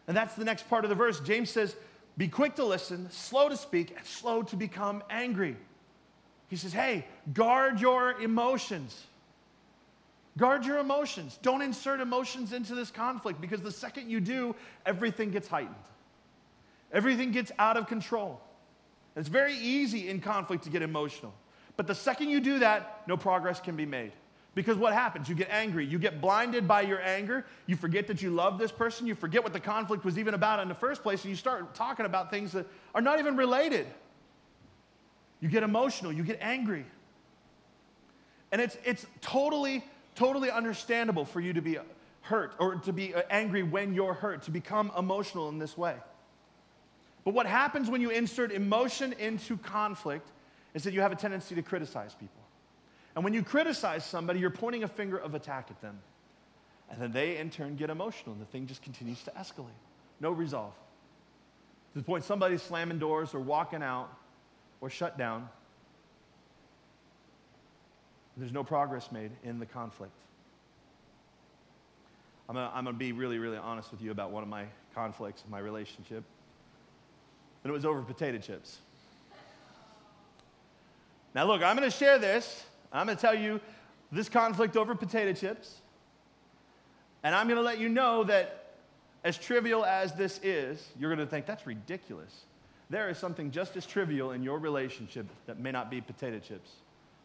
And 0.09 0.17
that's 0.17 0.35
the 0.35 0.45
next 0.45 0.69
part 0.69 0.85
of 0.85 0.89
the 0.89 0.97
verse. 0.97 1.21
James 1.21 1.51
says, 1.51 1.77
Be 2.17 2.27
quick 2.27 2.57
to 2.57 2.65
listen, 2.65 3.09
slow 3.11 3.49
to 3.49 3.57
speak, 3.57 3.95
and 3.97 4.05
slow 4.05 4.43
to 4.43 4.57
become 4.57 5.05
angry. 5.11 5.57
He 6.49 6.57
says, 6.57 6.73
Hey, 6.73 7.07
guard 7.33 7.81
your 7.81 8.21
emotions. 8.21 9.05
Guard 10.39 10.65
your 10.65 10.79
emotions. 10.79 11.39
Don't 11.43 11.63
insert 11.63 12.01
emotions 12.01 12.53
into 12.53 12.75
this 12.75 12.91
conflict 12.91 13.41
because 13.41 13.61
the 13.61 13.73
second 13.73 14.09
you 14.09 14.21
do, 14.21 14.57
everything 14.87 15.31
gets 15.31 15.47
heightened. 15.47 15.75
Everything 16.93 17.33
gets 17.33 17.53
out 17.59 17.77
of 17.77 17.87
control. 17.87 18.41
It's 19.15 19.29
very 19.29 19.57
easy 19.57 20.09
in 20.09 20.21
conflict 20.21 20.65
to 20.65 20.71
get 20.71 20.81
emotional. 20.81 21.35
But 21.77 21.87
the 21.87 21.95
second 21.95 22.31
you 22.31 22.41
do 22.41 22.61
that, 22.61 23.03
no 23.07 23.17
progress 23.17 23.61
can 23.61 23.77
be 23.77 23.85
made. 23.85 24.13
Because 24.59 24.77
what 24.77 24.93
happens? 24.93 25.29
You 25.29 25.37
get 25.37 25.51
angry. 25.53 25.87
You 25.87 26.01
get 26.01 26.21
blinded 26.21 26.67
by 26.67 26.81
your 26.81 27.01
anger. 27.01 27.47
You 27.67 27.77
forget 27.77 28.09
that 28.09 28.23
you 28.23 28.31
love 28.31 28.59
this 28.59 28.73
person. 28.73 29.07
You 29.07 29.15
forget 29.15 29.45
what 29.45 29.53
the 29.53 29.61
conflict 29.61 30.05
was 30.05 30.19
even 30.19 30.35
about 30.35 30.59
in 30.59 30.67
the 30.67 30.75
first 30.75 31.05
place. 31.05 31.23
And 31.23 31.31
you 31.31 31.37
start 31.37 31.77
talking 31.77 32.05
about 32.05 32.33
things 32.33 32.51
that 32.55 32.67
are 32.93 33.01
not 33.01 33.21
even 33.21 33.37
related. 33.37 33.87
You 35.39 35.49
get 35.49 35.63
emotional. 35.63 36.11
You 36.11 36.25
get 36.25 36.39
angry. 36.41 36.85
And 38.51 38.61
it's, 38.61 38.77
it's 38.85 39.07
totally, 39.21 39.85
totally 40.17 40.51
understandable 40.51 41.25
for 41.25 41.41
you 41.41 41.53
to 41.53 41.61
be 41.61 41.79
hurt 42.23 42.57
or 42.59 42.75
to 42.79 42.93
be 42.93 43.15
uh, 43.15 43.23
angry 43.31 43.63
when 43.63 43.95
you're 43.95 44.13
hurt, 44.13 44.43
to 44.43 44.51
become 44.51 44.91
emotional 44.99 45.49
in 45.51 45.61
this 45.61 45.79
way. 45.79 45.95
But 47.25 47.33
what 47.33 47.47
happens 47.47 47.89
when 47.89 48.01
you 48.01 48.11
insert 48.11 48.51
emotion 48.51 49.13
into 49.21 49.57
conflict 49.57 50.33
is 50.75 50.83
that 50.83 50.95
you 50.95 51.01
have 51.01 51.13
a 51.13 51.17
tendency 51.17 51.55
to 51.55 51.63
criticize 51.63 52.17
people. 52.17 52.43
And 53.19 53.25
when 53.25 53.35
you 53.35 53.43
criticize 53.43 54.05
somebody, 54.05 54.39
you're 54.39 54.49
pointing 54.49 54.85
a 54.85 54.87
finger 54.87 55.17
of 55.17 55.35
attack 55.35 55.73
at 55.73 55.83
them. 55.83 55.99
And 56.89 57.03
then 57.03 57.11
they, 57.11 57.39
in 57.39 57.51
turn, 57.51 57.75
get 57.75 57.91
emotional, 57.91 58.33
and 58.33 58.41
the 58.41 58.47
thing 58.47 58.69
just 58.69 58.81
continues 58.81 59.21
to 59.25 59.33
escalate. 59.33 59.75
No 60.21 60.31
resolve. 60.31 60.73
To 61.95 61.99
the 61.99 62.05
point 62.05 62.23
somebody's 62.23 62.63
slamming 62.63 63.01
doors 63.01 63.35
or 63.35 63.41
walking 63.41 63.83
out 63.83 64.09
or 64.81 64.89
shut 64.89 65.19
down. 65.19 65.49
There's 68.37 68.53
no 68.53 68.63
progress 68.63 69.11
made 69.11 69.33
in 69.43 69.59
the 69.59 69.67
conflict. 69.67 70.13
I'm 72.49 72.55
going 72.55 72.85
to 72.85 72.93
be 72.93 73.11
really, 73.11 73.41
really 73.41 73.59
honest 73.59 73.91
with 73.91 74.01
you 74.01 74.13
about 74.13 74.31
one 74.31 74.45
of 74.45 74.49
my 74.49 74.67
conflicts 74.95 75.43
in 75.45 75.51
my 75.51 75.59
relationship 75.59 76.23
and 77.65 77.71
it 77.71 77.75
was 77.75 77.85
over 77.85 78.01
potato 78.01 78.39
chips. 78.39 78.79
Now, 81.35 81.47
look, 81.47 81.65
I'm 81.65 81.77
going 81.77 81.91
to 81.91 81.97
share 81.97 82.21
this. 82.21 82.65
I'm 82.93 83.07
going 83.07 83.17
to 83.17 83.21
tell 83.21 83.35
you 83.35 83.61
this 84.11 84.29
conflict 84.29 84.77
over 84.77 84.95
potato 84.95 85.33
chips. 85.33 85.77
And 87.23 87.35
I'm 87.35 87.47
going 87.47 87.59
to 87.59 87.63
let 87.63 87.79
you 87.79 87.89
know 87.89 88.25
that 88.25 88.75
as 89.25 89.37
trivial 89.37 89.85
as 89.85 90.13
this 90.15 90.41
is, 90.43 90.87
you're 90.99 91.15
going 91.15 91.25
to 91.25 91.31
think 91.31 91.47
that's 91.47 91.67
ridiculous. 91.67 92.45
There 92.91 93.11
is 93.11 93.19
something 93.19 93.51
just 93.51 93.77
as 93.77 93.85
trivial 93.85 94.31
in 94.33 94.43
your 94.43 94.59
relationship 94.59 95.27
that 95.47 95.59
may 95.59 95.73
not 95.73 95.91
be 95.91 96.01
potato 96.01 96.39
chips, 96.39 96.71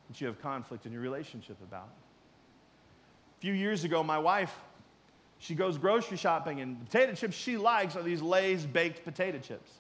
that 0.09 0.20
you 0.20 0.28
have 0.28 0.41
conflict 0.41 0.86
in 0.86 0.91
your 0.91 1.01
relationship 1.01 1.57
about. 1.61 1.89
A 3.38 3.41
few 3.41 3.53
years 3.53 3.84
ago, 3.84 4.03
my 4.03 4.18
wife, 4.18 4.53
she 5.38 5.55
goes 5.55 5.78
grocery 5.78 6.18
shopping, 6.18 6.61
and 6.61 6.82
the 6.82 6.86
potato 6.86 7.14
chips 7.14 7.36
she 7.36 7.55
likes 7.55 7.95
are 7.95 8.03
these 8.03 8.22
Lay's 8.22 8.66
baked 8.66 9.05
potato 9.05 9.39
chips. 9.39 9.72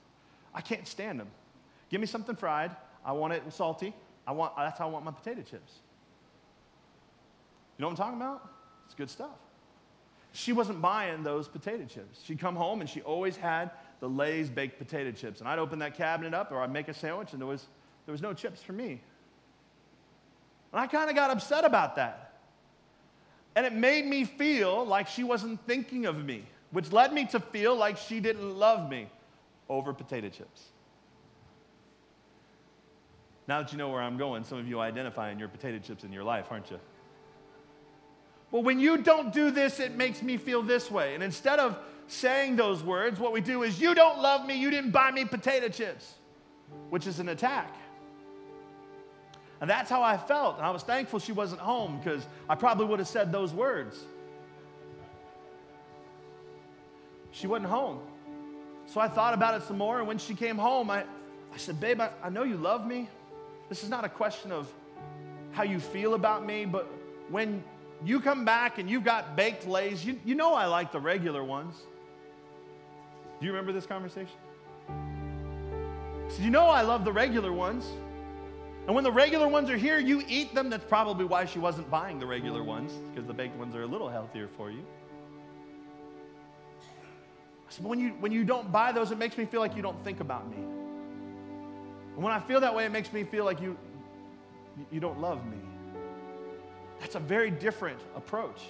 I 0.53 0.61
can't 0.61 0.87
stand 0.87 1.19
them. 1.19 1.27
Give 1.89 1.99
me 1.99 2.07
something 2.07 2.35
fried. 2.35 2.71
I 3.05 3.11
want 3.13 3.33
it 3.33 3.43
salty. 3.51 3.93
I 4.25 4.31
want, 4.31 4.55
that's 4.55 4.79
how 4.79 4.87
I 4.87 4.91
want 4.91 5.05
my 5.05 5.11
potato 5.11 5.41
chips. 5.41 5.73
You 7.77 7.81
know 7.81 7.87
what 7.87 7.91
I'm 7.91 7.97
talking 7.97 8.21
about? 8.21 8.49
It's 8.85 8.95
good 8.95 9.09
stuff. 9.09 9.29
She 10.31 10.51
wasn't 10.51 10.81
buying 10.81 11.23
those 11.23 11.47
potato 11.47 11.85
chips. 11.85 12.21
She'd 12.23 12.39
come 12.39 12.55
home 12.55 12.81
and 12.81 12.89
she 12.89 13.01
always 13.01 13.35
had 13.35 13.71
the 13.99 14.09
Lay's 14.09 14.49
baked 14.49 14.79
potato 14.79 15.11
chips. 15.11 15.39
And 15.39 15.47
I'd 15.47 15.59
open 15.59 15.79
that 15.79 15.95
cabinet 15.95 16.33
up 16.33 16.51
or 16.51 16.61
I'd 16.61 16.71
make 16.71 16.87
a 16.87 16.93
sandwich 16.93 17.33
and 17.33 17.41
there 17.41 17.47
was, 17.47 17.67
there 18.05 18.11
was 18.11 18.21
no 18.21 18.33
chips 18.33 18.61
for 18.61 18.73
me. 18.73 19.01
And 20.71 20.79
I 20.81 20.87
kind 20.87 21.09
of 21.09 21.15
got 21.15 21.29
upset 21.29 21.65
about 21.65 21.95
that. 21.97 22.33
And 23.55 23.65
it 23.65 23.73
made 23.73 24.05
me 24.05 24.25
feel 24.25 24.85
like 24.85 25.07
she 25.07 25.23
wasn't 25.23 25.63
thinking 25.67 26.07
of 26.07 26.23
me, 26.23 26.43
which 26.71 26.91
led 26.91 27.13
me 27.13 27.25
to 27.27 27.39
feel 27.39 27.75
like 27.75 27.97
she 27.97 28.19
didn't 28.19 28.57
love 28.57 28.89
me 28.89 29.07
over 29.69 29.93
potato 29.93 30.29
chips. 30.29 30.72
Now 33.47 33.61
that 33.61 33.71
you 33.71 33.77
know 33.77 33.89
where 33.89 34.01
I'm 34.01 34.17
going, 34.17 34.43
some 34.43 34.57
of 34.57 34.67
you 34.67 34.79
are 34.79 34.85
identifying 34.85 35.37
your 35.37 35.49
potato 35.49 35.79
chips 35.79 36.03
in 36.03 36.13
your 36.13 36.23
life, 36.23 36.45
aren't 36.49 36.71
you? 36.71 36.79
Well, 38.51 38.63
when 38.63 38.79
you 38.79 38.97
don't 38.97 39.33
do 39.33 39.51
this, 39.51 39.79
it 39.79 39.95
makes 39.95 40.21
me 40.21 40.37
feel 40.37 40.61
this 40.61 40.89
way. 40.89 41.15
And 41.15 41.23
instead 41.23 41.59
of 41.59 41.77
saying 42.07 42.55
those 42.55 42.83
words, 42.83 43.19
what 43.19 43.33
we 43.33 43.41
do 43.41 43.63
is, 43.63 43.81
You 43.81 43.95
don't 43.95 44.19
love 44.21 44.45
me, 44.45 44.55
you 44.55 44.69
didn't 44.69 44.91
buy 44.91 45.11
me 45.11 45.25
potato 45.25 45.69
chips, 45.69 46.13
which 46.89 47.07
is 47.07 47.19
an 47.19 47.29
attack. 47.29 47.75
And 49.59 49.69
that's 49.69 49.89
how 49.89 50.03
I 50.03 50.17
felt. 50.17 50.57
And 50.57 50.65
I 50.65 50.71
was 50.71 50.83
thankful 50.83 51.19
she 51.19 51.31
wasn't 51.31 51.61
home 51.61 51.97
because 51.97 52.25
I 52.49 52.55
probably 52.55 52.85
would 52.85 52.99
have 52.99 53.07
said 53.07 53.31
those 53.31 53.53
words. 53.53 53.97
She 57.31 57.47
wasn't 57.47 57.69
home. 57.69 58.01
So 58.85 58.99
I 59.01 59.07
thought 59.07 59.33
about 59.33 59.59
it 59.59 59.65
some 59.65 59.77
more, 59.77 59.99
and 59.99 60.07
when 60.07 60.17
she 60.17 60.35
came 60.35 60.57
home, 60.57 60.89
I, 60.89 61.05
I 61.53 61.57
said, 61.57 61.79
Babe, 61.79 62.01
I, 62.01 62.09
I 62.21 62.29
know 62.29 62.43
you 62.43 62.57
love 62.57 62.85
me. 62.85 63.09
This 63.73 63.83
is 63.83 63.89
not 63.89 64.05
a 64.05 64.09
question 64.09 64.51
of 64.51 64.71
how 65.51 65.63
you 65.63 65.79
feel 65.79 66.13
about 66.13 66.45
me, 66.45 66.63
but 66.63 66.87
when 67.29 67.63
you 68.05 68.21
come 68.21 68.45
back 68.45 68.77
and 68.77 68.87
you've 68.87 69.03
got 69.03 69.35
baked 69.35 69.65
Lay's, 69.65 70.05
you, 70.05 70.19
you 70.23 70.35
know 70.35 70.53
I 70.53 70.67
like 70.67 70.91
the 70.91 70.99
regular 70.99 71.43
ones. 71.43 71.73
Do 73.39 73.47
you 73.47 73.51
remember 73.51 73.71
this 73.71 73.87
conversation? 73.87 74.35
I 74.87 76.29
said, 76.29 76.45
You 76.45 76.51
know 76.51 76.65
I 76.65 76.83
love 76.83 77.03
the 77.03 77.11
regular 77.11 77.51
ones. 77.51 77.87
And 78.85 78.93
when 78.93 79.03
the 79.03 79.11
regular 79.11 79.47
ones 79.47 79.71
are 79.71 79.77
here, 79.77 79.97
you 79.97 80.21
eat 80.27 80.53
them. 80.53 80.69
That's 80.69 80.85
probably 80.85 81.25
why 81.25 81.45
she 81.45 81.57
wasn't 81.57 81.89
buying 81.89 82.19
the 82.19 82.27
regular 82.27 82.61
ones, 82.61 82.93
because 83.09 83.25
the 83.25 83.33
baked 83.33 83.57
ones 83.57 83.73
are 83.73 83.81
a 83.81 83.87
little 83.87 84.07
healthier 84.07 84.49
for 84.55 84.69
you. 84.69 84.85
So 87.69 87.81
when 87.81 87.99
you, 87.99 88.09
when 88.19 88.31
you 88.31 88.43
don't 88.43 88.71
buy 88.71 88.91
those, 88.91 89.09
it 89.09 89.17
makes 89.17 89.35
me 89.35 89.45
feel 89.45 89.61
like 89.61 89.75
you 89.75 89.81
don't 89.81 90.03
think 90.03 90.19
about 90.19 90.47
me. 90.47 90.57
And 92.15 92.23
when 92.23 92.33
I 92.33 92.39
feel 92.39 92.59
that 92.61 92.73
way, 92.75 92.85
it 92.85 92.91
makes 92.91 93.11
me 93.11 93.23
feel 93.23 93.45
like 93.45 93.61
you, 93.61 93.77
you 94.91 94.99
don't 94.99 95.19
love 95.19 95.45
me. 95.45 95.57
That's 96.99 97.15
a 97.15 97.19
very 97.19 97.51
different 97.51 97.99
approach. 98.15 98.61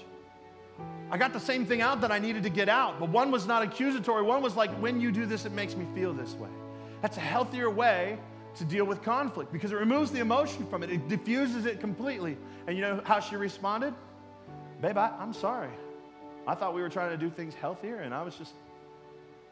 I 1.11 1.17
got 1.17 1.33
the 1.33 1.39
same 1.39 1.65
thing 1.65 1.81
out 1.81 2.01
that 2.01 2.11
I 2.11 2.19
needed 2.19 2.43
to 2.43 2.49
get 2.49 2.67
out, 2.67 2.99
but 2.99 3.09
one 3.09 3.29
was 3.29 3.45
not 3.45 3.61
accusatory. 3.61 4.23
One 4.23 4.41
was 4.41 4.55
like, 4.55 4.71
when 4.81 4.99
you 4.99 5.11
do 5.11 5.25
this, 5.25 5.45
it 5.45 5.51
makes 5.51 5.75
me 5.75 5.85
feel 5.93 6.13
this 6.13 6.33
way. 6.33 6.49
That's 7.01 7.17
a 7.17 7.21
healthier 7.21 7.69
way 7.69 8.17
to 8.55 8.65
deal 8.65 8.85
with 8.85 9.01
conflict 9.03 9.51
because 9.51 9.71
it 9.71 9.75
removes 9.75 10.11
the 10.11 10.19
emotion 10.19 10.65
from 10.67 10.83
it, 10.83 10.89
it 10.89 11.07
diffuses 11.07 11.65
it 11.65 11.79
completely. 11.79 12.37
And 12.67 12.75
you 12.75 12.81
know 12.81 13.01
how 13.03 13.19
she 13.19 13.35
responded? 13.35 13.93
Babe, 14.81 14.97
I, 14.97 15.11
I'm 15.19 15.33
sorry. 15.33 15.69
I 16.47 16.55
thought 16.55 16.73
we 16.73 16.81
were 16.81 16.89
trying 16.89 17.11
to 17.11 17.17
do 17.17 17.29
things 17.29 17.53
healthier, 17.53 17.97
and 17.97 18.13
I 18.13 18.21
was 18.23 18.35
just 18.35 18.53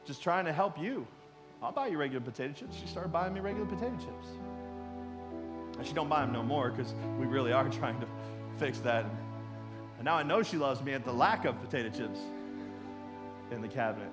just 0.06 0.24
trying 0.24 0.46
to 0.46 0.54
help 0.54 0.80
you. 0.80 1.06
I'll 1.62 1.72
buy 1.72 1.88
you 1.88 1.98
regular 1.98 2.22
potato 2.26 2.54
chips. 2.54 2.76
She 2.76 2.88
started 2.88 3.12
buying 3.12 3.34
me 3.34 3.40
regular 3.40 3.68
potato 3.68 3.96
chips. 3.98 4.28
And 5.78 5.86
she 5.86 5.94
don't 5.94 6.10
buy 6.10 6.22
them 6.22 6.34
no 6.34 6.42
more 6.42 6.72
because 6.72 6.94
we 7.20 7.28
really 7.28 7.54
are 7.54 7.70
trying 7.80 8.00
to 8.00 8.08
fix 8.58 8.80
that. 8.80 9.06
And 9.98 10.06
now 10.06 10.16
I 10.16 10.24
know 10.24 10.42
she 10.42 10.58
loves 10.58 10.82
me 10.82 10.94
at 10.94 11.06
the 11.06 11.14
lack 11.14 11.46
of 11.46 11.62
potato 11.62 11.90
chips 11.90 12.20
in 13.52 13.62
the 13.62 13.68
cabinet. 13.68 14.12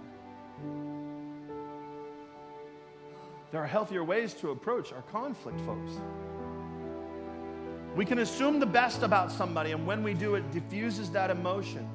There 3.50 3.62
are 3.62 3.66
healthier 3.66 4.04
ways 4.04 4.34
to 4.34 4.50
approach 4.50 4.92
our 4.92 5.02
conflict, 5.02 5.58
folks. 5.62 5.92
We 7.96 8.04
can 8.04 8.18
assume 8.18 8.60
the 8.60 8.66
best 8.66 9.02
about 9.02 9.32
somebody, 9.32 9.72
and 9.72 9.86
when 9.86 10.02
we 10.02 10.12
do, 10.12 10.34
it 10.34 10.50
diffuses 10.52 11.10
that 11.12 11.30
emotion. 11.30 11.88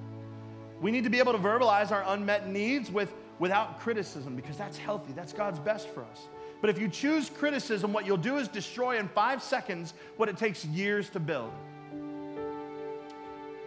We 0.81 0.89
need 0.89 1.03
to 1.03 1.11
be 1.11 1.19
able 1.19 1.33
to 1.33 1.37
verbalize 1.37 1.91
our 1.91 2.03
unmet 2.07 2.49
needs 2.49 2.89
with 2.89 3.13
without 3.43 3.77
criticism 3.77 4.37
because 4.37 4.57
that's 4.57 4.77
healthy. 4.77 5.11
That's 5.11 5.33
God's 5.33 5.59
best 5.59 5.89
for 5.89 6.05
us. 6.05 6.27
But 6.61 6.69
if 6.69 6.79
you 6.79 6.87
choose 6.87 7.29
criticism, 7.29 7.91
what 7.91 8.05
you'll 8.05 8.15
do 8.15 8.37
is 8.37 8.47
destroy 8.47 8.99
in 8.99 9.09
five 9.09 9.43
seconds 9.43 9.93
what 10.15 10.29
it 10.29 10.37
takes 10.37 10.63
years 10.63 11.09
to 11.09 11.19
build. 11.19 11.51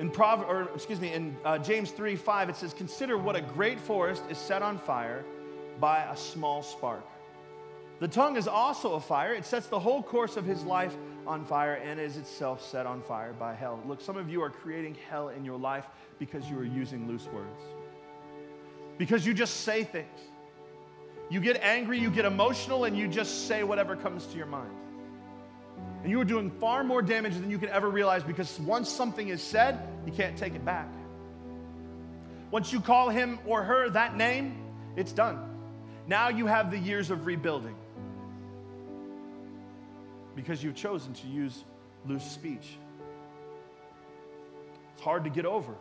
In 0.01 0.11
or 0.19 0.71
excuse 0.75 0.99
me, 0.99 1.13
in 1.13 1.37
uh, 1.45 1.59
James 1.59 1.91
3 1.91 2.17
5, 2.17 2.49
it 2.49 2.57
says, 2.57 2.73
Consider 2.73 3.19
what 3.19 3.37
a 3.37 3.43
great 3.43 3.79
forest 3.79 4.23
is 4.31 4.39
set 4.39 4.63
on 4.63 4.79
fire 4.79 5.27
by 5.79 6.05
a 6.05 6.17
small 6.17 6.63
spark. 6.63 7.05
The 8.01 8.09
tongue 8.09 8.39
is 8.39 8.49
also 8.49 8.95
a 8.95 9.01
fire, 9.01 9.35
it 9.35 9.45
sets 9.45 9.67
the 9.67 9.79
whole 9.79 10.03
course 10.03 10.39
of 10.39 10.47
his 10.47 10.65
life 10.65 10.97
on 11.27 11.45
fire 11.45 11.75
and 11.75 12.01
is 12.01 12.17
itself 12.17 12.67
set 12.67 12.87
on 12.87 13.03
fire 13.03 13.35
by 13.35 13.53
hell. 13.53 13.83
Look, 13.87 14.01
some 14.01 14.17
of 14.17 14.31
you 14.31 14.43
are 14.43 14.49
creating 14.49 14.97
hell 15.11 15.29
in 15.29 15.45
your 15.45 15.59
life 15.59 15.85
because 16.19 16.49
you 16.49 16.59
are 16.59 16.65
using 16.65 17.07
loose 17.07 17.27
words, 17.27 17.61
because 18.99 19.27
you 19.27 19.35
just 19.35 19.59
say 19.63 19.85
things. 19.85 20.19
You 21.29 21.41
get 21.41 21.61
angry, 21.63 21.99
you 21.99 22.11
get 22.11 22.25
emotional, 22.25 22.85
and 22.85 22.97
you 22.97 23.09
just 23.09 23.49
say 23.49 23.65
whatever 23.65 23.97
comes 23.97 24.27
to 24.27 24.37
your 24.37 24.47
mind. 24.47 24.71
And 26.03 26.11
you 26.11 26.21
are 26.21 26.25
doing 26.25 26.51
far 26.61 26.85
more 26.85 27.03
damage 27.03 27.35
than 27.35 27.51
you 27.51 27.59
can 27.59 27.69
ever 27.69 27.89
realize 27.89 28.23
because 28.23 28.59
once 28.61 28.89
something 28.89 29.29
is 29.29 29.43
said, 29.43 29.81
you 30.07 30.13
can't 30.13 30.37
take 30.37 30.55
it 30.55 30.65
back. 30.65 30.89
Once 32.51 32.73
you 32.73 32.81
call 32.81 33.09
him 33.09 33.41
or 33.45 33.65
her 33.65 33.91
that 33.91 34.17
name, 34.17 34.57
it's 34.95 35.13
done. 35.13 35.39
Now 36.07 36.29
you 36.29 36.47
have 36.47 36.71
the 36.71 36.79
years 36.79 37.11
of 37.11 37.27
rebuilding 37.27 37.75
because 40.37 40.63
you've 40.63 40.77
chosen 40.77 41.13
to 41.15 41.27
use 41.27 41.65
loose 42.07 42.25
speech. 42.25 42.77
It's 44.95 45.03
hard 45.03 45.25
to 45.25 45.31
get 45.31 45.45
over. 45.45 45.75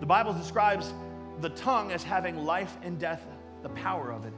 The 0.00 0.06
Bible 0.06 0.34
describes 0.34 0.92
the 1.40 1.50
tongue 1.50 1.92
as 1.92 2.02
having 2.02 2.44
life 2.44 2.76
and 2.82 2.98
death, 2.98 3.22
the 3.62 3.68
power 3.70 4.12
of 4.12 4.26
it. 4.26 4.32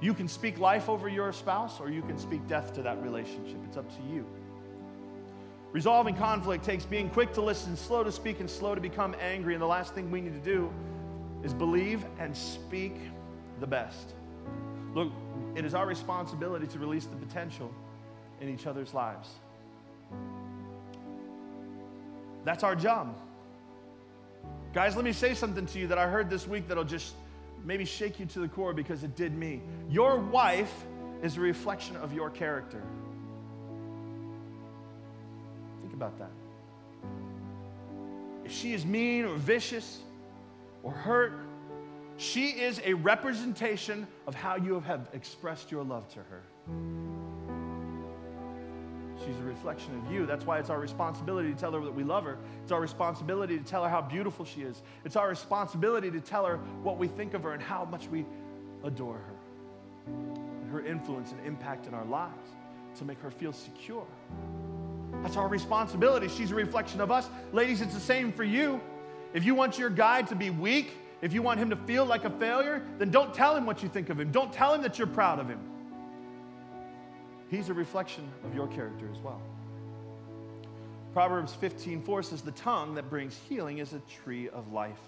You 0.00 0.14
can 0.14 0.28
speak 0.28 0.58
life 0.58 0.88
over 0.88 1.08
your 1.08 1.32
spouse 1.32 1.80
or 1.80 1.90
you 1.90 2.02
can 2.02 2.18
speak 2.18 2.46
death 2.46 2.74
to 2.74 2.82
that 2.82 3.02
relationship. 3.02 3.56
It's 3.66 3.76
up 3.76 3.88
to 3.96 4.02
you. 4.12 4.26
Resolving 5.72 6.14
conflict 6.14 6.64
takes 6.64 6.84
being 6.84 7.10
quick 7.10 7.32
to 7.32 7.40
listen, 7.40 7.76
slow 7.76 8.04
to 8.04 8.12
speak, 8.12 8.38
and 8.38 8.48
slow 8.48 8.74
to 8.74 8.80
become 8.80 9.16
angry. 9.20 9.54
And 9.54 9.62
the 9.62 9.66
last 9.66 9.94
thing 9.94 10.10
we 10.10 10.20
need 10.20 10.34
to 10.34 10.50
do 10.50 10.72
is 11.42 11.52
believe 11.52 12.04
and 12.18 12.36
speak 12.36 12.94
the 13.60 13.66
best. 13.66 14.14
Look, 14.94 15.10
it 15.56 15.64
is 15.64 15.74
our 15.74 15.86
responsibility 15.86 16.66
to 16.68 16.78
release 16.78 17.06
the 17.06 17.16
potential 17.16 17.72
in 18.40 18.48
each 18.48 18.66
other's 18.66 18.94
lives. 18.94 19.28
That's 22.44 22.62
our 22.62 22.76
job. 22.76 23.16
Guys, 24.74 24.96
let 24.96 25.04
me 25.04 25.12
say 25.12 25.34
something 25.34 25.66
to 25.66 25.78
you 25.78 25.86
that 25.86 25.98
I 25.98 26.08
heard 26.08 26.28
this 26.28 26.48
week 26.48 26.66
that'll 26.66 26.82
just 26.82 27.14
maybe 27.64 27.84
shake 27.84 28.18
you 28.18 28.26
to 28.26 28.40
the 28.40 28.48
core 28.48 28.74
because 28.74 29.04
it 29.04 29.14
did 29.14 29.32
me. 29.32 29.62
Your 29.88 30.18
wife 30.18 30.84
is 31.22 31.36
a 31.36 31.40
reflection 31.40 31.94
of 31.98 32.12
your 32.12 32.28
character. 32.28 32.82
Think 35.80 35.94
about 35.94 36.18
that. 36.18 36.30
If 38.44 38.50
she 38.50 38.72
is 38.72 38.84
mean 38.84 39.26
or 39.26 39.36
vicious 39.36 40.00
or 40.82 40.90
hurt, 40.90 41.34
she 42.16 42.48
is 42.48 42.80
a 42.84 42.94
representation 42.94 44.08
of 44.26 44.34
how 44.34 44.56
you 44.56 44.80
have 44.80 45.08
expressed 45.12 45.70
your 45.70 45.84
love 45.84 46.08
to 46.14 46.18
her. 46.18 46.42
She's 49.24 49.38
a 49.38 49.42
reflection 49.42 49.98
of 49.98 50.12
you. 50.12 50.26
That's 50.26 50.44
why 50.44 50.58
it's 50.58 50.70
our 50.70 50.78
responsibility 50.80 51.52
to 51.52 51.58
tell 51.58 51.72
her 51.72 51.80
that 51.80 51.94
we 51.94 52.04
love 52.04 52.24
her. 52.24 52.38
It's 52.62 52.72
our 52.72 52.80
responsibility 52.80 53.56
to 53.58 53.64
tell 53.64 53.82
her 53.82 53.88
how 53.88 54.02
beautiful 54.02 54.44
she 54.44 54.62
is. 54.62 54.82
It's 55.04 55.16
our 55.16 55.28
responsibility 55.28 56.10
to 56.10 56.20
tell 56.20 56.44
her 56.44 56.58
what 56.82 56.98
we 56.98 57.08
think 57.08 57.34
of 57.34 57.42
her 57.44 57.52
and 57.52 57.62
how 57.62 57.84
much 57.84 58.08
we 58.08 58.26
adore 58.82 59.18
her. 59.18 59.34
And 60.06 60.70
her 60.70 60.84
influence 60.84 61.32
and 61.32 61.46
impact 61.46 61.86
in 61.86 61.94
our 61.94 62.04
lives 62.04 62.50
to 62.98 63.04
make 63.04 63.20
her 63.20 63.30
feel 63.30 63.52
secure. 63.52 64.06
That's 65.22 65.36
our 65.36 65.48
responsibility. 65.48 66.28
She's 66.28 66.50
a 66.50 66.54
reflection 66.54 67.00
of 67.00 67.10
us. 67.10 67.28
Ladies, 67.52 67.80
it's 67.80 67.94
the 67.94 68.00
same 68.00 68.32
for 68.32 68.44
you. 68.44 68.80
If 69.32 69.44
you 69.44 69.54
want 69.54 69.78
your 69.78 69.90
guy 69.90 70.22
to 70.22 70.34
be 70.34 70.50
weak, 70.50 70.92
if 71.22 71.32
you 71.32 71.40
want 71.40 71.58
him 71.58 71.70
to 71.70 71.76
feel 71.76 72.04
like 72.04 72.24
a 72.24 72.30
failure, 72.30 72.82
then 72.98 73.10
don't 73.10 73.32
tell 73.32 73.56
him 73.56 73.64
what 73.64 73.82
you 73.82 73.88
think 73.88 74.10
of 74.10 74.20
him. 74.20 74.30
Don't 74.30 74.52
tell 74.52 74.74
him 74.74 74.82
that 74.82 74.98
you're 74.98 75.06
proud 75.06 75.38
of 75.38 75.48
him. 75.48 75.60
He's 77.54 77.68
a 77.68 77.74
reflection 77.74 78.28
of 78.44 78.54
your 78.54 78.66
character 78.66 79.08
as 79.12 79.18
well. 79.18 79.40
Proverbs 81.12 81.54
15:4 81.54 82.22
says, 82.24 82.42
"The 82.42 82.52
tongue 82.52 82.94
that 82.94 83.08
brings 83.08 83.36
healing 83.48 83.78
is 83.78 83.92
a 83.92 84.00
tree 84.00 84.48
of 84.48 84.72
life." 84.72 85.00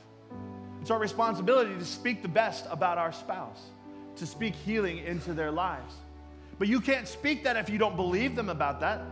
It's 0.81 0.91
our 0.91 0.99
responsibility 0.99 1.75
to 1.75 1.85
speak 1.85 2.23
the 2.23 2.29
best 2.29 2.67
about 2.71 2.99
our 2.99 3.11
spouse, 3.11 3.71
to 4.17 4.27
speak 4.27 4.55
healing 4.55 4.99
into 4.99 5.35
their 5.35 5.51
lives. 5.51 5.97
But 6.59 6.69
you 6.69 6.81
can't 6.81 7.09
speak 7.09 7.43
that 7.45 7.57
if 7.57 7.69
you 7.69 7.79
don't 7.79 7.97
believe 7.97 8.37
them 8.37 8.49
about 8.49 8.81
that. 8.81 9.03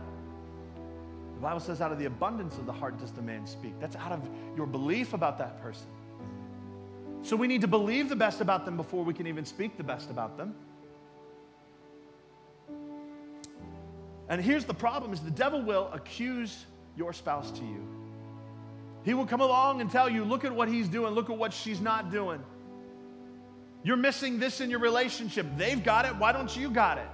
The 1.35 1.41
Bible 1.41 1.59
says, 1.59 1.81
out 1.81 1.91
of 1.91 1.99
the 1.99 2.05
abundance 2.05 2.57
of 2.57 2.65
the 2.65 2.71
heart 2.71 2.97
does 2.97 3.11
the 3.11 3.21
man 3.21 3.45
speak. 3.45 3.77
That's 3.79 3.97
out 3.97 4.13
of 4.13 4.27
your 4.55 4.65
belief 4.65 5.13
about 5.13 5.37
that 5.39 5.61
person. 5.61 5.87
So 7.23 7.35
we 7.35 7.47
need 7.47 7.61
to 7.61 7.67
believe 7.67 8.07
the 8.07 8.15
best 8.15 8.39
about 8.39 8.63
them 8.63 8.77
before 8.77 9.03
we 9.03 9.13
can 9.13 9.27
even 9.27 9.43
speak 9.43 9.75
the 9.75 9.83
best 9.83 10.09
about 10.09 10.37
them. 10.37 10.55
And 14.29 14.41
here's 14.41 14.65
the 14.65 14.73
problem 14.73 15.13
is 15.13 15.19
the 15.19 15.31
devil 15.31 15.61
will 15.61 15.89
accuse 15.93 16.65
your 16.95 17.13
spouse 17.13 17.51
to 17.51 17.61
you. 17.61 17.87
He 19.03 19.13
will 19.13 19.27
come 19.27 19.41
along 19.41 19.81
and 19.81 19.91
tell 19.91 20.09
you, 20.09 20.23
look 20.23 20.45
at 20.45 20.53
what 20.53 20.67
he's 20.67 20.87
doing, 20.87 21.13
look 21.13 21.29
at 21.29 21.37
what 21.37 21.53
she's 21.53 21.79
not 21.79 22.11
doing. 22.11 22.43
You're 23.83 23.97
missing 23.97 24.39
this 24.39 24.61
in 24.61 24.71
your 24.71 24.79
relationship. 24.79 25.45
They've 25.57 25.83
got 25.83 26.05
it, 26.05 26.15
why 26.15 26.31
don't 26.31 26.55
you 26.55 26.71
got 26.71 26.97
it? 26.97 27.07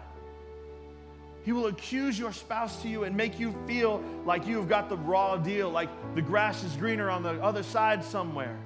He 1.44 1.52
will 1.52 1.68
accuse 1.68 2.18
your 2.18 2.32
spouse 2.32 2.82
to 2.84 2.88
you 2.88 3.04
and 3.04 3.18
make 3.18 3.40
you 3.40 3.54
feel 3.68 4.02
like 4.26 4.48
you've 4.48 4.70
got 4.70 4.88
the 4.88 4.96
raw 4.96 5.36
deal, 5.36 5.70
like 5.70 5.90
the 6.16 6.22
grass 6.22 6.64
is 6.64 6.74
greener 6.78 7.10
on 7.10 7.24
the 7.24 7.44
other 7.44 7.64
side 7.64 8.06
somewhere. 8.06 8.58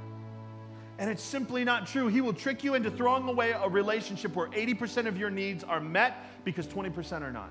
And 0.99 1.09
it's 1.09 1.23
simply 1.23 1.63
not 1.63 1.87
true. 1.87 2.07
He 2.07 2.21
will 2.21 2.33
trick 2.33 2.63
you 2.63 2.75
into 2.75 2.91
throwing 2.91 3.27
away 3.27 3.51
a 3.51 3.67
relationship 3.67 4.35
where 4.35 4.49
80% 4.49 5.07
of 5.07 5.17
your 5.17 5.29
needs 5.29 5.63
are 5.63 5.79
met 5.79 6.43
because 6.45 6.67
20% 6.67 7.21
are 7.21 7.31
not. 7.31 7.49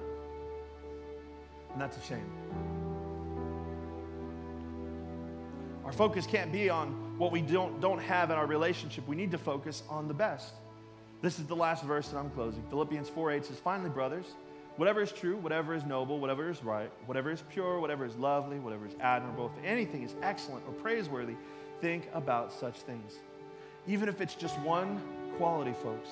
And 1.74 1.82
that's 1.82 1.98
a 1.98 2.02
shame. 2.02 2.30
Our 5.84 5.92
focus 5.92 6.26
can't 6.26 6.50
be 6.50 6.70
on 6.70 7.18
what 7.18 7.30
we 7.30 7.42
don't, 7.42 7.80
don't 7.80 7.98
have 7.98 8.30
in 8.30 8.36
our 8.36 8.46
relationship. 8.46 9.06
We 9.06 9.16
need 9.16 9.30
to 9.32 9.38
focus 9.38 9.82
on 9.90 10.08
the 10.08 10.14
best. 10.14 10.54
This 11.20 11.38
is 11.38 11.46
the 11.46 11.56
last 11.56 11.84
verse 11.84 12.08
that 12.08 12.18
I'm 12.18 12.30
closing. 12.30 12.62
Philippians 12.70 13.08
4 13.08 13.32
8 13.32 13.44
says, 13.44 13.58
Finally, 13.58 13.90
brothers, 13.90 14.26
whatever 14.76 15.02
is 15.02 15.12
true, 15.12 15.36
whatever 15.36 15.74
is 15.74 15.84
noble, 15.84 16.18
whatever 16.18 16.48
is 16.48 16.62
right, 16.62 16.90
whatever 17.06 17.30
is 17.30 17.42
pure, 17.50 17.80
whatever 17.80 18.04
is 18.04 18.16
lovely, 18.16 18.58
whatever 18.58 18.86
is 18.86 18.94
admirable, 19.00 19.50
if 19.56 19.64
anything 19.64 20.02
is 20.02 20.14
excellent 20.22 20.64
or 20.66 20.72
praiseworthy, 20.74 21.34
think 21.80 22.08
about 22.14 22.52
such 22.52 22.76
things. 22.76 23.14
Even 23.86 24.08
if 24.08 24.20
it's 24.20 24.34
just 24.34 24.58
one 24.60 25.00
quality, 25.36 25.74
folks, 25.82 26.10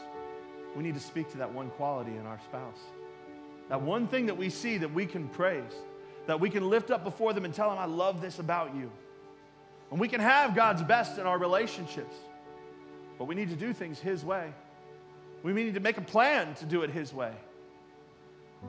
we 0.76 0.82
need 0.82 0.94
to 0.94 1.00
speak 1.00 1.30
to 1.32 1.38
that 1.38 1.52
one 1.52 1.70
quality 1.70 2.12
in 2.16 2.26
our 2.26 2.40
spouse. 2.40 2.80
That 3.72 3.80
one 3.80 4.06
thing 4.06 4.26
that 4.26 4.36
we 4.36 4.50
see 4.50 4.76
that 4.76 4.92
we 4.92 5.06
can 5.06 5.28
praise, 5.28 5.72
that 6.26 6.38
we 6.38 6.50
can 6.50 6.68
lift 6.68 6.90
up 6.90 7.04
before 7.04 7.32
them 7.32 7.46
and 7.46 7.54
tell 7.54 7.70
them, 7.70 7.78
I 7.78 7.86
love 7.86 8.20
this 8.20 8.38
about 8.38 8.76
you. 8.76 8.92
And 9.90 9.98
we 9.98 10.08
can 10.08 10.20
have 10.20 10.54
God's 10.54 10.82
best 10.82 11.16
in 11.16 11.26
our 11.26 11.38
relationships, 11.38 12.14
but 13.18 13.24
we 13.24 13.34
need 13.34 13.48
to 13.48 13.56
do 13.56 13.72
things 13.72 13.98
His 13.98 14.26
way. 14.26 14.52
We 15.42 15.54
need 15.54 15.72
to 15.72 15.80
make 15.80 15.96
a 15.96 16.02
plan 16.02 16.54
to 16.56 16.66
do 16.66 16.82
it 16.82 16.90
His 16.90 17.14
way. 17.14 17.32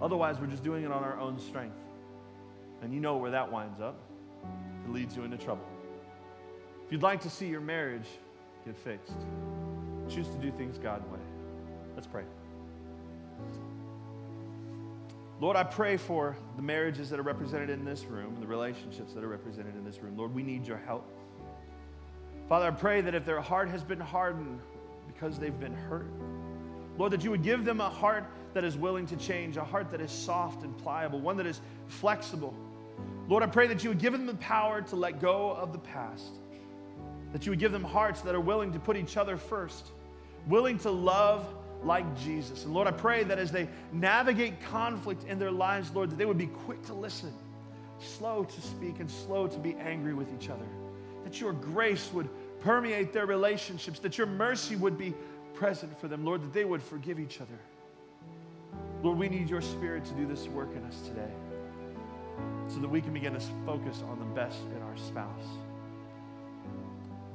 Otherwise, 0.01 0.39
we're 0.39 0.47
just 0.47 0.63
doing 0.63 0.85
it 0.85 0.91
on 0.93 1.03
our 1.03 1.19
own 1.19 1.37
strength. 1.37 1.75
And 2.81 2.93
you 2.93 3.01
know 3.01 3.17
where 3.17 3.31
that 3.31 3.51
winds 3.51 3.81
up. 3.81 3.99
It 4.85 4.93
leads 4.93 5.17
you 5.17 5.25
into 5.25 5.35
trouble. 5.35 5.67
If 6.85 6.93
you'd 6.93 7.03
like 7.03 7.19
to 7.23 7.29
see 7.29 7.47
your 7.47 7.59
marriage 7.59 8.07
get 8.65 8.77
fixed, 8.77 9.17
choose 10.07 10.29
to 10.29 10.37
do 10.37 10.49
things 10.49 10.77
God's 10.77 11.09
way. 11.09 11.19
Let's 11.93 12.07
pray. 12.07 12.23
Lord, 15.43 15.57
I 15.57 15.63
pray 15.65 15.97
for 15.97 16.37
the 16.55 16.61
marriages 16.61 17.09
that 17.09 17.19
are 17.19 17.23
represented 17.23 17.69
in 17.69 17.83
this 17.83 18.05
room, 18.05 18.37
the 18.39 18.47
relationships 18.47 19.11
that 19.11 19.25
are 19.25 19.27
represented 19.27 19.75
in 19.75 19.83
this 19.83 20.01
room. 20.01 20.15
Lord, 20.15 20.33
we 20.33 20.41
need 20.41 20.65
your 20.65 20.77
help. 20.77 21.05
Father, 22.47 22.67
I 22.67 22.71
pray 22.71 23.01
that 23.01 23.13
if 23.13 23.25
their 23.25 23.41
heart 23.41 23.67
has 23.67 23.83
been 23.83 23.99
hardened 23.99 24.61
because 25.05 25.37
they've 25.37 25.59
been 25.59 25.73
hurt, 25.73 26.07
Lord, 26.97 27.11
that 27.11 27.25
you 27.25 27.31
would 27.31 27.43
give 27.43 27.65
them 27.65 27.81
a 27.81 27.89
heart 27.89 28.23
that 28.53 28.63
is 28.63 28.77
willing 28.77 29.05
to 29.07 29.17
change, 29.17 29.57
a 29.57 29.65
heart 29.65 29.91
that 29.91 29.99
is 29.99 30.11
soft 30.11 30.63
and 30.63 30.77
pliable, 30.77 31.19
one 31.19 31.35
that 31.35 31.45
is 31.45 31.59
flexible. 31.87 32.55
Lord, 33.27 33.43
I 33.43 33.47
pray 33.47 33.67
that 33.67 33.83
you 33.83 33.89
would 33.89 33.99
give 33.99 34.13
them 34.13 34.25
the 34.25 34.35
power 34.35 34.81
to 34.83 34.95
let 34.95 35.19
go 35.19 35.51
of 35.51 35.73
the 35.73 35.79
past, 35.79 36.35
that 37.33 37.45
you 37.45 37.49
would 37.51 37.59
give 37.59 37.73
them 37.73 37.83
hearts 37.83 38.21
that 38.21 38.33
are 38.33 38.39
willing 38.39 38.71
to 38.71 38.79
put 38.79 38.95
each 38.95 39.17
other 39.17 39.35
first, 39.35 39.87
willing 40.47 40.77
to 40.77 40.89
love 40.89 41.53
like 41.85 42.05
Jesus. 42.19 42.65
And 42.65 42.73
Lord, 42.73 42.87
I 42.87 42.91
pray 42.91 43.23
that 43.23 43.39
as 43.39 43.51
they 43.51 43.67
navigate 43.91 44.61
conflict 44.63 45.25
in 45.25 45.39
their 45.39 45.51
lives, 45.51 45.91
Lord, 45.93 46.09
that 46.11 46.17
they 46.17 46.25
would 46.25 46.37
be 46.37 46.47
quick 46.47 46.83
to 46.85 46.93
listen, 46.93 47.33
slow 47.99 48.43
to 48.43 48.61
speak, 48.61 48.99
and 48.99 49.09
slow 49.09 49.47
to 49.47 49.59
be 49.59 49.75
angry 49.75 50.13
with 50.13 50.27
each 50.33 50.49
other. 50.49 50.65
That 51.23 51.39
your 51.39 51.53
grace 51.53 52.11
would 52.13 52.29
permeate 52.61 53.13
their 53.13 53.25
relationships, 53.25 53.99
that 53.99 54.17
your 54.17 54.27
mercy 54.27 54.75
would 54.75 54.97
be 54.97 55.13
present 55.53 55.99
for 55.99 56.07
them, 56.07 56.25
Lord, 56.25 56.41
that 56.41 56.53
they 56.53 56.65
would 56.65 56.81
forgive 56.81 57.19
each 57.19 57.41
other. 57.41 57.59
Lord, 59.01 59.17
we 59.17 59.29
need 59.29 59.49
your 59.49 59.61
spirit 59.61 60.05
to 60.05 60.13
do 60.13 60.25
this 60.25 60.47
work 60.47 60.69
in 60.75 60.83
us 60.85 61.01
today 61.01 61.31
so 62.67 62.79
that 62.79 62.89
we 62.89 63.01
can 63.01 63.13
begin 63.13 63.33
to 63.33 63.39
focus 63.65 64.01
on 64.09 64.17
the 64.17 64.25
best 64.25 64.59
in 64.75 64.81
our 64.81 64.97
spouse 64.97 65.45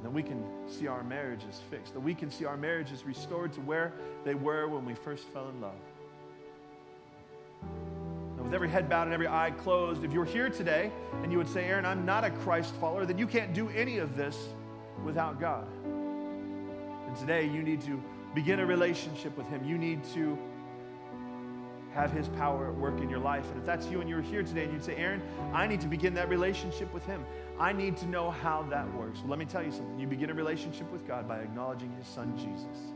that 0.01 0.11
we 0.11 0.23
can 0.23 0.43
see 0.67 0.87
our 0.87 1.03
marriages 1.03 1.61
fixed, 1.69 1.93
that 1.93 1.99
we 1.99 2.13
can 2.13 2.31
see 2.31 2.45
our 2.45 2.57
marriages 2.57 3.03
restored 3.05 3.53
to 3.53 3.61
where 3.61 3.93
they 4.23 4.33
were 4.33 4.67
when 4.67 4.85
we 4.85 4.93
first 4.93 5.25
fell 5.29 5.49
in 5.49 5.59
love. 5.61 5.73
Now, 8.37 8.43
with 8.43 8.53
every 8.53 8.69
head 8.69 8.89
bowed 8.89 9.03
and 9.03 9.13
every 9.13 9.27
eye 9.27 9.51
closed, 9.51 10.03
if 10.03 10.13
you're 10.13 10.25
here 10.25 10.49
today 10.49 10.91
and 11.21 11.31
you 11.31 11.37
would 11.37 11.49
say, 11.49 11.65
Aaron, 11.65 11.85
I'm 11.85 12.05
not 12.05 12.23
a 12.23 12.29
Christ 12.29 12.73
follower, 12.75 13.05
then 13.05 13.17
you 13.17 13.27
can't 13.27 13.53
do 13.53 13.69
any 13.69 13.97
of 13.97 14.15
this 14.15 14.49
without 15.03 15.39
God. 15.39 15.67
And 15.83 17.15
today 17.17 17.45
you 17.45 17.61
need 17.61 17.81
to 17.81 18.01
begin 18.33 18.59
a 18.59 18.65
relationship 18.65 19.35
with 19.35 19.47
Him. 19.47 19.65
You 19.65 19.77
need 19.77 20.03
to 20.13 20.37
have 21.93 22.11
His 22.11 22.27
power 22.29 22.67
at 22.67 22.75
work 22.75 22.99
in 22.99 23.09
your 23.09 23.19
life. 23.19 23.49
And 23.49 23.59
if 23.59 23.65
that's 23.65 23.87
you 23.87 24.01
and 24.01 24.09
you're 24.09 24.21
here 24.21 24.43
today 24.43 24.65
and 24.65 24.73
you'd 24.73 24.83
say, 24.83 24.95
Aaron, 24.95 25.21
I 25.53 25.67
need 25.67 25.81
to 25.81 25.87
begin 25.87 26.13
that 26.15 26.29
relationship 26.29 26.93
with 26.93 27.05
Him, 27.05 27.25
I 27.59 27.73
need 27.73 27.97
to 27.97 28.07
know 28.07 28.31
how 28.31 28.63
that 28.69 28.91
works. 28.95 29.19
Well, 29.19 29.29
let 29.29 29.39
me 29.39 29.45
tell 29.45 29.63
you 29.63 29.71
something. 29.71 29.99
You 29.99 30.07
begin 30.07 30.29
a 30.29 30.33
relationship 30.33 30.91
with 30.91 31.07
God 31.07 31.27
by 31.27 31.39
acknowledging 31.39 31.91
His 31.97 32.07
Son 32.07 32.37
Jesus 32.37 32.93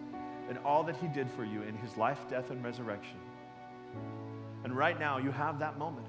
and 0.50 0.58
all 0.60 0.84
that 0.84 0.96
He 0.98 1.08
did 1.08 1.30
for 1.32 1.44
you 1.44 1.64
in 1.64 1.76
His 1.78 1.98
life, 1.98 2.20
death, 2.30 2.52
and 2.52 2.64
resurrection. 2.64 3.18
And 4.64 4.76
right 4.76 5.00
now, 5.00 5.18
you 5.18 5.32
have 5.32 5.60
that 5.60 5.78
moment. 5.78 6.08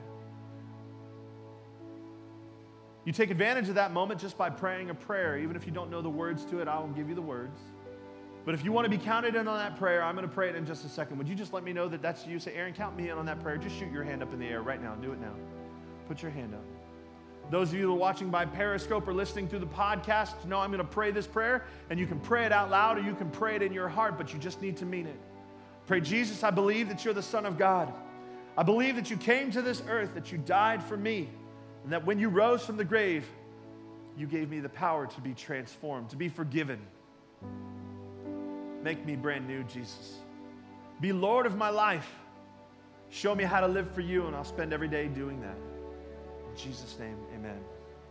You 3.05 3.13
take 3.13 3.31
advantage 3.31 3.69
of 3.69 3.75
that 3.75 3.93
moment 3.93 4.21
just 4.21 4.39
by 4.39 4.49
praying 4.49 4.91
a 4.91 4.95
prayer. 4.95 5.39
Even 5.39 5.57
if 5.57 5.67
you 5.67 5.73
don't 5.73 5.91
know 5.91 6.01
the 6.01 6.09
words 6.09 6.45
to 6.47 6.61
it, 6.61 6.69
I 6.69 6.79
will 6.79 6.89
give 6.89 7.09
you 7.09 7.15
the 7.15 7.23
words. 7.23 7.59
But 8.45 8.55
if 8.55 8.65
you 8.65 8.73
want 8.73 8.85
to 8.85 8.91
be 8.91 8.99
counted 8.99 9.35
in 9.35 9.49
on 9.49 9.57
that 9.57 9.79
prayer, 9.79 10.03
I'm 10.03 10.15
going 10.15 10.29
to 10.29 10.35
pray 10.35 10.51
it 10.51 10.57
in 10.57 10.67
just 10.67 10.85
a 10.85 10.89
second. 10.89 11.17
Would 11.17 11.29
you 11.29 11.35
just 11.35 11.53
let 11.53 11.65
me 11.65 11.73
know 11.73 11.89
that 11.89 12.03
that's 12.03 12.27
you? 12.27 12.39
Say, 12.39 12.53
Aaron, 12.55 12.75
count 12.75 12.97
me 12.97 13.09
in 13.09 13.17
on 13.17 13.25
that 13.27 13.41
prayer. 13.41 13.57
Just 13.57 13.77
shoot 13.77 13.91
your 13.91 14.05
hand 14.05 14.23
up 14.23 14.33
in 14.35 14.39
the 14.39 14.47
air 14.47 14.61
right 14.61 14.83
now. 14.83 14.95
Do 14.97 15.13
it 15.13 15.21
now. 15.21 15.33
Put 16.09 16.21
your 16.21 16.31
hand 16.31 16.55
up. 16.55 16.65
Those 17.51 17.71
of 17.71 17.79
you 17.79 17.87
that 17.87 17.93
are 17.93 17.97
watching 17.97 18.31
by 18.31 18.45
Periscope 18.45 19.07
or 19.07 19.15
listening 19.15 19.49
through 19.49 19.61
the 19.61 19.67
podcast 19.67 20.45
know 20.47 20.59
I'm 20.59 20.71
going 20.71 20.79
to 20.79 20.85
pray 20.85 21.11
this 21.11 21.27
prayer, 21.27 21.65
and 21.91 21.99
you 21.99 22.07
can 22.07 22.21
pray 22.21 22.45
it 22.45 22.53
out 22.53 22.71
loud 22.71 22.99
or 22.99 23.03
you 23.03 23.15
can 23.15 23.31
pray 23.31 23.57
it 23.57 23.63
in 23.63 23.73
your 23.73 23.89
heart, 23.89 24.17
but 24.19 24.33
you 24.33 24.39
just 24.39 24.61
need 24.61 24.77
to 24.79 24.87
mean 24.87 25.07
it. 25.07 25.19
Pray, 25.87 26.01
Jesus, 26.01 26.43
I 26.43 26.51
believe 26.51 26.89
that 26.89 27.05
you're 27.05 27.15
the 27.15 27.23
Son 27.23 27.45
of 27.45 27.59
God. 27.59 27.93
I 28.57 28.63
believe 28.63 28.97
that 28.97 29.11
you 29.11 29.17
came 29.17 29.51
to 29.53 29.63
this 29.63 29.83
earth, 29.89 30.15
that 30.15 30.33
you 30.33 30.39
died 30.39 30.83
for 30.83 30.97
me, 30.97 31.29
and 31.83 31.93
that 31.93 32.07
when 32.07 32.19
you 32.19 32.29
rose 32.29 32.65
from 32.65 32.77
the 32.77 32.85
grave, 32.85 33.27
you 34.17 34.27
gave 34.27 34.49
me 34.49 34.61
the 34.61 34.69
power 34.69 35.07
to 35.07 35.21
be 35.21 35.35
transformed, 35.35 36.11
to 36.11 36.17
be 36.17 36.29
forgiven. 36.29 36.79
Make 38.85 39.07
me 39.07 39.17
brand 39.17 39.49
new, 39.49 39.65
Jesus. 39.65 40.19
Be 41.01 41.11
Lord 41.11 41.47
of 41.47 41.57
my 41.57 41.71
life. 41.71 42.09
Show 43.09 43.35
me 43.35 43.43
how 43.43 43.61
to 43.61 43.67
live 43.67 43.91
for 43.93 44.03
you, 44.03 44.27
and 44.27 44.37
I'll 44.37 44.45
spend 44.45 44.75
every 44.75 44.89
day 44.89 45.09
doing 45.09 45.41
that. 45.41 45.57
In 46.51 46.55
Jesus' 46.55 46.99
name, 46.99 47.17
amen. 47.35 47.59